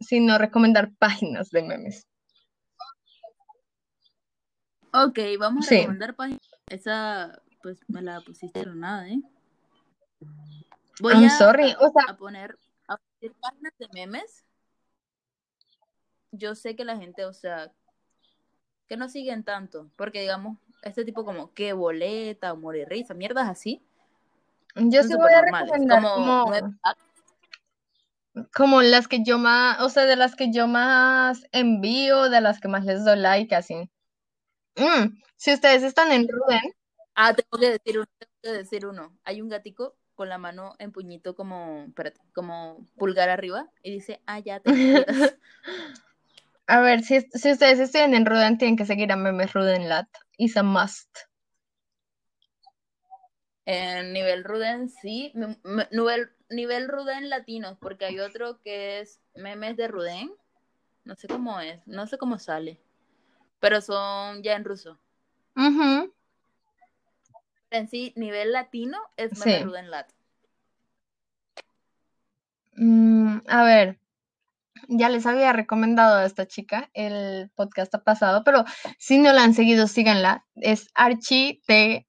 sino 0.00 0.36
recomendar 0.36 0.90
páginas 0.98 1.48
de 1.48 1.62
memes. 1.62 2.07
Ok, 4.92 5.18
vamos 5.38 5.66
a 5.66 5.70
recomendar 5.70 6.14
páginas. 6.14 6.40
Esa, 6.68 7.40
pues 7.62 7.78
me 7.88 8.02
la 8.02 8.20
pusiste 8.20 8.64
nada, 8.66 9.08
¿eh? 9.08 9.20
Voy 11.00 11.24
a, 11.24 11.30
sorry. 11.30 11.74
a 12.08 12.16
poner 12.16 12.58
a 12.88 12.96
páginas 13.40 13.72
de 13.78 13.88
memes. 13.92 14.44
Yo 16.32 16.54
sé 16.54 16.76
que 16.76 16.84
la 16.84 16.96
gente, 16.96 17.24
o 17.24 17.32
sea, 17.32 17.72
que 18.88 18.96
no 18.96 19.08
siguen 19.08 19.44
tanto, 19.44 19.90
porque 19.96 20.22
digamos, 20.22 20.58
este 20.82 21.04
tipo 21.04 21.24
como 21.24 21.52
que 21.52 21.72
boleta, 21.72 22.52
humor 22.52 22.76
y 22.76 22.84
risa, 22.84 23.14
mierdas 23.14 23.48
así. 23.48 23.82
Yo 24.74 25.02
sí 25.02 25.14
voy 25.14 25.32
a 25.32 25.42
recomendar 25.42 26.02
como, 26.02 26.52
como, 28.54 28.82
las 28.82 29.08
que 29.08 29.24
yo 29.24 29.38
más, 29.38 29.80
o 29.80 29.88
sea, 29.88 30.04
de 30.04 30.16
las 30.16 30.36
que 30.36 30.52
yo 30.52 30.68
más 30.68 31.44
envío, 31.52 32.28
de 32.30 32.40
las 32.40 32.60
que 32.60 32.68
más 32.68 32.84
les 32.84 33.04
doy 33.04 33.16
like, 33.16 33.54
así. 33.54 33.90
Mm, 34.78 35.20
si 35.36 35.52
ustedes 35.52 35.82
están 35.82 36.12
en 36.12 36.28
Ruden. 36.28 36.74
Ah, 37.14 37.34
tengo 37.34 37.58
que 37.58 37.70
decir 37.70 37.98
uno, 37.98 38.06
tengo 38.18 38.32
que 38.42 38.52
decir 38.52 38.86
uno. 38.86 39.18
Hay 39.24 39.40
un 39.42 39.48
gatico 39.48 39.96
con 40.14 40.28
la 40.28 40.38
mano 40.38 40.74
en 40.78 40.92
puñito 40.92 41.34
como, 41.34 41.84
espérate, 41.88 42.20
como 42.32 42.86
pulgar 42.96 43.28
arriba 43.28 43.68
y 43.82 43.92
dice, 43.92 44.20
ah, 44.26 44.38
ya 44.38 44.60
te 44.60 44.70
A 46.66 46.80
ver, 46.80 47.02
si, 47.02 47.20
si 47.20 47.50
ustedes 47.50 47.80
están 47.80 48.14
en 48.14 48.26
Ruden, 48.26 48.58
tienen 48.58 48.76
que 48.76 48.84
seguir 48.84 49.10
a 49.10 49.16
Memes 49.16 49.52
Rudenlat. 49.52 50.06
It's 50.36 50.56
a 50.56 50.62
must. 50.62 51.08
En 53.64 54.12
nivel 54.12 54.44
Ruden, 54.44 54.90
sí. 54.90 55.32
Nivel, 55.90 56.30
nivel 56.50 56.88
Ruden 56.88 57.30
latinos, 57.30 57.78
porque 57.80 58.04
hay 58.04 58.20
otro 58.20 58.60
que 58.60 59.00
es 59.00 59.20
Memes 59.34 59.76
de 59.76 59.88
Ruden. 59.88 60.30
No 61.04 61.16
sé 61.16 61.26
cómo 61.26 61.58
es, 61.60 61.86
no 61.86 62.06
sé 62.06 62.18
cómo 62.18 62.38
sale 62.38 62.82
pero 63.60 63.80
son 63.80 64.42
ya 64.42 64.54
en 64.54 64.64
ruso. 64.64 64.98
En 67.70 67.88
sí, 67.88 68.12
nivel 68.16 68.52
latino 68.52 68.98
es 69.16 69.38
sí. 69.38 69.50
Lat. 69.84 70.10
Mm, 72.76 73.38
a 73.48 73.62
ver, 73.64 73.98
ya 74.88 75.08
les 75.08 75.26
había 75.26 75.52
recomendado 75.52 76.16
a 76.16 76.24
esta 76.24 76.46
chica 76.46 76.90
el 76.94 77.50
podcast 77.54 77.94
pasado, 78.04 78.44
pero 78.44 78.64
si 78.98 79.18
no 79.18 79.32
la 79.32 79.42
han 79.42 79.54
seguido, 79.54 79.86
síganla. 79.86 80.46
Es 80.54 80.88
Archie 80.94 81.60
T 81.66 82.06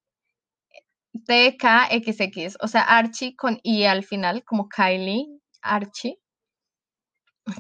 TKXX, 1.26 2.58
o 2.62 2.68
sea, 2.68 2.82
Archie 2.84 3.36
con 3.36 3.60
I 3.64 3.86
al 3.86 4.04
final, 4.04 4.43
como 4.43 4.70
Kylie, 4.70 5.28
Archie. 5.62 6.20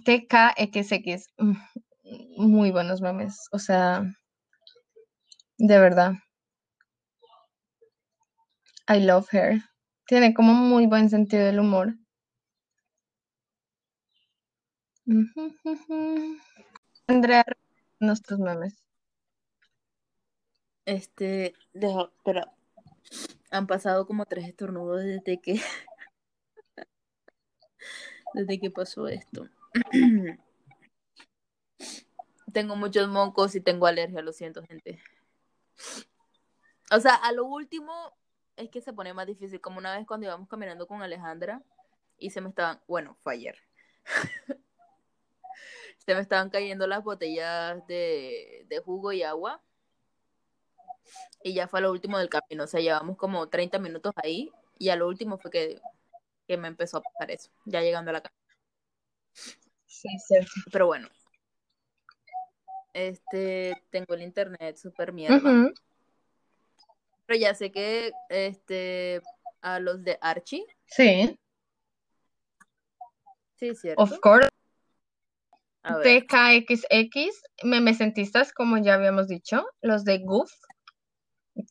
TKXX, 0.05 1.33
mm, 1.37 1.53
muy 2.37 2.71
buenos 2.71 3.01
memes, 3.01 3.47
o 3.51 3.59
sea, 3.59 4.03
de 5.57 5.79
verdad. 5.79 6.13
I 8.87 8.99
love 8.99 9.27
her. 9.31 9.61
Tiene 10.07 10.33
como 10.33 10.53
muy 10.53 10.87
buen 10.87 11.09
sentido 11.09 11.45
del 11.45 11.59
humor. 11.59 11.95
Andrea, 17.07 17.45
nuestros 17.99 18.39
memes. 18.39 18.83
Este, 20.85 21.53
deja, 21.73 22.09
pero 22.23 22.41
han 23.51 23.67
pasado 23.67 24.07
como 24.07 24.25
tres 24.25 24.47
estornudos 24.47 25.03
desde 25.03 25.39
que 25.39 25.61
desde 28.33 28.59
que 28.59 28.71
pasó 28.71 29.07
esto. 29.07 29.47
tengo 32.51 32.75
muchos 32.75 33.07
mocos 33.09 33.55
y 33.55 33.61
tengo 33.61 33.87
alergia, 33.87 34.21
lo 34.21 34.33
siento, 34.33 34.63
gente. 34.63 35.01
O 36.91 36.99
sea, 36.99 37.15
a 37.15 37.31
lo 37.31 37.45
último 37.45 37.93
es 38.55 38.69
que 38.69 38.81
se 38.81 38.93
pone 38.93 39.13
más 39.13 39.27
difícil, 39.27 39.61
como 39.61 39.77
una 39.77 39.95
vez 39.95 40.05
cuando 40.07 40.25
íbamos 40.25 40.47
caminando 40.49 40.87
con 40.87 41.01
Alejandra 41.01 41.61
y 42.17 42.31
se 42.31 42.41
me 42.41 42.49
estaban, 42.49 42.81
bueno, 42.87 43.17
fue 43.21 43.33
ayer. 43.33 43.57
se 46.05 46.15
me 46.15 46.21
estaban 46.21 46.49
cayendo 46.49 46.87
las 46.87 47.03
botellas 47.03 47.85
de, 47.87 48.65
de 48.67 48.79
jugo 48.79 49.11
y 49.11 49.23
agua 49.23 49.61
y 51.43 51.53
ya 51.53 51.67
fue 51.67 51.81
lo 51.81 51.91
último 51.91 52.17
del 52.17 52.29
camino, 52.29 52.63
o 52.63 52.67
sea, 52.67 52.81
llevamos 52.81 53.17
como 53.17 53.47
30 53.49 53.79
minutos 53.79 54.13
ahí 54.17 54.51
y 54.77 54.89
a 54.89 54.95
lo 54.95 55.07
último 55.07 55.37
fue 55.37 55.51
que, 55.51 55.81
que 56.47 56.57
me 56.57 56.67
empezó 56.67 56.97
a 56.97 57.01
pasar 57.01 57.31
eso, 57.31 57.49
ya 57.65 57.81
llegando 57.81 58.09
a 58.11 58.13
la 58.13 58.21
casa. 58.21 58.35
Sí, 59.85 60.09
cierto. 60.19 60.51
Pero 60.71 60.87
bueno, 60.87 61.09
este, 62.93 63.73
tengo 63.89 64.13
el 64.13 64.23
internet 64.23 64.77
súper 64.77 65.13
mierda. 65.13 65.71
Pero 67.25 67.39
ya 67.39 67.53
sé 67.53 67.71
que, 67.71 68.11
este, 68.29 69.21
a 69.61 69.79
los 69.79 70.03
de 70.03 70.17
Archie. 70.21 70.65
Sí. 70.87 71.39
Sí, 73.55 73.75
cierto. 73.75 74.01
Of 74.01 74.19
course. 74.19 74.49
TKXX, 75.83 77.41
memecentistas, 77.63 78.51
como 78.53 78.77
ya 78.77 78.95
habíamos 78.95 79.27
dicho, 79.27 79.65
los 79.81 80.03
de 80.03 80.19
Goof, 80.19 80.51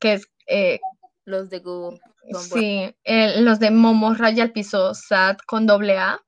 que 0.00 0.14
es... 0.14 0.26
Eh, 0.46 0.80
los 1.24 1.50
de 1.50 1.58
Google. 1.58 2.00
Sí, 2.40 2.94
los 3.04 3.58
de 3.58 3.70
Momos 3.70 4.18
Raya 4.18 4.44
al 4.44 4.52
Piso 4.52 4.94
Sad 4.94 5.38
con 5.46 5.66
doble 5.66 5.98
A. 5.98 6.20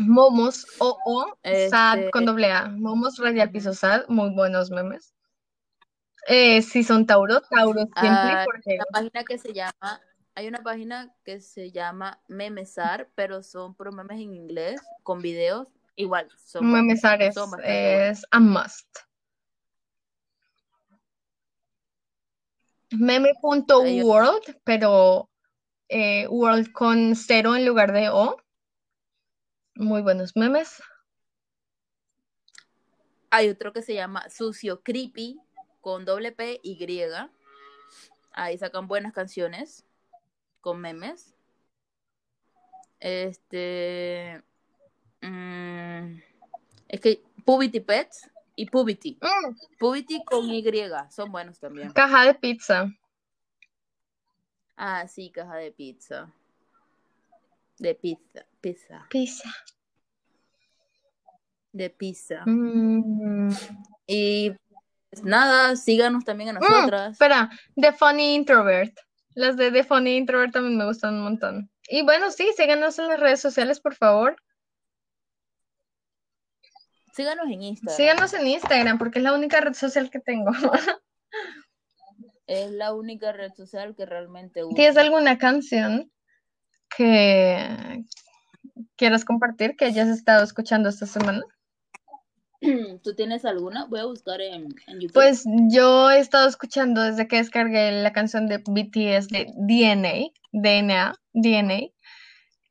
Momos 0.00 0.66
o 0.78 0.98
o 1.04 1.26
Sad 1.70 1.98
este 1.98 2.10
con 2.10 2.24
doble 2.24 2.50
A. 2.50 2.68
Momos 2.68 3.18
Raya 3.18 3.44
al 3.44 3.50
Piso 3.50 3.72
Sad, 3.74 4.08
muy 4.08 4.30
buenos 4.30 4.70
memes. 4.70 5.14
Eh, 6.26 6.62
si 6.62 6.82
son 6.82 7.06
Tauro, 7.06 7.40
Tauro 7.42 7.88
siempre. 7.98 8.46
Hay 8.66 8.74
una 8.76 8.84
página 8.92 9.24
que 9.24 9.38
se 9.38 9.52
llama, 9.52 10.00
hay 10.34 10.48
una 10.48 10.62
página 10.62 11.14
que 11.24 11.40
se 11.40 11.70
llama 11.70 12.20
Memesar, 12.28 13.10
pero 13.14 13.42
son 13.42 13.74
por 13.74 13.92
memes 13.92 14.20
en 14.20 14.34
inglés, 14.34 14.80
con 15.02 15.22
videos. 15.22 15.68
Igual, 15.96 16.28
son 16.44 16.70
Memesar 16.70 17.20
es, 17.22 17.36
es 17.62 18.24
a 18.30 18.40
must. 18.40 18.86
Meme.world, 22.92 24.60
pero 24.64 25.30
eh, 25.88 26.26
world 26.28 26.72
con 26.72 27.14
cero 27.14 27.54
en 27.54 27.66
lugar 27.66 27.92
de 27.92 28.08
O. 28.08 28.36
Muy 29.80 30.02
buenos 30.02 30.36
memes. 30.36 30.82
Hay 33.30 33.48
otro 33.48 33.72
que 33.72 33.80
se 33.80 33.94
llama 33.94 34.28
Sucio 34.28 34.82
Creepy 34.82 35.40
con 35.80 36.04
doble 36.04 36.32
P 36.32 36.60
y. 36.62 37.00
Ahí 38.32 38.58
sacan 38.58 38.88
buenas 38.88 39.14
canciones 39.14 39.86
con 40.60 40.82
memes. 40.82 41.34
Este. 43.00 44.42
Mm, 45.22 46.20
es 46.88 47.00
que 47.00 47.22
Pubity 47.46 47.80
Pets 47.80 48.30
y 48.56 48.66
Pubity. 48.66 49.18
Mm. 49.22 49.78
Pubity 49.78 50.22
con 50.26 50.44
Y, 50.50 50.62
son 51.08 51.32
buenos 51.32 51.58
también. 51.58 51.90
Caja 51.94 52.26
de 52.26 52.34
pizza. 52.34 52.86
Ah, 54.76 55.08
sí, 55.08 55.30
caja 55.30 55.56
de 55.56 55.72
pizza. 55.72 56.30
De 57.78 57.94
pizza, 57.94 58.44
pizza. 58.60 59.06
Pizza. 59.08 59.50
De 61.72 61.90
pizza. 61.90 62.42
Mm. 62.46 63.50
Y 64.06 64.50
pues, 65.10 65.24
nada, 65.24 65.76
síganos 65.76 66.24
también 66.24 66.50
a 66.50 66.52
mm, 66.54 66.62
nosotras. 66.62 67.12
espera, 67.12 67.50
The 67.76 67.92
Funny 67.92 68.34
Introvert. 68.34 68.98
Las 69.34 69.56
de 69.56 69.70
The 69.70 69.84
Funny 69.84 70.16
Introvert 70.16 70.52
también 70.52 70.76
me 70.76 70.84
gustan 70.84 71.14
un 71.14 71.22
montón. 71.22 71.70
Y 71.88 72.02
bueno, 72.02 72.30
sí, 72.30 72.48
síganos 72.56 72.98
en 72.98 73.08
las 73.08 73.20
redes 73.20 73.40
sociales, 73.40 73.80
por 73.80 73.94
favor. 73.94 74.36
Síganos 77.12 77.46
en 77.46 77.62
Instagram. 77.62 77.96
Síganos 77.96 78.34
en 78.34 78.46
Instagram 78.46 78.98
porque 78.98 79.18
es 79.18 79.24
la 79.24 79.34
única 79.34 79.60
red 79.60 79.74
social 79.74 80.10
que 80.10 80.20
tengo. 80.20 80.52
es 82.46 82.70
la 82.70 82.94
única 82.94 83.32
red 83.32 83.52
social 83.54 83.94
que 83.96 84.06
realmente 84.06 84.64
uso. 84.64 84.74
¿Tienes 84.74 84.96
alguna 84.96 85.38
canción 85.38 86.10
que 86.96 88.04
quieras 89.00 89.24
compartir 89.24 89.76
que 89.76 89.86
hayas 89.86 90.08
estado 90.08 90.44
escuchando 90.44 90.90
esta 90.90 91.06
semana? 91.06 91.42
¿Tú 93.02 93.14
tienes 93.14 93.46
alguna? 93.46 93.86
Voy 93.86 94.00
a 94.00 94.04
buscar 94.04 94.40
en, 94.42 94.68
YouTube. 94.86 95.14
Pues 95.14 95.44
yo 95.70 96.10
he 96.10 96.20
estado 96.20 96.46
escuchando 96.46 97.00
desde 97.00 97.26
que 97.26 97.36
descargué 97.36 97.90
la 97.90 98.12
canción 98.12 98.46
de 98.46 98.58
BTS 98.58 99.28
de 99.28 99.52
DNA, 99.56 100.30
DNA, 100.52 101.14
DNA, 101.32 101.80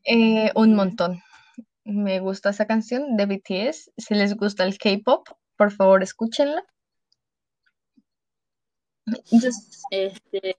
eh, 0.06 0.52
un 0.56 0.76
montón 0.76 1.22
me 1.90 2.20
gusta 2.20 2.52
esa 2.52 2.68
canción 2.68 3.18
de 3.18 3.26
BTS. 3.26 3.92
Si 3.98 4.14
les 4.14 4.36
gusta 4.36 4.64
el 4.64 4.78
K-pop, 4.78 5.28
por 5.58 5.72
favor 5.72 6.04
escúchenla. 6.04 6.64
Este, 9.90 10.58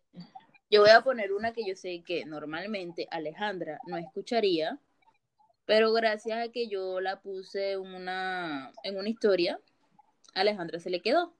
yo 0.68 0.80
voy 0.80 0.90
a 0.90 1.02
poner 1.02 1.32
una 1.32 1.52
que 1.52 1.64
yo 1.64 1.76
sé 1.76 2.02
que 2.04 2.24
normalmente 2.24 3.06
Alejandra 3.10 3.78
no 3.86 3.96
escucharía, 3.96 4.80
pero 5.70 5.92
gracias 5.92 6.36
a 6.36 6.50
que 6.50 6.66
yo 6.66 7.00
la 7.00 7.20
puse 7.20 7.76
una, 7.76 8.72
en 8.82 8.98
una 8.98 9.08
historia, 9.08 9.60
Alejandra 10.34 10.80
se 10.80 10.90
le 10.90 11.00
quedó. 11.00 11.32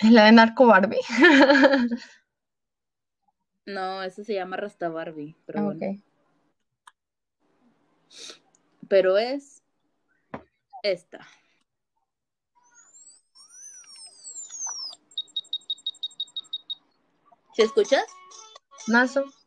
Es 0.00 0.10
la 0.10 0.24
de 0.24 0.32
Narco 0.32 0.66
Barbie. 0.66 1.02
no, 3.66 4.02
eso 4.02 4.24
se 4.24 4.32
llama 4.32 4.56
Rasta 4.56 4.88
Barbie, 4.88 5.36
pero 5.44 5.64
bueno 5.64 6.02
pero 8.88 9.18
es 9.18 9.62
esta. 10.82 11.28
¿Se 17.52 17.64
escuchas? 17.64 18.06
Mazo. 18.86 19.39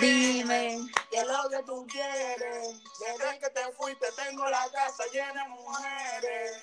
Dime, 0.00 0.78
¿qué 1.10 1.18
es 1.18 1.26
lo 1.26 1.50
que 1.50 1.62
tú 1.64 1.86
quieres? 1.86 2.80
Desde 2.98 3.38
que 3.38 3.50
te 3.50 3.72
fuiste 3.72 4.06
tengo 4.16 4.48
la 4.48 4.66
casa 4.72 5.04
llena 5.12 5.44
de 5.44 5.48
mujeres. 5.50 6.62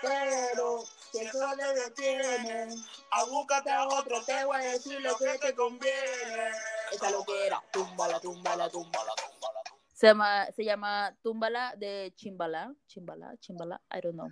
Pero 0.00 0.82
si 1.12 1.18
eso 1.18 1.38
te 1.58 1.74
detiene, 1.74 2.74
a 3.10 3.24
búscate 3.24 3.70
a 3.70 3.86
otro, 3.86 4.22
te 4.24 4.42
voy 4.46 4.56
a 4.56 4.72
decir 4.72 5.00
lo 5.02 5.14
que 5.18 5.38
te 5.38 5.54
conviene. 5.54 6.50
Esa 6.90 7.10
lo 7.10 7.22
que 7.24 7.46
era, 7.46 7.62
túmbala, 7.72 8.18
túmbala, 8.20 8.70
túmbala, 8.70 9.12
túmbala. 9.16 9.60
Se 9.92 10.06
llama, 10.06 10.46
se 10.52 10.64
llama 10.64 11.14
Túmbala 11.22 11.74
de 11.76 12.14
Chimbala, 12.16 12.72
Chimbala, 12.86 13.36
Chimbala, 13.38 13.82
I 13.92 14.00
don't 14.00 14.14
know. 14.14 14.30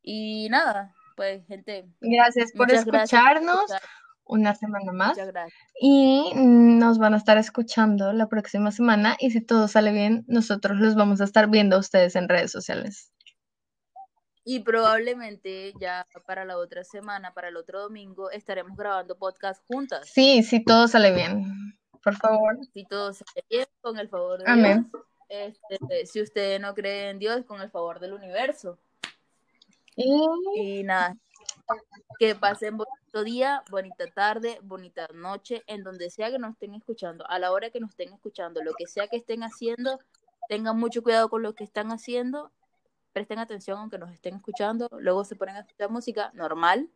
Y 0.00 0.48
nada, 0.48 0.94
pues 1.14 1.46
gente. 1.46 1.86
Gracias 2.00 2.52
por 2.52 2.72
escucharnos 2.72 3.70
una 4.30 4.54
semana 4.54 4.92
más. 4.92 5.18
Y 5.80 6.32
nos 6.34 6.98
van 6.98 7.14
a 7.14 7.16
estar 7.16 7.36
escuchando 7.36 8.12
la 8.12 8.28
próxima 8.28 8.70
semana 8.70 9.16
y 9.18 9.30
si 9.30 9.40
todo 9.40 9.68
sale 9.68 9.92
bien, 9.92 10.24
nosotros 10.28 10.78
los 10.78 10.94
vamos 10.94 11.20
a 11.20 11.24
estar 11.24 11.48
viendo 11.48 11.76
a 11.76 11.80
ustedes 11.80 12.16
en 12.16 12.28
redes 12.28 12.52
sociales. 12.52 13.12
Y 14.44 14.60
probablemente 14.60 15.74
ya 15.78 16.06
para 16.26 16.44
la 16.44 16.56
otra 16.56 16.82
semana, 16.84 17.34
para 17.34 17.48
el 17.48 17.56
otro 17.56 17.82
domingo, 17.82 18.30
estaremos 18.30 18.76
grabando 18.76 19.18
podcast 19.18 19.62
juntas. 19.66 20.08
Sí, 20.08 20.42
sí, 20.42 20.64
todo 20.64 20.88
sale 20.88 21.12
bien. 21.12 21.78
Por 22.02 22.16
favor. 22.16 22.56
Si 22.72 22.84
todo 22.86 23.12
sale 23.12 23.44
bien, 23.50 23.66
con 23.80 23.98
el 23.98 24.08
favor 24.08 24.42
de 24.42 24.50
Amén. 24.50 24.90
Dios. 24.90 25.04
Este, 25.28 26.06
si 26.06 26.22
usted 26.22 26.60
no 26.60 26.74
cree 26.74 27.10
en 27.10 27.18
Dios, 27.18 27.44
con 27.44 27.60
el 27.60 27.70
favor 27.70 28.00
del 28.00 28.14
universo. 28.14 28.78
Y 29.94 30.10
Y 30.56 30.82
nada, 30.82 31.16
que 32.18 32.34
pasen 32.34 32.76
bonito 32.76 33.24
día, 33.24 33.62
bonita 33.70 34.06
tarde, 34.08 34.58
bonita 34.62 35.08
noche, 35.14 35.62
en 35.66 35.82
donde 35.82 36.10
sea 36.10 36.30
que 36.30 36.38
nos 36.38 36.52
estén 36.52 36.74
escuchando, 36.74 37.28
a 37.28 37.38
la 37.38 37.52
hora 37.52 37.70
que 37.70 37.80
nos 37.80 37.90
estén 37.90 38.12
escuchando, 38.12 38.62
lo 38.62 38.72
que 38.74 38.86
sea 38.86 39.08
que 39.08 39.16
estén 39.16 39.42
haciendo, 39.42 39.98
tengan 40.48 40.78
mucho 40.78 41.02
cuidado 41.02 41.28
con 41.28 41.42
lo 41.42 41.54
que 41.54 41.64
están 41.64 41.90
haciendo, 41.90 42.50
presten 43.12 43.38
atención 43.38 43.78
aunque 43.78 43.98
nos 43.98 44.12
estén 44.12 44.36
escuchando, 44.36 44.88
luego 44.98 45.24
se 45.24 45.36
ponen 45.36 45.56
a 45.56 45.60
escuchar 45.60 45.90
música 45.90 46.30
normal, 46.34 46.90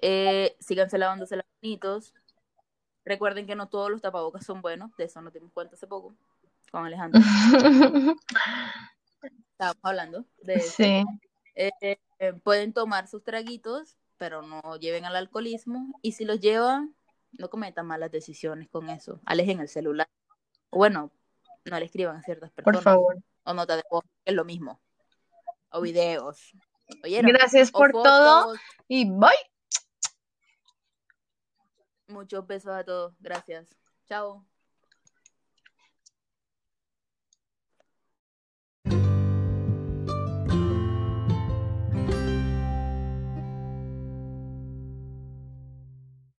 eh, 0.00 0.56
síganse 0.60 0.98
lavándose 0.98 1.36
las 1.36 1.46
manitos, 1.60 2.14
recuerden 3.04 3.46
que 3.46 3.56
no 3.56 3.68
todos 3.68 3.90
los 3.90 4.00
tapabocas 4.00 4.44
son 4.44 4.62
buenos, 4.62 4.96
de 4.96 5.04
eso 5.04 5.20
nos 5.20 5.32
dimos 5.32 5.52
cuenta 5.52 5.74
hace 5.74 5.86
poco 5.86 6.14
con 6.70 6.86
Alejandro, 6.86 7.20
estábamos 9.52 9.84
hablando 9.84 10.24
de 10.42 10.54
eso. 10.54 10.72
sí, 10.76 11.04
Eh, 11.54 11.98
eh, 12.18 12.32
pueden 12.32 12.72
tomar 12.72 13.06
sus 13.08 13.22
traguitos, 13.22 13.96
pero 14.16 14.42
no 14.42 14.76
lleven 14.76 15.04
al 15.04 15.16
alcoholismo. 15.16 15.98
Y 16.02 16.12
si 16.12 16.24
los 16.24 16.40
llevan, 16.40 16.94
no 17.32 17.50
cometan 17.50 17.86
malas 17.86 18.10
decisiones 18.10 18.68
con 18.68 18.90
eso. 18.90 19.20
Alejen 19.24 19.60
el 19.60 19.68
celular. 19.68 20.08
O 20.70 20.78
bueno, 20.78 21.12
no 21.64 21.78
le 21.78 21.84
escriban 21.84 22.16
a 22.16 22.22
ciertas 22.22 22.50
por 22.50 22.64
personas. 22.64 22.84
favor. 22.84 23.16
O 23.44 23.54
nota 23.54 23.76
de 23.76 23.84
voz, 23.90 24.04
que 24.24 24.30
es 24.30 24.34
lo 24.34 24.44
mismo. 24.44 24.80
O 25.70 25.80
videos. 25.80 26.52
¿Oyeron? 27.04 27.30
Gracias 27.30 27.70
por 27.70 27.92
todo 27.92 28.54
y 28.88 29.10
bye. 29.10 29.30
Muchos 32.08 32.46
besos 32.46 32.72
a 32.72 32.84
todos. 32.84 33.14
Gracias. 33.20 33.76
Chao. 34.06 34.46